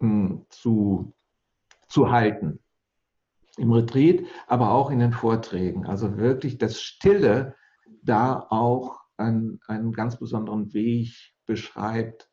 mh, 0.00 0.08
hm, 0.08 0.46
zu, 0.48 1.14
zu 1.88 2.10
halten. 2.10 2.58
Im 3.56 3.72
Retreat, 3.72 4.20
aber 4.46 4.70
auch 4.70 4.90
in 4.90 5.00
den 5.00 5.12
Vorträgen. 5.12 5.84
Also 5.86 6.16
wirklich 6.16 6.58
das 6.58 6.80
Stille 6.80 7.56
da 8.02 8.46
auch 8.50 9.00
einen, 9.18 9.60
einen 9.66 9.92
ganz 9.92 10.18
besonderen 10.18 10.72
Weg 10.72 11.34
beschreibt, 11.46 12.28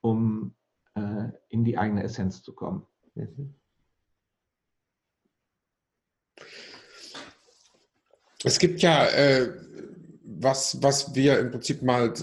um 0.00 0.54
äh, 0.94 1.28
in 1.48 1.64
die 1.64 1.76
eigene 1.78 2.02
Essenz 2.02 2.42
zu 2.42 2.54
kommen. 2.54 2.86
Mhm. 3.14 3.54
Es 8.44 8.58
gibt 8.58 8.80
ja, 8.82 9.06
äh, 9.06 9.52
was, 10.22 10.80
was 10.80 11.14
wir 11.16 11.40
im 11.40 11.50
Prinzip 11.50 11.82
mal 11.82 12.14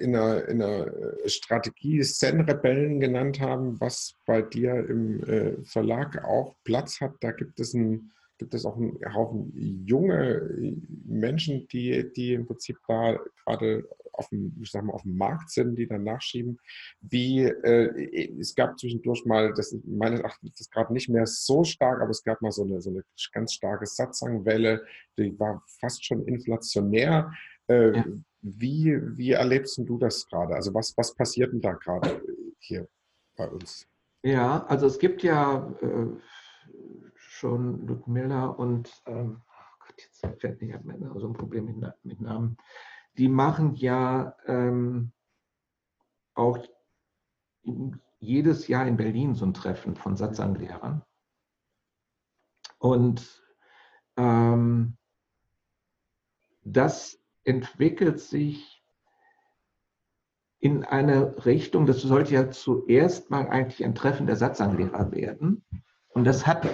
in 0.00 0.14
einer, 0.14 0.48
in 0.48 0.62
einer 0.62 0.92
Strategie 1.26 2.00
Zen-Rebellen 2.02 3.00
genannt 3.00 3.40
haben, 3.40 3.80
was 3.80 4.14
bei 4.24 4.42
dir 4.42 4.88
im 4.88 5.24
äh, 5.24 5.64
Verlag 5.64 6.24
auch 6.24 6.54
Platz 6.62 7.00
hat. 7.00 7.14
Da 7.20 7.32
gibt 7.32 7.58
es 7.58 7.74
ein 7.74 8.12
gibt 8.38 8.54
es 8.54 8.64
auch 8.64 8.76
einen 8.76 8.98
Haufen 9.14 9.52
junge 9.86 10.76
Menschen, 11.06 11.66
die, 11.68 12.12
die 12.14 12.34
im 12.34 12.46
Prinzip 12.46 12.78
da 12.86 13.18
gerade 13.44 13.88
auf 14.12 14.28
dem, 14.28 14.56
ich 14.60 14.70
sag 14.70 14.84
mal, 14.84 14.92
auf 14.92 15.02
dem 15.02 15.16
Markt 15.16 15.50
sind, 15.50 15.76
die 15.76 15.86
dann 15.86 16.04
nachschieben. 16.04 16.58
Wie, 17.00 17.42
äh, 17.42 18.38
es 18.40 18.54
gab 18.54 18.78
zwischendurch 18.78 19.24
mal, 19.24 19.52
das 19.54 19.76
meines 19.84 20.20
Erachtens 20.20 20.50
ist 20.50 20.60
das 20.60 20.70
gerade 20.70 20.92
nicht 20.92 21.08
mehr 21.08 21.26
so 21.26 21.64
stark, 21.64 22.00
aber 22.00 22.10
es 22.10 22.22
gab 22.22 22.40
mal 22.42 22.52
so 22.52 22.64
eine, 22.64 22.80
so 22.80 22.90
eine 22.90 23.04
ganz 23.32 23.54
starke 23.54 23.86
Satzangwelle, 23.86 24.84
die 25.18 25.38
war 25.38 25.62
fast 25.80 26.04
schon 26.04 26.24
inflationär. 26.26 27.32
Äh, 27.68 27.96
ja. 27.96 28.04
wie, 28.42 28.98
wie 29.16 29.32
erlebst 29.32 29.78
du 29.78 29.98
das 29.98 30.26
gerade? 30.28 30.54
Also 30.54 30.72
was, 30.72 30.96
was 30.96 31.14
passiert 31.14 31.52
denn 31.52 31.60
da 31.60 31.72
gerade 31.72 32.22
hier 32.60 32.88
bei 33.36 33.48
uns? 33.48 33.88
Ja, 34.22 34.64
also 34.66 34.86
es 34.86 34.98
gibt 34.98 35.22
ja 35.22 35.72
äh, 35.82 36.06
schon 37.36 37.86
Ludmilla 37.86 38.46
und, 38.46 39.02
ähm, 39.06 39.42
oh 39.46 39.76
Gott, 39.80 39.94
jetzt 39.98 40.40
fällt 40.40 40.62
nicht 40.62 40.84
mehr 40.84 41.12
so 41.16 41.28
ein 41.28 41.34
Problem 41.34 41.66
mit, 41.66 41.94
mit 42.02 42.20
Namen, 42.20 42.56
die 43.18 43.28
machen 43.28 43.74
ja 43.74 44.34
ähm, 44.46 45.12
auch 46.34 46.58
jedes 48.18 48.68
Jahr 48.68 48.86
in 48.86 48.96
Berlin 48.96 49.34
so 49.34 49.44
ein 49.44 49.54
Treffen 49.54 49.96
von 49.96 50.16
Satzanglehrern. 50.16 51.02
Und 52.78 53.42
ähm, 54.16 54.96
das 56.62 57.18
entwickelt 57.44 58.20
sich 58.20 58.82
in 60.58 60.84
eine 60.84 61.44
Richtung, 61.44 61.86
das 61.86 62.00
sollte 62.02 62.34
ja 62.34 62.50
zuerst 62.50 63.30
mal 63.30 63.48
eigentlich 63.48 63.84
ein 63.84 63.94
Treffen 63.94 64.26
der 64.26 64.36
Satzanglehrer 64.36 65.12
werden. 65.12 65.64
Und 66.08 66.24
das 66.24 66.46
hat 66.46 66.66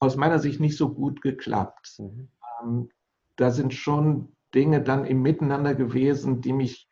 aus 0.00 0.16
meiner 0.16 0.38
Sicht 0.38 0.58
nicht 0.60 0.76
so 0.76 0.92
gut 0.92 1.20
geklappt. 1.22 1.94
Mhm. 1.98 2.28
Ähm, 2.62 2.90
da 3.36 3.50
sind 3.50 3.74
schon 3.74 4.34
Dinge 4.54 4.82
dann 4.82 5.04
im 5.04 5.22
Miteinander 5.22 5.74
gewesen, 5.74 6.40
die 6.40 6.52
mich 6.52 6.88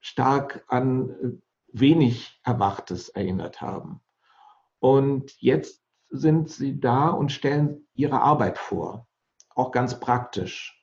stark 0.00 0.64
an 0.68 1.10
äh, 1.10 1.30
wenig 1.72 2.40
Erwachtes 2.44 3.08
erinnert 3.08 3.62
haben. 3.62 4.02
Und 4.80 5.40
jetzt 5.40 5.82
sind 6.10 6.50
sie 6.50 6.78
da 6.78 7.08
und 7.08 7.32
stellen 7.32 7.86
ihre 7.94 8.20
Arbeit 8.20 8.58
vor, 8.58 9.08
auch 9.54 9.70
ganz 9.70 9.98
praktisch. 9.98 10.78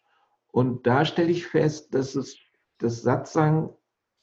Und 0.52 0.88
da 0.88 1.06
stelle 1.06 1.30
ich 1.30 1.46
fest, 1.46 1.94
dass 1.94 2.16
es 2.16 2.38
das 2.80 3.02
Satzang 3.02 3.76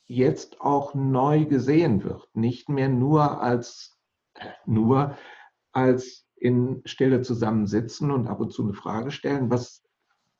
jetzt 0.06 0.60
auch 0.60 0.94
neu 0.94 1.44
gesehen 1.44 2.02
wird, 2.02 2.28
nicht 2.34 2.68
mehr 2.68 2.88
nur 2.88 3.40
als 3.40 3.96
äh, 4.34 4.48
nur 4.64 5.16
als 5.72 6.25
in 6.36 6.82
Stille 6.84 7.22
zusammensitzen 7.22 8.10
und 8.10 8.26
ab 8.26 8.40
und 8.40 8.52
zu 8.52 8.62
eine 8.62 8.74
Frage 8.74 9.10
stellen, 9.10 9.50
was 9.50 9.82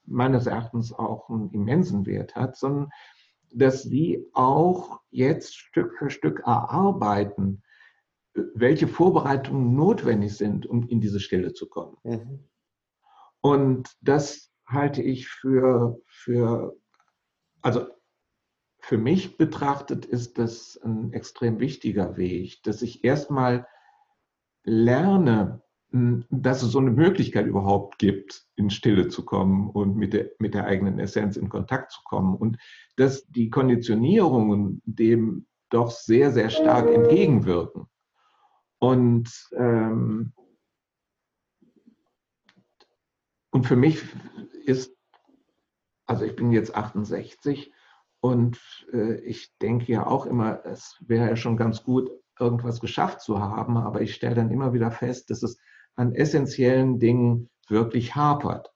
meines 0.05 0.47
Erachtens 0.47 0.93
auch 0.93 1.29
einen 1.29 1.51
immensen 1.51 2.07
Wert 2.07 2.37
hat, 2.37 2.57
sondern 2.57 2.91
dass 3.53 3.83
sie 3.83 4.25
auch 4.33 5.01
jetzt 5.11 5.57
Stück 5.57 5.97
für 5.99 6.11
Stück 6.11 6.41
erarbeiten, 6.41 7.63
welche 8.55 8.87
Vorbereitungen 8.87 9.75
notwendig 9.75 10.37
sind, 10.37 10.67
um 10.67 10.87
in 10.89 11.01
diese 11.01 11.21
Stille 11.21 11.53
zu 11.55 11.69
kommen. 11.69 11.97
Mhm. 12.05 12.45
Und 13.41 13.97
das 14.01 14.53
halte 14.67 15.03
ich 15.03 15.29
für, 15.29 16.01
für, 16.07 16.77
also 17.63 17.87
für 18.81 18.99
mich 18.99 19.37
betrachtet 19.37 20.05
ist 20.05 20.39
das 20.39 20.79
ein 20.85 21.13
extrem 21.13 21.61
wichtiger 21.61 22.17
Weg, 22.17 22.63
dass 22.65 22.83
ich 22.83 23.05
erstmal 23.05 23.67
lerne, 24.65 25.63
dass 25.91 26.63
es 26.63 26.73
so 26.73 26.79
eine 26.79 26.91
Möglichkeit 26.91 27.47
überhaupt 27.47 27.99
gibt, 27.99 28.45
in 28.57 28.71
Stille 28.71 29.09
zu 29.09 29.25
kommen 29.25 29.71
und 29.71 29.97
mit 29.97 30.13
der, 30.13 30.31
mit 30.39 30.55
der 30.55 30.65
eigenen 30.65 30.99
Essenz 30.99 31.37
in 31.37 31.49
Kontakt 31.49 31.93
zu 31.93 32.01
kommen. 32.05 32.35
Und 32.35 32.59
dass 32.97 33.27
die 33.27 33.51
Konditionierungen 33.51 34.83
dem 34.85 35.47
doch 35.71 35.91
sehr, 35.91 36.33
sehr 36.33 36.51
stark 36.51 36.89
entgegenwirken. 36.91 37.87
Und, 38.79 39.31
ähm, 39.57 40.33
und 43.51 43.67
für 43.67 43.77
mich 43.77 44.03
ist, 44.65 44.95
also 46.07 46.25
ich 46.25 46.37
bin 46.37 46.53
jetzt 46.53 46.75
68 46.75 47.73
und 48.21 48.61
äh, 48.93 49.21
ich 49.21 49.57
denke 49.59 49.93
ja 49.93 50.07
auch 50.07 50.27
immer, 50.27 50.65
es 50.65 50.97
wäre 51.01 51.29
ja 51.29 51.37
schon 51.37 51.57
ganz 51.57 51.83
gut, 51.83 52.11
irgendwas 52.39 52.81
geschafft 52.81 53.21
zu 53.21 53.41
haben, 53.41 53.77
aber 53.77 54.01
ich 54.01 54.15
stelle 54.15 54.35
dann 54.35 54.51
immer 54.51 54.73
wieder 54.73 54.91
fest, 54.91 55.31
dass 55.31 55.43
es 55.43 55.59
an 55.95 56.15
essentiellen 56.15 56.99
Dingen 56.99 57.49
wirklich 57.69 58.15
hapert. 58.15 58.73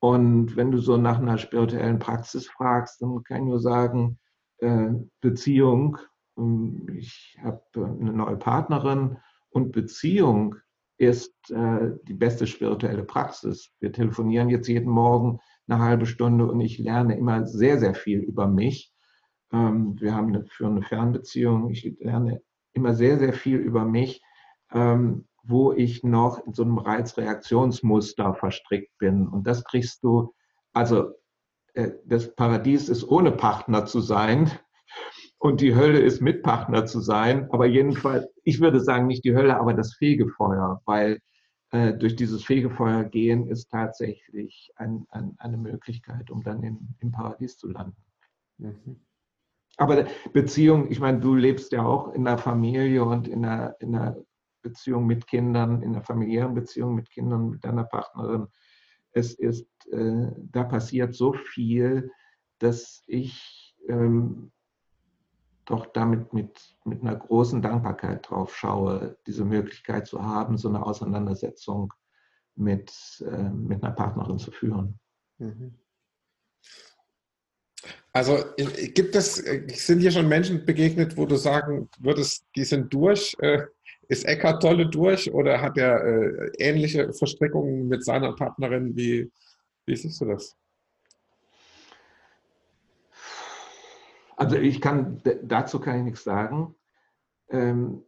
Und 0.00 0.56
wenn 0.56 0.70
du 0.70 0.78
so 0.78 0.96
nach 0.96 1.18
einer 1.18 1.38
spirituellen 1.38 1.98
Praxis 1.98 2.46
fragst, 2.46 3.00
dann 3.00 3.22
kann 3.24 3.42
ich 3.42 3.48
nur 3.48 3.60
sagen, 3.60 4.18
äh, 4.58 4.90
Beziehung, 5.20 5.98
ähm, 6.36 6.86
ich 6.94 7.38
habe 7.42 7.62
eine 7.74 8.12
neue 8.12 8.36
Partnerin 8.36 9.18
und 9.50 9.72
Beziehung 9.72 10.56
ist 10.96 11.32
äh, 11.50 11.90
die 12.06 12.14
beste 12.14 12.46
spirituelle 12.46 13.04
Praxis. 13.04 13.72
Wir 13.80 13.92
telefonieren 13.92 14.48
jetzt 14.48 14.68
jeden 14.68 14.90
Morgen 14.90 15.40
eine 15.66 15.80
halbe 15.80 16.06
Stunde 16.06 16.46
und 16.46 16.60
ich 16.60 16.78
lerne 16.78 17.16
immer 17.16 17.46
sehr, 17.46 17.78
sehr 17.78 17.94
viel 17.94 18.20
über 18.20 18.46
mich. 18.46 18.92
Ähm, 19.52 19.98
wir 20.00 20.14
haben 20.14 20.28
eine, 20.28 20.44
für 20.46 20.66
eine 20.66 20.82
Fernbeziehung, 20.82 21.70
ich 21.70 21.96
lerne 21.98 22.42
immer 22.74 22.94
sehr, 22.94 23.18
sehr 23.18 23.32
viel 23.32 23.58
über 23.58 23.84
mich. 23.84 24.22
Ähm, 24.72 25.26
wo 25.44 25.72
ich 25.72 26.02
noch 26.02 26.44
in 26.46 26.54
so 26.54 26.62
einem 26.62 26.78
Reizreaktionsmuster 26.78 28.34
verstrickt 28.34 28.96
bin. 28.98 29.28
Und 29.28 29.46
das 29.46 29.64
kriegst 29.64 30.02
du, 30.02 30.34
also 30.72 31.12
äh, 31.74 31.92
das 32.06 32.34
Paradies 32.34 32.88
ist 32.88 33.04
ohne 33.04 33.30
Partner 33.30 33.84
zu 33.84 34.00
sein 34.00 34.50
und 35.38 35.60
die 35.60 35.74
Hölle 35.74 36.00
ist 36.00 36.22
mit 36.22 36.42
Partner 36.42 36.86
zu 36.86 37.00
sein. 37.00 37.48
Aber 37.50 37.66
jedenfalls, 37.66 38.26
ich 38.42 38.60
würde 38.60 38.80
sagen, 38.80 39.06
nicht 39.06 39.24
die 39.24 39.34
Hölle, 39.34 39.58
aber 39.60 39.74
das 39.74 39.94
Fegefeuer, 39.94 40.80
weil 40.86 41.20
äh, 41.70 41.92
durch 41.92 42.16
dieses 42.16 42.42
Fegefeuer 42.42 43.04
gehen 43.04 43.48
ist 43.48 43.70
tatsächlich 43.70 44.70
ein, 44.76 45.06
ein, 45.10 45.34
eine 45.38 45.58
Möglichkeit, 45.58 46.30
um 46.30 46.42
dann 46.42 46.62
in, 46.62 46.96
im 47.00 47.12
Paradies 47.12 47.58
zu 47.58 47.68
landen. 47.68 48.02
Mhm. 48.56 49.00
Aber 49.76 50.06
Beziehung, 50.32 50.90
ich 50.90 51.00
meine, 51.00 51.20
du 51.20 51.34
lebst 51.34 51.72
ja 51.72 51.84
auch 51.84 52.12
in 52.12 52.24
der 52.24 52.38
Familie 52.38 53.04
und 53.04 53.28
in 53.28 53.44
einer, 53.44 53.74
in 53.80 53.94
einer 53.94 54.16
Beziehung 54.62 55.06
mit 55.06 55.26
Kindern, 55.26 55.82
in 55.82 55.92
der 55.92 56.02
familiären 56.02 56.54
Beziehung 56.54 56.94
mit 56.94 57.10
Kindern, 57.10 57.50
mit 57.50 57.64
deiner 57.64 57.84
Partnerin. 57.84 58.46
Es 59.12 59.34
ist, 59.34 59.68
äh, 59.92 60.28
da 60.36 60.64
passiert 60.64 61.14
so 61.14 61.32
viel, 61.32 62.10
dass 62.58 63.02
ich 63.06 63.76
ähm, 63.88 64.52
doch 65.64 65.86
damit 65.86 66.32
mit, 66.32 66.76
mit 66.84 67.02
einer 67.02 67.16
großen 67.16 67.62
Dankbarkeit 67.62 68.28
drauf 68.28 68.56
schaue, 68.56 69.16
diese 69.26 69.44
Möglichkeit 69.44 70.06
zu 70.06 70.22
haben, 70.22 70.56
so 70.58 70.68
eine 70.68 70.84
Auseinandersetzung 70.84 71.92
mit, 72.54 72.92
äh, 73.26 73.50
mit 73.50 73.82
einer 73.82 73.94
Partnerin 73.94 74.38
zu 74.38 74.50
führen. 74.50 74.98
Mhm. 75.38 75.78
Also 78.16 78.38
gibt 78.94 79.16
es, 79.16 79.40
äh, 79.40 79.66
sind 79.74 79.98
hier 79.98 80.12
schon 80.12 80.28
Menschen 80.28 80.64
begegnet, 80.64 81.16
wo 81.16 81.26
du 81.26 81.34
sagen 81.34 81.88
würdest, 81.98 82.46
die 82.54 82.64
sind 82.64 82.94
durch, 82.94 83.34
äh, 83.40 83.66
ist 84.06 84.24
Eckhart 84.24 84.62
Tolle 84.62 84.88
durch 84.88 85.34
oder 85.34 85.60
hat 85.60 85.76
er 85.76 86.04
äh, 86.04 86.52
ähnliche 86.58 87.12
Verstrickungen 87.12 87.88
mit 87.88 88.04
seiner 88.04 88.32
Partnerin? 88.36 88.94
Wie, 88.96 89.32
wie 89.86 89.96
siehst 89.96 90.20
du 90.20 90.26
das? 90.26 90.56
Also 94.36 94.56
ich 94.58 94.80
kann 94.80 95.20
dazu 95.42 95.80
kann 95.80 95.98
ich 95.98 96.04
nichts 96.04 96.22
sagen, 96.22 96.76
ähm, 97.48 98.04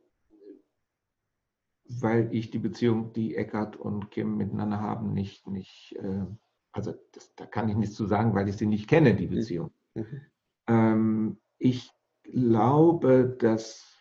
weil 1.89 2.29
ich 2.33 2.53
die 2.53 2.61
Beziehung, 2.61 3.13
die 3.13 3.35
Eckhart 3.35 3.75
und 3.75 4.13
Kim 4.13 4.37
miteinander 4.37 4.81
haben, 4.81 5.13
nicht, 5.15 5.49
nicht 5.49 5.97
äh, 5.99 6.27
also 6.71 6.95
das, 7.11 7.35
da 7.35 7.47
kann 7.47 7.69
ich 7.69 7.77
nichts 7.77 7.97
zu 7.97 8.07
sagen, 8.07 8.35
weil 8.37 8.49
ich 8.49 8.57
sie 8.57 8.67
nicht 8.67 8.89
kenne, 8.89 9.17
die 9.17 9.27
Beziehung. 9.27 9.73
Mhm. 9.97 10.20
Ähm, 10.66 11.40
ich 11.59 11.90
glaube, 12.22 13.34
dass 13.38 13.97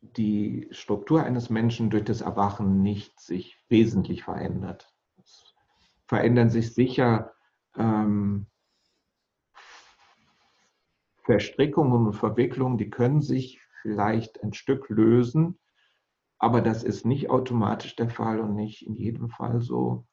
die 0.00 0.68
Struktur 0.70 1.22
eines 1.22 1.50
Menschen 1.50 1.90
durch 1.90 2.04
das 2.04 2.20
Erwachen 2.20 2.82
nicht 2.82 3.20
sich 3.20 3.58
wesentlich 3.68 4.24
verändert. 4.24 4.92
Es 5.22 5.54
verändern 6.06 6.50
sich 6.50 6.74
sicher 6.74 7.34
ähm, 7.76 8.46
Verstrickungen 11.22 12.06
und 12.06 12.12
Verwicklungen, 12.14 12.78
die 12.78 12.90
können 12.90 13.22
sich 13.22 13.60
vielleicht 13.82 14.42
ein 14.42 14.52
Stück 14.52 14.88
lösen, 14.88 15.58
aber 16.38 16.60
das 16.60 16.84
ist 16.84 17.06
nicht 17.06 17.30
automatisch 17.30 17.96
der 17.96 18.10
Fall 18.10 18.40
und 18.40 18.54
nicht 18.54 18.86
in 18.86 18.94
jedem 18.94 19.30
Fall 19.30 19.60
so. 19.60 20.06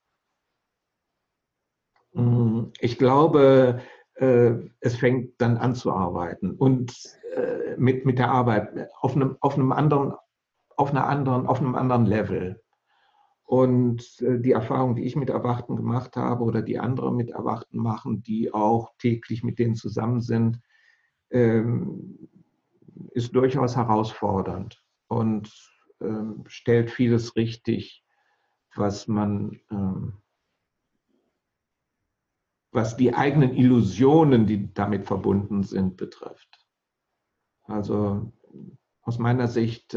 Mm, 2.13 2.65
ich 2.79 2.97
glaube, 2.97 3.81
äh, 4.15 4.53
es 4.79 4.95
fängt 4.95 5.39
dann 5.41 5.57
an 5.57 5.75
zu 5.75 5.91
arbeiten. 5.91 6.51
Und 6.51 6.93
äh, 7.35 7.75
mit, 7.77 8.05
mit 8.05 8.19
der 8.19 8.31
Arbeit 8.31 8.89
auf 8.99 9.15
einem, 9.15 9.37
auf 9.39 9.55
einem 9.55 9.71
anderen, 9.71 10.13
auf 10.75 10.91
einer 10.91 11.07
anderen, 11.07 11.47
auf 11.47 11.59
einem 11.59 11.75
anderen 11.75 12.05
Level. 12.05 12.61
Und 13.43 14.21
äh, 14.21 14.39
die 14.39 14.51
Erfahrung, 14.51 14.95
die 14.95 15.03
ich 15.03 15.15
mit 15.15 15.29
Erwachten 15.29 15.75
gemacht 15.75 16.15
habe 16.15 16.43
oder 16.43 16.61
die 16.61 16.79
andere 16.79 17.13
mit 17.13 17.31
Erwachten 17.31 17.77
machen, 17.77 18.23
die 18.23 18.53
auch 18.53 18.93
täglich 18.97 19.43
mit 19.43 19.59
denen 19.59 19.75
zusammen 19.75 20.21
sind, 20.21 20.59
ähm, 21.31 22.29
ist 23.13 23.35
durchaus 23.35 23.75
herausfordernd 23.75 24.81
und 25.07 25.51
ähm, 26.01 26.43
stellt 26.47 26.91
vieles 26.91 27.35
richtig, 27.35 28.03
was 28.75 29.07
man, 29.07 29.59
ähm, 29.69 30.13
was 32.71 32.97
die 32.97 33.13
eigenen 33.13 33.53
Illusionen, 33.53 34.47
die 34.47 34.73
damit 34.73 35.05
verbunden 35.05 35.63
sind, 35.63 35.97
betrifft. 35.97 36.65
Also 37.63 38.31
aus 39.01 39.19
meiner 39.19 39.47
Sicht 39.47 39.95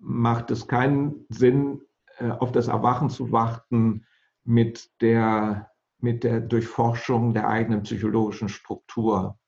macht 0.00 0.50
es 0.50 0.66
keinen 0.66 1.26
Sinn, 1.28 1.82
äh, 2.18 2.30
auf 2.30 2.52
das 2.52 2.68
Erwachen 2.68 3.10
zu 3.10 3.32
warten 3.32 4.06
mit 4.44 4.90
der, 5.00 5.70
mit 5.98 6.24
der 6.24 6.40
Durchforschung 6.40 7.34
der 7.34 7.48
eigenen 7.48 7.82
psychologischen 7.82 8.48
Struktur. 8.48 9.38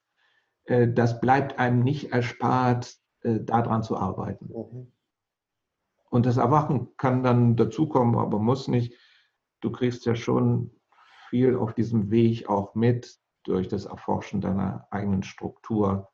Äh, 0.65 0.89
das 0.93 1.21
bleibt 1.21 1.59
einem 1.59 1.83
nicht 1.83 2.13
erspart, 2.13 2.97
äh, 3.23 3.41
daran 3.41 3.83
zu 3.83 3.97
arbeiten. 3.97 4.47
Mhm. 4.47 4.93
Und 6.11 6.27
das 6.27 6.37
Erwachen 6.37 6.95
kann 6.99 7.23
dann 7.23 7.57
dazukommen, 7.57 8.17
aber 8.19 8.39
muss 8.39 8.69
nicht. 8.69 8.95
Du 9.61 9.71
kriegst 9.71 10.05
ja 10.05 10.15
schon 10.15 10.71
viel 11.33 11.57
auf 11.57 11.73
diesem 11.73 12.11
Weg 12.11 12.47
auch 12.47 12.75
mit 12.75 13.19
durch 13.45 13.67
das 13.67 13.87
Erforschen 13.87 14.43
deiner 14.43 14.87
eigenen 14.91 15.23
Struktur, 15.23 16.11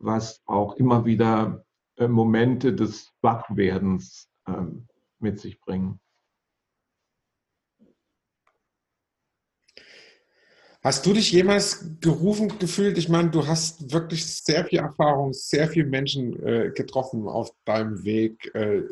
was 0.00 0.42
auch 0.46 0.74
immer 0.74 1.04
wieder 1.06 1.64
Momente 1.96 2.74
des 2.74 3.12
Wachwerdens 3.22 4.28
ähm, 4.48 4.88
mit 5.20 5.38
sich 5.38 5.60
bringen. 5.60 6.00
Hast 10.82 11.06
du 11.06 11.12
dich 11.12 11.30
jemals 11.30 11.84
gerufen 12.00 12.58
gefühlt? 12.58 12.98
Ich 12.98 13.08
meine, 13.08 13.30
du 13.30 13.46
hast 13.46 13.92
wirklich 13.92 14.26
sehr 14.26 14.64
viel 14.64 14.80
Erfahrung, 14.80 15.32
sehr 15.32 15.68
viele 15.68 15.86
Menschen 15.86 16.40
äh, 16.44 16.72
getroffen 16.74 17.28
auf 17.28 17.52
deinem 17.64 18.04
Weg. 18.04 18.52
Äh, 18.54 18.82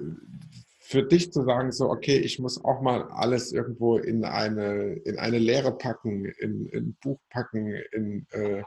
für 0.88 1.02
dich 1.02 1.32
zu 1.32 1.42
sagen, 1.42 1.72
so, 1.72 1.90
okay, 1.90 2.16
ich 2.16 2.38
muss 2.38 2.64
auch 2.64 2.80
mal 2.80 3.02
alles 3.10 3.52
irgendwo 3.52 3.98
in 3.98 4.24
eine, 4.24 4.92
in 5.04 5.18
eine 5.18 5.38
Lehre 5.38 5.76
packen, 5.76 6.26
in, 6.26 6.66
in 6.66 6.84
ein 6.84 6.96
Buch 7.02 7.18
packen, 7.28 7.74
in 7.92 8.24
äh, 8.30 8.62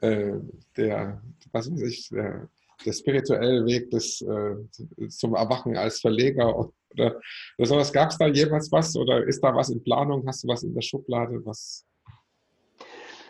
äh 0.00 0.40
der, 0.76 1.22
was 1.52 1.70
weiß 1.70 1.82
ich, 1.82 2.08
der, 2.08 2.48
der 2.84 2.92
spirituelle 2.92 3.64
Weg 3.66 3.88
des, 3.90 4.20
äh, 4.20 5.08
zum 5.08 5.36
Erwachen 5.36 5.76
als 5.76 6.00
Verleger 6.00 6.58
oder, 6.90 7.20
oder 7.56 7.68
sowas. 7.68 7.92
Gab 7.92 8.10
es 8.10 8.18
da 8.18 8.26
jemals 8.26 8.72
was 8.72 8.96
oder 8.96 9.24
ist 9.24 9.40
da 9.40 9.54
was 9.54 9.70
in 9.70 9.80
Planung? 9.84 10.26
Hast 10.26 10.42
du 10.42 10.48
was 10.48 10.64
in 10.64 10.74
der 10.74 10.82
Schublade? 10.82 11.40
Was? 11.44 11.86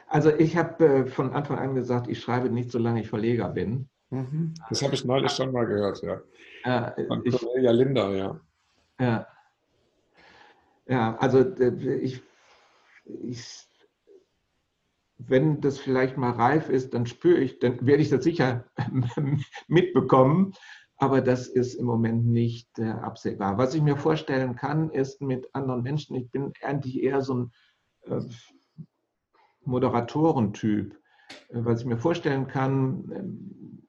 Also 0.06 0.34
ich 0.34 0.56
habe 0.56 0.86
äh, 0.86 1.06
von 1.06 1.34
Anfang 1.34 1.58
an 1.58 1.74
gesagt, 1.74 2.08
ich 2.08 2.20
schreibe 2.20 2.48
nicht, 2.48 2.70
solange 2.70 3.02
ich 3.02 3.08
Verleger 3.08 3.50
bin. 3.50 3.90
Mhm. 4.10 4.54
Das 4.68 4.82
habe 4.82 4.94
ich 4.94 5.04
neulich 5.04 5.32
schon 5.32 5.52
mal 5.52 5.66
gehört, 5.66 6.02
ja. 6.02 6.20
Äh, 6.64 7.06
von 7.06 7.22
ich, 7.24 7.38
Cornelia 7.38 7.70
Linder, 7.70 8.10
ja. 8.10 8.40
Ja, 8.98 9.26
ja 10.86 11.16
also 11.18 11.38
äh, 11.38 11.94
ich, 11.96 12.22
ich 13.04 13.66
wenn 15.26 15.60
das 15.60 15.78
vielleicht 15.78 16.16
mal 16.16 16.30
reif 16.30 16.68
ist, 16.68 16.94
dann 16.94 17.06
spüre 17.06 17.38
ich, 17.38 17.58
dann 17.58 17.84
werde 17.86 18.02
ich 18.02 18.08
das 18.08 18.24
sicher 18.24 18.64
mitbekommen. 19.68 20.54
Aber 20.96 21.22
das 21.22 21.46
ist 21.46 21.74
im 21.74 21.86
Moment 21.86 22.26
nicht 22.26 22.78
äh, 22.78 22.90
absehbar. 22.90 23.56
Was 23.56 23.74
ich 23.74 23.80
mir 23.80 23.96
vorstellen 23.96 24.54
kann, 24.54 24.90
ist 24.90 25.22
mit 25.22 25.48
anderen 25.54 25.82
Menschen, 25.82 26.14
ich 26.14 26.30
bin 26.30 26.52
eigentlich 26.62 27.02
eher 27.02 27.22
so 27.22 27.34
ein 27.34 27.52
äh, 28.02 28.20
Moderatorentyp. 29.64 30.94
Äh, 31.48 31.64
was 31.64 31.80
ich 31.80 31.86
mir 31.86 31.96
vorstellen 31.96 32.48
kann, 32.48 33.10
ähm, 33.14 33.88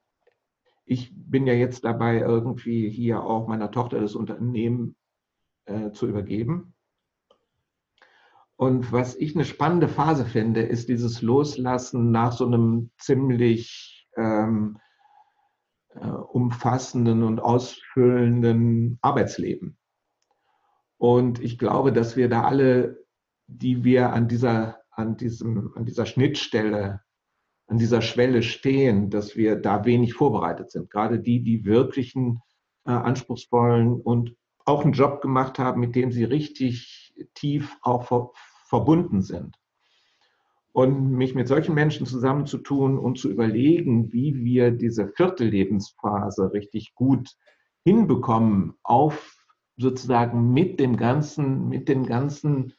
ich 0.92 1.12
bin 1.14 1.46
ja 1.46 1.54
jetzt 1.54 1.84
dabei, 1.84 2.18
irgendwie 2.18 2.90
hier 2.90 3.22
auch 3.22 3.48
meiner 3.48 3.70
Tochter 3.70 4.00
das 4.00 4.14
Unternehmen 4.14 4.96
äh, 5.64 5.90
zu 5.92 6.06
übergeben. 6.06 6.74
Und 8.56 8.92
was 8.92 9.16
ich 9.16 9.34
eine 9.34 9.44
spannende 9.44 9.88
Phase 9.88 10.24
finde, 10.24 10.62
ist 10.62 10.88
dieses 10.88 11.22
Loslassen 11.22 12.12
nach 12.12 12.32
so 12.32 12.46
einem 12.46 12.90
ziemlich 12.96 14.08
ähm, 14.16 14.78
äh, 15.94 16.06
umfassenden 16.06 17.22
und 17.22 17.40
ausfüllenden 17.40 18.98
Arbeitsleben. 19.02 19.78
Und 20.98 21.40
ich 21.40 21.58
glaube, 21.58 21.92
dass 21.92 22.14
wir 22.14 22.28
da 22.28 22.44
alle, 22.44 23.04
die 23.48 23.82
wir 23.82 24.12
an 24.12 24.28
dieser, 24.28 24.82
an 24.90 25.16
diesem, 25.16 25.72
an 25.74 25.84
dieser 25.84 26.06
Schnittstelle, 26.06 27.00
an 27.72 27.78
dieser 27.78 28.02
Schwelle 28.02 28.42
stehen, 28.42 29.08
dass 29.08 29.34
wir 29.34 29.56
da 29.56 29.86
wenig 29.86 30.12
vorbereitet 30.12 30.70
sind. 30.70 30.90
Gerade 30.90 31.18
die, 31.18 31.42
die 31.42 31.64
wirklichen 31.64 32.42
äh, 32.84 32.90
anspruchsvollen 32.90 33.98
und 33.98 34.36
auch 34.66 34.84
einen 34.84 34.92
Job 34.92 35.22
gemacht 35.22 35.58
haben, 35.58 35.80
mit 35.80 35.96
dem 35.96 36.12
sie 36.12 36.24
richtig 36.24 37.14
tief 37.32 37.74
auch 37.80 38.34
verbunden 38.66 39.22
sind. 39.22 39.56
Und 40.72 41.12
mich 41.12 41.34
mit 41.34 41.48
solchen 41.48 41.74
Menschen 41.74 42.04
zusammenzutun 42.04 42.98
und 42.98 43.18
zu 43.18 43.30
überlegen, 43.30 44.12
wie 44.12 44.44
wir 44.44 44.70
diese 44.70 45.08
vierte 45.08 45.44
Lebensphase 45.44 46.52
richtig 46.52 46.94
gut 46.94 47.30
hinbekommen, 47.84 48.74
auf 48.82 49.46
sozusagen 49.78 50.52
mit 50.52 50.78
dem 50.78 50.98
ganzen, 50.98 51.70
mit 51.70 51.88
den 51.88 52.04
ganzen 52.04 52.74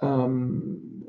ähm, 0.00 1.06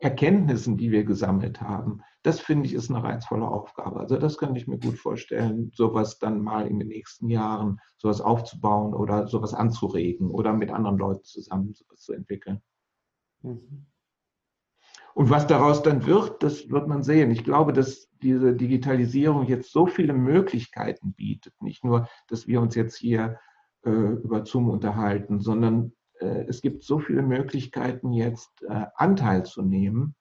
Erkenntnissen, 0.00 0.76
die 0.76 0.92
wir 0.92 1.04
gesammelt 1.04 1.60
haben. 1.60 2.02
Das 2.22 2.40
finde 2.40 2.66
ich 2.66 2.74
ist 2.74 2.90
eine 2.90 3.02
reizvolle 3.02 3.48
Aufgabe. 3.48 3.98
Also 3.98 4.16
das 4.16 4.38
könnte 4.38 4.60
ich 4.60 4.68
mir 4.68 4.78
gut 4.78 4.96
vorstellen, 4.98 5.72
sowas 5.74 6.18
dann 6.18 6.40
mal 6.40 6.66
in 6.66 6.78
den 6.78 6.88
nächsten 6.88 7.28
Jahren, 7.28 7.80
sowas 7.96 8.20
aufzubauen 8.20 8.94
oder 8.94 9.26
sowas 9.26 9.54
anzuregen 9.54 10.30
oder 10.30 10.52
mit 10.52 10.70
anderen 10.70 10.98
Leuten 10.98 11.24
zusammen 11.24 11.74
sowas 11.74 12.00
zu 12.00 12.12
entwickeln. 12.12 12.62
Mhm. 13.42 13.86
Und 15.14 15.30
was 15.30 15.48
daraus 15.48 15.82
dann 15.82 16.06
wird, 16.06 16.44
das 16.44 16.70
wird 16.70 16.86
man 16.86 17.02
sehen. 17.02 17.32
Ich 17.32 17.42
glaube, 17.42 17.72
dass 17.72 18.08
diese 18.22 18.54
Digitalisierung 18.54 19.46
jetzt 19.46 19.72
so 19.72 19.86
viele 19.86 20.12
Möglichkeiten 20.12 21.12
bietet. 21.12 21.60
Nicht 21.60 21.82
nur, 21.82 22.08
dass 22.28 22.46
wir 22.46 22.60
uns 22.60 22.76
jetzt 22.76 22.96
hier 22.96 23.40
äh, 23.82 23.90
über 23.90 24.46
Zoom 24.46 24.70
unterhalten, 24.70 25.40
sondern 25.40 25.92
es 26.26 26.62
gibt 26.62 26.82
so 26.84 26.98
viele 26.98 27.22
Möglichkeiten 27.22 28.12
jetzt 28.12 28.62
äh, 28.62 28.86
Anteil 28.94 29.44
zu 29.44 29.62
nehmen 29.62 30.14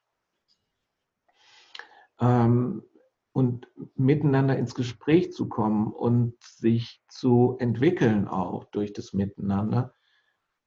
ähm, 2.20 2.84
und 3.32 3.68
miteinander 3.96 4.58
ins 4.58 4.76
Gespräch 4.76 5.34
zu 5.34 5.48
kommen 5.50 5.92
und 5.92 6.42
sich 6.44 7.04
zu 7.08 7.56
entwickeln 7.60 8.28
auch 8.28 8.66
durch 8.66 8.94
das 8.94 9.14
Miteinander. 9.14 9.94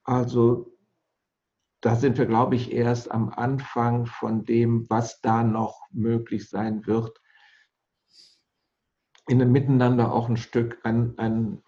Also 0.04 0.76
da 1.80 1.96
sind 1.96 2.18
wir, 2.18 2.26
glaube 2.26 2.56
ich, 2.56 2.72
erst 2.72 3.10
am 3.10 3.30
Anfang 3.30 4.06
von 4.06 4.44
dem, 4.44 4.86
was 4.88 5.20
da 5.20 5.42
noch 5.42 5.88
möglich 5.90 6.48
sein 6.48 6.86
wird, 6.86 7.20
in 9.26 9.40
einem 9.40 9.52
Miteinander 9.52 10.12
auch 10.12 10.28
ein 10.28 10.36
Stück 10.36 10.78
ein, 10.84 11.16
ein 11.18 11.62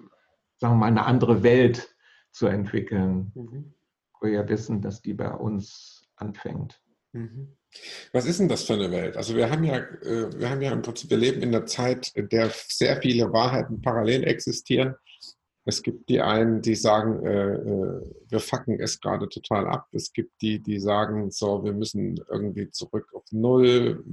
sagen 0.59 0.75
wir 0.75 0.79
mal, 0.79 0.87
eine 0.87 1.07
andere 1.07 1.43
Welt 1.43 1.92
zu 2.33 2.47
entwickeln. 2.47 3.31
Mhm. 3.35 3.75
Wo 4.15 4.27
wir 4.27 4.33
ja 4.33 4.49
wissen, 4.49 4.81
dass 4.81 5.03
die 5.03 5.15
bei 5.15 5.31
uns 5.31 6.05
anfängt. 6.17 6.81
Mhm. 7.13 7.57
Was 8.13 8.27
ist 8.27 8.41
denn 8.41 8.49
das 8.49 8.65
für 8.65 8.75
eine 8.75 8.91
Welt? 8.91 9.17
Also 9.17 9.35
wir 9.37 9.51
haben 9.51 9.65
ja, 9.65 9.79
äh, 9.79 10.31
wir 10.39 10.51
haben 10.51 10.63
ja 10.63 10.73
im 10.73 10.83
Prinzip, 10.83 11.11
wir 11.11 11.17
leben 11.17 11.43
in 11.43 11.55
einer 11.55 11.67
Zeit, 11.67 12.11
in 12.15 12.29
der 12.29 12.51
sehr 12.51 13.01
viele 13.01 13.33
Wahrheiten 13.33 13.81
parallel 13.81 14.25
existieren. 14.25 14.95
Es 15.65 15.83
gibt 15.83 16.09
die 16.09 16.21
einen, 16.21 16.61
die 16.61 16.75
sagen, 16.75 17.25
äh, 17.25 17.55
äh, 17.55 18.03
wir 18.29 18.41
fucken 18.41 18.81
es 18.81 19.01
gerade 19.01 19.29
total 19.29 19.67
ab. 19.67 19.87
Es 19.93 20.13
gibt 20.13 20.33
die, 20.43 20.59
die 20.59 20.81
sagen, 20.81 21.31
so, 21.31 21.65
wir 21.65 21.73
müssen 21.73 22.17
irgendwie 22.29 22.69
zurück 22.71 23.09
auf 23.15 23.25
Null, 23.31 24.05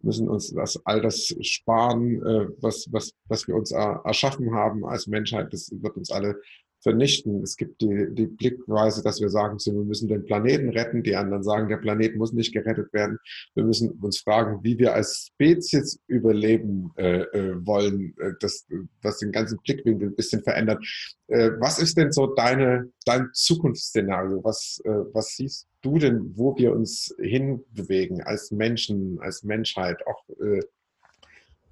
müssen 0.00 0.28
uns 0.28 0.52
das 0.54 0.80
all 0.86 1.00
das 1.00 1.34
sparen, 1.40 2.24
äh, 2.24 2.48
was, 2.60 2.86
was, 2.92 3.12
was 3.24 3.48
wir 3.48 3.56
uns 3.56 3.72
erschaffen 3.72 4.54
haben 4.54 4.86
als 4.86 5.08
Menschheit. 5.08 5.52
Das 5.52 5.70
wird 5.72 5.96
uns 5.96 6.10
alle 6.12 6.40
vernichten. 6.80 7.42
Es 7.42 7.56
gibt 7.56 7.80
die, 7.80 8.06
die 8.12 8.26
Blickweise, 8.26 9.02
dass 9.02 9.20
wir 9.20 9.28
sagen, 9.28 9.58
wir 9.58 9.84
müssen 9.84 10.08
den 10.08 10.24
Planeten 10.24 10.70
retten. 10.70 11.02
Die 11.02 11.16
anderen 11.16 11.42
sagen, 11.42 11.68
der 11.68 11.78
Planet 11.78 12.16
muss 12.16 12.32
nicht 12.32 12.52
gerettet 12.52 12.92
werden. 12.92 13.18
Wir 13.54 13.64
müssen 13.64 13.90
uns 13.90 14.18
fragen, 14.18 14.62
wie 14.62 14.78
wir 14.78 14.94
als 14.94 15.30
Spezies 15.32 16.00
überleben 16.06 16.90
äh, 16.96 17.22
äh, 17.22 17.66
wollen, 17.66 18.14
äh, 18.18 18.32
das, 18.40 18.66
was 19.02 19.18
den 19.18 19.32
ganzen 19.32 19.58
Blickwinkel 19.64 20.08
ein 20.08 20.16
bisschen 20.16 20.42
verändert. 20.42 20.84
Äh, 21.28 21.50
was 21.58 21.78
ist 21.78 21.96
denn 21.98 22.12
so 22.12 22.26
deine, 22.34 22.90
dein 23.04 23.28
Zukunftsszenario? 23.32 24.42
Was, 24.44 24.80
äh, 24.84 24.90
was 25.12 25.36
siehst 25.36 25.66
du 25.82 25.98
denn, 25.98 26.32
wo 26.36 26.56
wir 26.56 26.72
uns 26.72 27.14
hinbewegen 27.18 28.22
als 28.22 28.50
Menschen, 28.50 29.18
als 29.20 29.42
Menschheit, 29.42 30.06
auch 30.06 30.24
äh, 30.40 30.60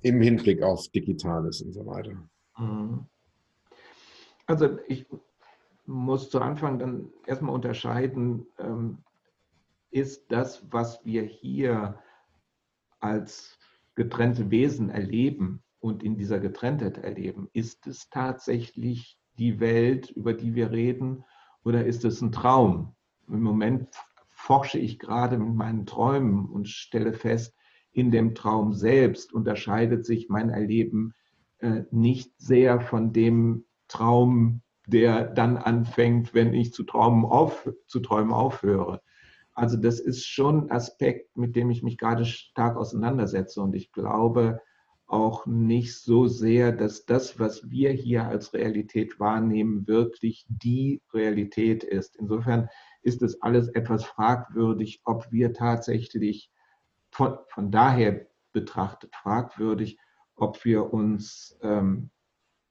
im 0.02 0.20
Hinblick 0.20 0.62
auf 0.62 0.88
Digitales 0.88 1.62
und 1.62 1.72
so 1.72 1.86
weiter? 1.86 2.12
Mhm. 2.59 3.07
Also 4.47 4.78
ich, 4.86 5.07
muss 5.86 6.30
zu 6.30 6.40
Anfang 6.40 6.78
dann 6.78 7.11
erstmal 7.26 7.55
unterscheiden, 7.55 8.47
ähm, 8.59 8.99
ist 9.90 10.30
das, 10.30 10.66
was 10.70 11.05
wir 11.05 11.22
hier 11.22 11.99
als 13.01 13.59
getrennte 13.94 14.51
Wesen 14.51 14.90
erleben 14.90 15.62
und 15.80 16.03
in 16.03 16.16
dieser 16.16 16.40
Getrenntheit 16.40 16.99
erleben, 16.99 17.49
ist 17.53 17.86
es 17.86 18.11
tatsächlich 18.11 19.18
die 19.38 19.61
Welt, 19.61 20.11
über 20.11 20.32
die 20.32 20.55
wir 20.55 20.70
reden, 20.70 21.24
oder 21.64 21.86
ist 21.86 22.05
es 22.05 22.20
ein 22.20 22.32
Traum? 22.32 22.94
Im 23.28 23.42
Moment 23.42 23.88
forsche 24.28 24.78
ich 24.78 24.99
gerade 24.99 25.38
mit 25.38 25.55
meinen 25.55 25.86
Träumen 25.86 26.47
und 26.47 26.68
stelle 26.68 27.12
fest, 27.12 27.55
in 27.92 28.11
dem 28.11 28.34
Traum 28.34 28.72
selbst 28.72 29.32
unterscheidet 29.32 30.05
sich 30.05 30.28
mein 30.28 30.51
Erleben 30.51 31.14
äh, 31.59 31.82
nicht 31.90 32.32
sehr 32.38 32.80
von 32.80 33.12
dem 33.12 33.64
Traum, 33.89 34.62
der 34.87 35.24
dann 35.24 35.57
anfängt, 35.57 36.34
wenn 36.34 36.55
ich 36.55 36.72
zu 36.72 36.84
träumen, 36.84 37.24
auf, 37.24 37.68
zu 37.87 38.01
träumen 38.01 38.32
aufhöre. 38.32 39.03
Also 39.53 39.76
das 39.76 40.01
ist 40.01 40.26
schon 40.26 40.64
ein 40.64 40.70
Aspekt, 40.70 41.37
mit 41.37 41.57
dem 41.57 41.70
ich 41.70 41.82
mich 41.82 41.99
gerade 41.99 42.24
stark 42.24 42.76
auseinandersetze. 42.76 43.62
Und 43.62 43.74
ich 43.74 43.91
glaube 43.91 44.61
auch 45.07 45.47
nicht 45.47 45.99
so 45.99 46.26
sehr, 46.26 46.72
dass 46.72 47.07
das, 47.07 47.39
was 47.39 47.70
wir 47.70 47.91
hier 47.93 48.26
als 48.26 48.53
Realität 48.53 49.18
wahrnehmen, 49.20 49.87
wirklich 49.87 50.47
die 50.49 51.01
Realität 51.14 51.84
ist. 51.84 52.16
Insofern 52.16 52.68
ist 53.03 53.22
es 53.22 53.41
alles 53.41 53.68
etwas 53.68 54.05
fragwürdig, 54.05 55.01
ob 55.05 55.30
wir 55.30 55.53
tatsächlich 55.53 56.51
von, 57.11 57.39
von 57.49 57.70
daher 57.70 58.26
betrachtet 58.53 59.14
fragwürdig, 59.14 59.99
ob 60.34 60.64
wir 60.64 60.93
uns 60.93 61.57
ähm, 61.62 62.11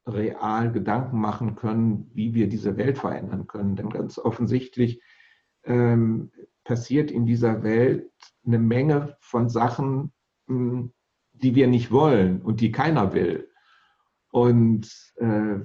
real 0.07 0.71
Gedanken 0.71 1.19
machen 1.19 1.55
können, 1.55 2.09
wie 2.13 2.33
wir 2.33 2.47
diese 2.47 2.77
Welt 2.77 2.97
verändern 2.97 3.47
können. 3.47 3.75
Denn 3.75 3.89
ganz 3.89 4.19
offensichtlich 4.19 5.01
ähm, 5.63 6.31
passiert 6.63 7.11
in 7.11 7.25
dieser 7.25 7.63
Welt 7.63 8.11
eine 8.45 8.59
Menge 8.59 9.17
von 9.19 9.49
Sachen, 9.49 10.13
hm, 10.47 10.91
die 11.33 11.55
wir 11.55 11.67
nicht 11.67 11.91
wollen 11.91 12.41
und 12.41 12.61
die 12.61 12.71
keiner 12.71 13.13
will. 13.13 13.49
Und 14.31 14.89
äh, 15.15 15.59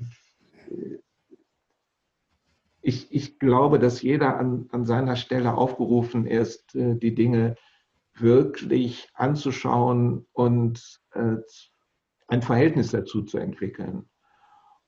ich, 2.83 3.13
ich 3.13 3.39
glaube, 3.39 3.79
dass 3.79 4.03
jeder 4.03 4.39
an, 4.39 4.69
an 4.71 4.85
seiner 4.85 5.17
Stelle 5.17 5.55
aufgerufen 5.55 6.27
ist, 6.27 6.75
äh, 6.75 6.97
die 6.97 7.15
Dinge 7.15 7.57
wirklich 8.15 9.09
anzuschauen 9.15 10.27
und 10.33 11.01
äh, 11.13 11.37
ein 12.29 12.43
Verhältnis 12.43 12.91
dazu 12.91 13.23
zu 13.23 13.39
entwickeln. 13.39 14.09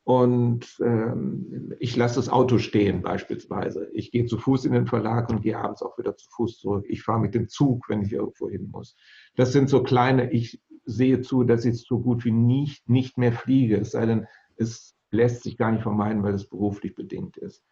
Und 0.04 0.80
ähm, 0.84 1.74
ich 1.78 1.96
lasse 1.96 2.16
das 2.16 2.28
Auto 2.28 2.58
stehen 2.58 3.02
beispielsweise. 3.02 3.88
Ich 3.92 4.10
gehe 4.10 4.26
zu 4.26 4.36
Fuß 4.36 4.64
in 4.64 4.72
den 4.72 4.86
Verlag 4.86 5.30
und 5.30 5.42
gehe 5.42 5.56
abends 5.56 5.82
auch 5.82 5.96
wieder 5.96 6.16
zu 6.16 6.28
Fuß 6.30 6.58
zurück. 6.58 6.86
Ich 6.88 7.02
fahre 7.02 7.20
mit 7.20 7.34
dem 7.34 7.48
Zug, 7.48 7.88
wenn 7.88 8.02
ich 8.02 8.12
irgendwo 8.12 8.50
hin 8.50 8.68
muss. 8.72 8.96
Das 9.36 9.52
sind 9.52 9.68
so 9.68 9.82
kleine, 9.82 10.32
ich 10.32 10.60
sehe 10.84 11.20
zu, 11.20 11.44
dass 11.44 11.64
ich 11.64 11.82
so 11.82 12.00
gut 12.00 12.24
wie 12.24 12.32
nicht, 12.32 12.88
nicht 12.88 13.16
mehr 13.16 13.32
fliege, 13.32 13.76
es 13.76 13.92
sei 13.92 14.06
denn, 14.06 14.26
es 14.56 14.96
lässt 15.12 15.44
sich 15.44 15.56
gar 15.56 15.70
nicht 15.70 15.82
vermeiden, 15.82 16.22
weil 16.24 16.34
es 16.34 16.48
beruflich 16.48 16.94
bedingt 16.96 17.36
ist. 17.36 17.62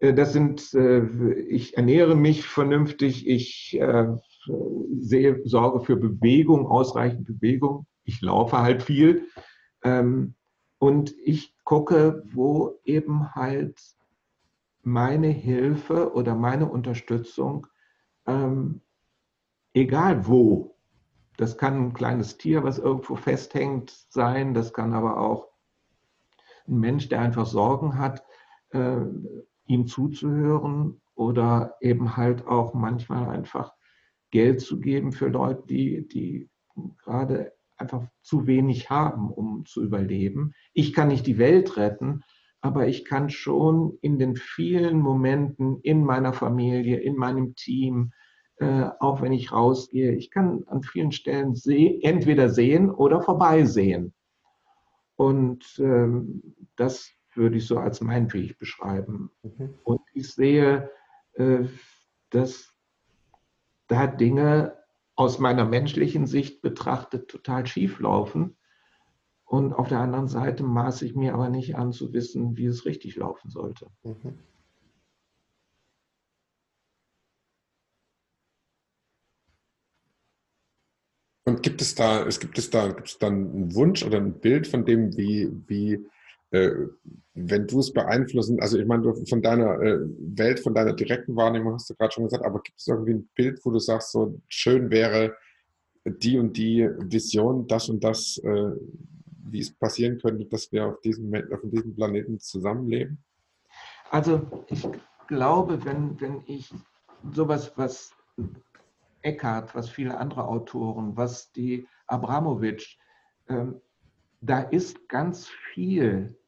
Äh, 0.00 0.12
das 0.12 0.32
sind, 0.32 0.74
äh, 0.74 1.32
ich 1.48 1.76
ernähre 1.76 2.14
mich 2.14 2.46
vernünftig, 2.46 3.26
ich 3.26 3.78
äh, 3.80 4.08
sehe, 5.00 5.40
sorge 5.44 5.80
für 5.80 5.96
Bewegung, 5.96 6.66
ausreichend 6.66 7.26
Bewegung. 7.26 7.86
Ich 8.04 8.20
laufe 8.20 8.58
halt 8.58 8.82
viel. 8.82 9.26
Ähm, 9.82 10.34
und 10.78 11.14
ich 11.24 11.54
gucke, 11.64 12.22
wo 12.32 12.78
eben 12.84 13.34
halt 13.34 13.80
meine 14.82 15.28
Hilfe 15.28 16.12
oder 16.14 16.34
meine 16.34 16.66
Unterstützung, 16.66 17.66
ähm, 18.26 18.80
egal 19.74 20.26
wo, 20.26 20.76
das 21.36 21.58
kann 21.58 21.88
ein 21.88 21.92
kleines 21.94 22.38
Tier, 22.38 22.64
was 22.64 22.78
irgendwo 22.78 23.16
festhängt, 23.16 23.90
sein, 24.08 24.54
das 24.54 24.72
kann 24.72 24.92
aber 24.94 25.20
auch 25.20 25.48
ein 26.66 26.78
Mensch, 26.78 27.08
der 27.08 27.20
einfach 27.20 27.46
Sorgen 27.46 27.98
hat, 27.98 28.24
äh, 28.70 29.00
ihm 29.66 29.86
zuzuhören 29.86 31.00
oder 31.14 31.76
eben 31.80 32.16
halt 32.16 32.46
auch 32.46 32.74
manchmal 32.74 33.28
einfach 33.28 33.72
Geld 34.30 34.60
zu 34.60 34.80
geben 34.80 35.12
für 35.12 35.28
Leute, 35.28 35.64
die, 35.66 36.06
die 36.06 36.48
gerade 37.04 37.52
einfach 37.78 38.06
zu 38.22 38.46
wenig 38.46 38.90
haben, 38.90 39.30
um 39.30 39.64
zu 39.64 39.82
überleben. 39.82 40.52
Ich 40.74 40.92
kann 40.92 41.08
nicht 41.08 41.26
die 41.26 41.38
Welt 41.38 41.76
retten, 41.76 42.22
aber 42.60 42.88
ich 42.88 43.04
kann 43.04 43.30
schon 43.30 43.96
in 44.00 44.18
den 44.18 44.36
vielen 44.36 44.98
Momenten 44.98 45.80
in 45.82 46.04
meiner 46.04 46.32
Familie, 46.32 46.98
in 46.98 47.16
meinem 47.16 47.54
Team, 47.54 48.12
äh, 48.56 48.88
auch 48.98 49.22
wenn 49.22 49.32
ich 49.32 49.52
rausgehe, 49.52 50.14
ich 50.14 50.30
kann 50.30 50.64
an 50.66 50.82
vielen 50.82 51.12
Stellen 51.12 51.54
seh 51.54 52.00
entweder 52.02 52.48
sehen 52.48 52.90
oder 52.90 53.22
vorbeisehen. 53.22 54.12
Und 55.14 55.78
ähm, 55.78 56.42
das 56.76 57.12
würde 57.34 57.58
ich 57.58 57.66
so 57.66 57.78
als 57.78 58.00
mein 58.00 58.32
Weg 58.32 58.58
beschreiben. 58.58 59.30
Mhm. 59.42 59.74
Und 59.84 60.00
ich 60.14 60.32
sehe, 60.32 60.90
äh, 61.34 61.64
dass 62.30 62.74
da 63.86 64.06
Dinge 64.06 64.77
aus 65.18 65.40
meiner 65.40 65.64
menschlichen 65.64 66.28
Sicht 66.28 66.62
betrachtet 66.62 67.28
total 67.28 67.66
schief 67.66 67.98
laufen. 67.98 68.56
Und 69.44 69.72
auf 69.72 69.88
der 69.88 69.98
anderen 69.98 70.28
Seite 70.28 70.62
maße 70.62 71.04
ich 71.04 71.16
mir 71.16 71.34
aber 71.34 71.48
nicht 71.48 71.74
an 71.74 71.90
zu 71.90 72.12
wissen, 72.12 72.56
wie 72.56 72.66
es 72.66 72.84
richtig 72.84 73.16
laufen 73.16 73.50
sollte. 73.50 73.88
Mhm. 74.04 74.38
Und 81.46 81.62
gibt 81.64 81.80
es 81.82 81.96
da, 81.96 82.24
es 82.24 82.38
gibt 82.38 82.56
es 82.56 82.70
da, 82.70 82.86
gibt 82.86 83.08
es 83.08 83.18
dann 83.18 83.50
einen 83.50 83.74
Wunsch 83.74 84.04
oder 84.04 84.18
ein 84.18 84.38
Bild 84.38 84.68
von 84.68 84.84
dem, 84.84 85.16
wie, 85.16 85.50
wie 85.66 86.06
äh, 86.50 86.70
wenn 87.34 87.66
du 87.66 87.80
es 87.80 87.92
beeinflussen, 87.92 88.60
also 88.60 88.78
ich 88.78 88.86
meine, 88.86 89.14
von 89.26 89.42
deiner 89.42 89.80
äh, 89.80 89.98
Welt, 90.18 90.60
von 90.60 90.74
deiner 90.74 90.94
direkten 90.94 91.36
Wahrnehmung 91.36 91.74
hast 91.74 91.90
du 91.90 91.94
gerade 91.94 92.12
schon 92.12 92.24
gesagt, 92.24 92.44
aber 92.44 92.60
gibt 92.62 92.78
es 92.78 92.86
irgendwie 92.86 93.14
ein 93.14 93.28
Bild, 93.34 93.60
wo 93.64 93.70
du 93.70 93.78
sagst, 93.78 94.12
so 94.12 94.40
schön 94.48 94.90
wäre 94.90 95.36
die 96.04 96.38
und 96.38 96.56
die 96.56 96.88
Vision, 96.98 97.66
das 97.66 97.88
und 97.88 98.02
das, 98.02 98.38
äh, 98.38 98.70
wie 99.50 99.60
es 99.60 99.72
passieren 99.72 100.18
könnte, 100.18 100.46
dass 100.46 100.72
wir 100.72 100.86
auf 100.86 101.00
diesem, 101.00 101.32
auf 101.34 101.60
diesem 101.64 101.94
Planeten 101.94 102.38
zusammenleben? 102.40 103.22
Also 104.10 104.40
ich 104.68 104.88
glaube, 105.26 105.84
wenn, 105.84 106.18
wenn 106.20 106.42
ich 106.46 106.72
sowas, 107.32 107.72
was 107.76 108.12
Eckhart, 109.22 109.74
was 109.74 109.90
viele 109.90 110.16
andere 110.16 110.46
Autoren, 110.46 111.16
was 111.16 111.52
die 111.52 111.86
Abramowitsch, 112.06 112.98
ähm, 113.48 113.80
da 114.40 114.60
ist 114.60 115.08
ganz 115.08 115.48
viel, 115.72 116.38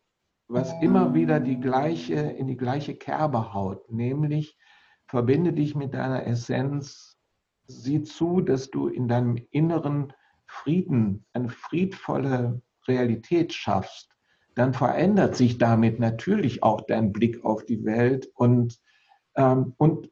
was 0.48 0.72
immer 0.82 1.14
wieder 1.14 1.40
die 1.40 1.60
gleiche, 1.60 2.14
in 2.14 2.46
die 2.46 2.56
gleiche 2.56 2.94
Kerbe 2.94 3.52
haut, 3.52 3.90
nämlich 3.90 4.58
verbinde 5.06 5.52
dich 5.52 5.74
mit 5.74 5.94
deiner 5.94 6.26
Essenz, 6.26 7.18
sieh 7.66 8.02
zu, 8.02 8.40
dass 8.40 8.70
du 8.70 8.88
in 8.88 9.08
deinem 9.08 9.38
inneren 9.50 10.12
Frieden 10.46 11.24
eine 11.32 11.48
friedvolle 11.48 12.62
Realität 12.88 13.52
schaffst, 13.52 14.10
dann 14.54 14.74
verändert 14.74 15.36
sich 15.36 15.58
damit 15.58 16.00
natürlich 16.00 16.62
auch 16.62 16.80
dein 16.82 17.12
Blick 17.12 17.44
auf 17.44 17.64
die 17.64 17.84
Welt 17.84 18.30
und, 18.34 18.80
ähm, 19.36 19.74
und 19.78 20.10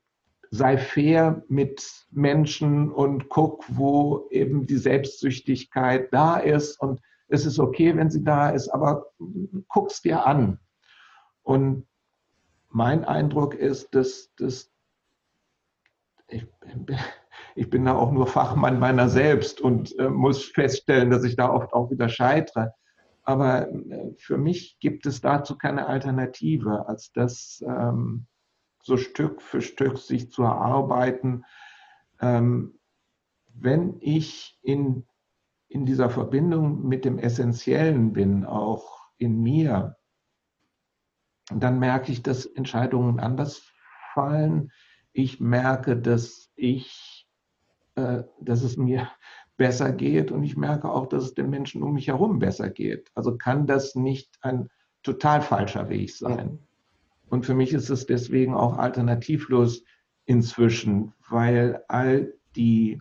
sei 0.50 0.78
fair 0.78 1.42
mit 1.48 2.06
Menschen 2.10 2.90
und 2.90 3.28
guck, 3.28 3.64
wo 3.68 4.28
eben 4.30 4.66
die 4.66 4.76
Selbstsüchtigkeit 4.76 6.12
da 6.12 6.38
ist 6.38 6.80
und 6.80 7.00
es 7.28 7.46
ist 7.46 7.58
okay, 7.58 7.96
wenn 7.96 8.10
sie 8.10 8.24
da 8.24 8.50
ist, 8.50 8.68
aber 8.68 9.06
guck 9.68 9.90
es 9.90 10.00
dir 10.00 10.26
an. 10.26 10.58
Und 11.42 11.86
mein 12.70 13.04
Eindruck 13.04 13.54
ist, 13.54 13.94
dass, 13.94 14.34
dass 14.36 14.70
ich, 16.28 16.46
ich, 17.54 17.70
bin 17.70 17.84
da 17.84 17.94
auch 17.94 18.12
nur 18.12 18.26
Fachmann 18.26 18.78
meiner 18.78 19.08
selbst 19.08 19.60
und 19.60 19.98
äh, 19.98 20.08
muss 20.08 20.44
feststellen, 20.46 21.10
dass 21.10 21.24
ich 21.24 21.36
da 21.36 21.50
oft 21.50 21.72
auch 21.72 21.90
wieder 21.90 22.08
scheitere. 22.08 22.74
Aber 23.22 23.68
äh, 23.68 24.14
für 24.16 24.38
mich 24.38 24.78
gibt 24.80 25.06
es 25.06 25.20
dazu 25.20 25.56
keine 25.56 25.86
Alternative, 25.86 26.88
als 26.88 27.12
das 27.12 27.62
ähm, 27.66 28.26
so 28.82 28.96
Stück 28.96 29.42
für 29.42 29.60
Stück 29.60 29.98
sich 29.98 30.30
zu 30.30 30.42
erarbeiten. 30.42 31.44
Ähm, 32.20 32.78
wenn 33.52 33.96
ich 34.00 34.58
in 34.62 35.06
in 35.68 35.84
dieser 35.84 36.10
Verbindung 36.10 36.86
mit 36.86 37.04
dem 37.04 37.18
Essentiellen 37.18 38.12
bin, 38.12 38.44
auch 38.44 39.10
in 39.18 39.42
mir, 39.42 39.96
dann 41.50 41.78
merke 41.78 42.12
ich, 42.12 42.22
dass 42.22 42.46
Entscheidungen 42.46 43.20
anders 43.20 43.62
fallen. 44.14 44.70
Ich 45.12 45.40
merke, 45.40 45.96
dass 45.96 46.50
ich, 46.54 47.26
äh, 47.94 48.22
dass 48.40 48.62
es 48.62 48.76
mir 48.76 49.08
besser 49.56 49.92
geht 49.92 50.30
und 50.30 50.44
ich 50.44 50.56
merke 50.56 50.88
auch, 50.88 51.06
dass 51.06 51.24
es 51.24 51.34
den 51.34 51.50
Menschen 51.50 51.82
um 51.82 51.94
mich 51.94 52.06
herum 52.08 52.38
besser 52.38 52.70
geht. 52.70 53.10
Also 53.14 53.36
kann 53.36 53.66
das 53.66 53.96
nicht 53.96 54.38
ein 54.40 54.68
total 55.02 55.42
falscher 55.42 55.88
Weg 55.88 56.14
sein. 56.14 56.60
Und 57.28 57.44
für 57.44 57.54
mich 57.54 57.72
ist 57.72 57.90
es 57.90 58.06
deswegen 58.06 58.54
auch 58.54 58.78
alternativlos 58.78 59.82
inzwischen, 60.26 61.12
weil 61.28 61.82
all 61.88 62.32
die 62.54 63.00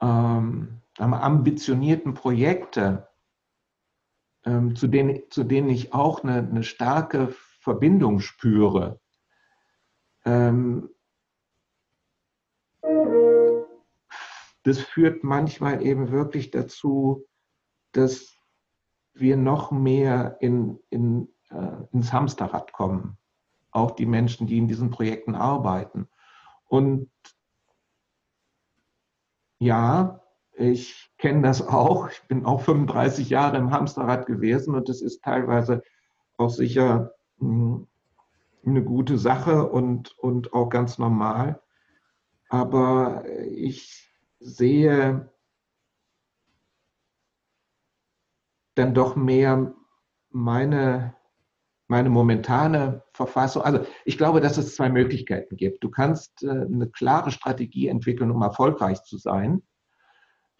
ähm, 0.00 0.80
ambitionierten 0.98 2.14
Projekte, 2.14 3.08
ähm, 4.44 4.76
zu, 4.76 4.86
denen, 4.86 5.22
zu 5.30 5.44
denen 5.44 5.68
ich 5.68 5.92
auch 5.92 6.22
eine, 6.22 6.38
eine 6.38 6.62
starke 6.62 7.28
Verbindung 7.60 8.20
spüre, 8.20 9.00
ähm, 10.24 10.90
das 14.62 14.80
führt 14.80 15.24
manchmal 15.24 15.82
eben 15.82 16.10
wirklich 16.10 16.50
dazu, 16.50 17.26
dass 17.92 18.36
wir 19.14 19.36
noch 19.36 19.70
mehr 19.70 20.36
in, 20.40 20.78
in, 20.90 21.28
äh, 21.50 21.84
ins 21.92 22.12
Hamsterrad 22.12 22.72
kommen. 22.72 23.16
Auch 23.70 23.92
die 23.92 24.06
Menschen, 24.06 24.46
die 24.46 24.58
in 24.58 24.68
diesen 24.68 24.90
Projekten 24.90 25.34
arbeiten. 25.34 26.08
Und 26.66 27.10
ja, 29.58 30.20
ich 30.52 31.10
kenne 31.18 31.42
das 31.42 31.66
auch. 31.66 32.10
Ich 32.10 32.22
bin 32.28 32.44
auch 32.44 32.60
35 32.62 33.30
Jahre 33.30 33.56
im 33.58 33.70
Hamsterrad 33.70 34.26
gewesen 34.26 34.74
und 34.74 34.88
das 34.88 35.02
ist 35.02 35.22
teilweise 35.22 35.82
auch 36.36 36.50
sicher 36.50 37.14
hm, 37.38 37.86
eine 38.64 38.84
gute 38.84 39.18
Sache 39.18 39.68
und, 39.68 40.16
und 40.18 40.52
auch 40.52 40.68
ganz 40.68 40.98
normal. 40.98 41.60
Aber 42.48 43.24
ich 43.50 44.12
sehe 44.40 45.30
dann 48.74 48.94
doch 48.94 49.16
mehr 49.16 49.74
meine, 50.30 51.14
meine 51.88 52.10
momentane 52.10 53.02
Verfassung. 53.12 53.62
Also 53.62 53.84
ich 54.04 54.18
glaube, 54.18 54.40
dass 54.40 54.58
es 54.58 54.76
zwei 54.76 54.90
Möglichkeiten 54.90 55.56
gibt. 55.56 55.82
Du 55.82 55.90
kannst 55.90 56.42
äh, 56.44 56.50
eine 56.50 56.88
klare 56.88 57.30
Strategie 57.30 57.88
entwickeln, 57.88 58.30
um 58.30 58.42
erfolgreich 58.42 59.02
zu 59.02 59.16
sein. 59.16 59.62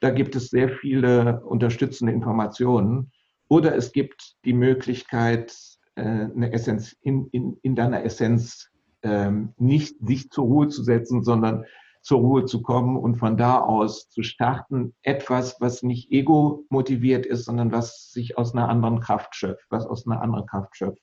Da 0.00 0.10
gibt 0.10 0.36
es 0.36 0.48
sehr 0.48 0.70
viele 0.70 1.42
unterstützende 1.44 2.12
Informationen. 2.12 3.12
Oder 3.48 3.76
es 3.76 3.92
gibt 3.92 4.36
die 4.44 4.52
Möglichkeit, 4.54 5.56
äh, 5.96 6.02
eine 6.02 6.52
Essenz, 6.52 6.96
in, 7.02 7.28
in, 7.28 7.58
in 7.62 7.74
deiner 7.74 8.04
Essenz 8.04 8.70
ähm, 9.02 9.52
nicht 9.58 9.96
sich 10.06 10.30
zur 10.30 10.44
Ruhe 10.44 10.68
zu 10.68 10.82
setzen, 10.82 11.22
sondern 11.22 11.64
zur 12.00 12.20
Ruhe 12.20 12.44
zu 12.46 12.62
kommen 12.62 12.96
und 12.96 13.16
von 13.16 13.36
da 13.36 13.60
aus 13.60 14.08
zu 14.08 14.22
starten. 14.22 14.94
Etwas, 15.02 15.60
was 15.60 15.82
nicht 15.82 16.10
ego 16.10 16.64
motiviert 16.70 17.26
ist, 17.26 17.44
sondern 17.44 17.70
was 17.70 18.12
sich 18.12 18.38
aus 18.38 18.54
einer 18.54 18.68
anderen 18.68 19.00
Kraft 19.00 19.34
schöpft, 19.34 19.66
was 19.68 19.84
aus 19.86 20.06
einer 20.06 20.22
anderen 20.22 20.46
Kraft 20.46 20.76
schöpft. 20.76 21.02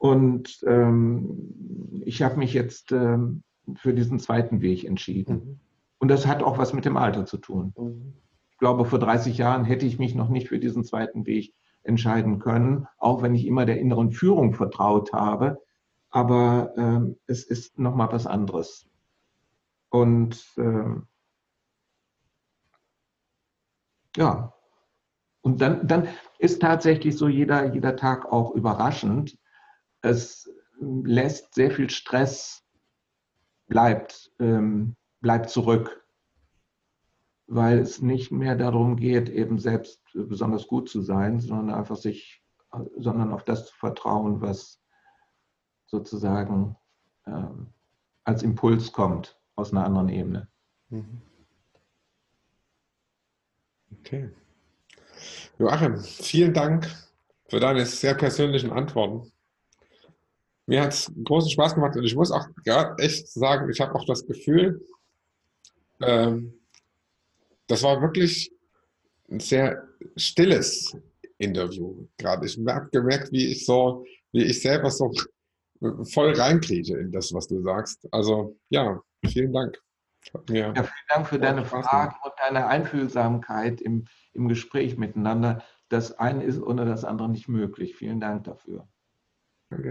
Und 0.00 0.60
ähm, 0.66 2.00
ich 2.06 2.22
habe 2.22 2.38
mich 2.38 2.54
jetzt 2.54 2.90
ähm, 2.90 3.42
für 3.74 3.92
diesen 3.92 4.18
zweiten 4.18 4.62
Weg 4.62 4.84
entschieden. 4.84 5.34
Mhm. 5.34 5.60
Und 5.98 6.08
das 6.08 6.26
hat 6.26 6.42
auch 6.42 6.56
was 6.56 6.72
mit 6.72 6.86
dem 6.86 6.96
Alter 6.96 7.26
zu 7.26 7.36
tun. 7.36 7.74
Mhm. 7.76 8.14
Ich 8.50 8.56
glaube, 8.56 8.86
vor 8.86 8.98
30 8.98 9.36
Jahren 9.36 9.66
hätte 9.66 9.84
ich 9.84 9.98
mich 9.98 10.14
noch 10.14 10.30
nicht 10.30 10.48
für 10.48 10.58
diesen 10.58 10.84
zweiten 10.84 11.26
Weg 11.26 11.52
entscheiden 11.82 12.38
können, 12.38 12.86
auch 12.96 13.20
wenn 13.20 13.34
ich 13.34 13.46
immer 13.46 13.66
der 13.66 13.78
inneren 13.78 14.10
Führung 14.10 14.54
vertraut 14.54 15.12
habe. 15.12 15.60
Aber 16.08 16.72
ähm, 16.78 17.16
es 17.26 17.44
ist 17.44 17.78
nochmal 17.78 18.10
was 18.10 18.26
anderes. 18.26 18.88
Und 19.90 20.42
ähm, 20.56 21.08
ja, 24.16 24.54
und 25.42 25.60
dann, 25.60 25.86
dann 25.86 26.08
ist 26.38 26.62
tatsächlich 26.62 27.18
so 27.18 27.28
jeder, 27.28 27.74
jeder 27.74 27.96
Tag 27.96 28.32
auch 28.32 28.54
überraschend. 28.54 29.36
Es 30.02 30.50
lässt 30.80 31.54
sehr 31.54 31.70
viel 31.70 31.90
Stress, 31.90 32.64
bleibt, 33.68 34.32
ähm, 34.38 34.96
bleibt 35.20 35.50
zurück, 35.50 36.04
weil 37.46 37.78
es 37.78 38.00
nicht 38.00 38.30
mehr 38.30 38.56
darum 38.56 38.96
geht, 38.96 39.28
eben 39.28 39.58
selbst 39.58 40.00
besonders 40.12 40.66
gut 40.66 40.88
zu 40.88 41.02
sein, 41.02 41.40
sondern 41.40 41.74
einfach 41.76 41.96
sich, 41.96 42.42
sondern 42.96 43.32
auf 43.32 43.44
das 43.44 43.66
zu 43.66 43.74
vertrauen, 43.74 44.40
was 44.40 44.80
sozusagen 45.86 46.76
ähm, 47.26 47.72
als 48.24 48.42
Impuls 48.42 48.92
kommt 48.92 49.38
aus 49.56 49.72
einer 49.72 49.84
anderen 49.84 50.08
Ebene. 50.08 50.48
Mhm. 50.88 51.22
Okay. 53.98 54.30
Joachim, 55.58 55.98
vielen 55.98 56.54
Dank 56.54 56.88
für 57.48 57.60
deine 57.60 57.84
sehr 57.84 58.14
persönlichen 58.14 58.70
Antworten. 58.70 59.30
Mir 60.70 60.82
hat 60.82 60.92
es 60.92 61.12
großen 61.24 61.50
Spaß 61.50 61.74
gemacht 61.74 61.96
und 61.96 62.04
ich 62.04 62.14
muss 62.14 62.30
auch 62.30 62.46
echt 62.98 63.26
sagen, 63.26 63.68
ich 63.70 63.80
habe 63.80 63.92
auch 63.92 64.04
das 64.04 64.24
Gefühl, 64.24 64.86
ähm, 66.00 66.54
das 67.66 67.82
war 67.82 68.00
wirklich 68.00 68.52
ein 69.28 69.40
sehr 69.40 69.82
stilles 70.14 70.96
Interview 71.38 72.06
gerade. 72.16 72.46
Ich 72.46 72.56
habe 72.68 72.88
gemerkt, 72.92 73.32
wie 73.32 73.50
ich 73.50 73.66
so, 73.66 74.04
wie 74.30 74.44
ich 74.44 74.62
selber 74.62 74.92
so 74.92 75.12
voll 76.04 76.34
reinkriege 76.34 76.98
in 76.98 77.10
das, 77.10 77.34
was 77.34 77.48
du 77.48 77.60
sagst. 77.62 78.06
Also 78.12 78.56
ja, 78.68 79.02
vielen 79.26 79.52
Dank. 79.52 79.76
ja, 80.50 80.72
vielen 80.72 81.08
Dank 81.08 81.26
für 81.26 81.40
deine 81.40 81.64
Fragen 81.64 82.14
und 82.22 82.32
deine 82.38 82.68
Einfühlsamkeit 82.68 83.80
im, 83.80 84.04
im 84.34 84.46
Gespräch 84.46 84.96
miteinander. 84.96 85.64
Das 85.88 86.16
eine 86.16 86.44
ist 86.44 86.62
ohne 86.62 86.84
das 86.84 87.04
andere 87.04 87.28
nicht 87.28 87.48
möglich. 87.48 87.96
Vielen 87.96 88.20
Dank 88.20 88.44
dafür. 88.44 88.88
Danke. 89.68 89.90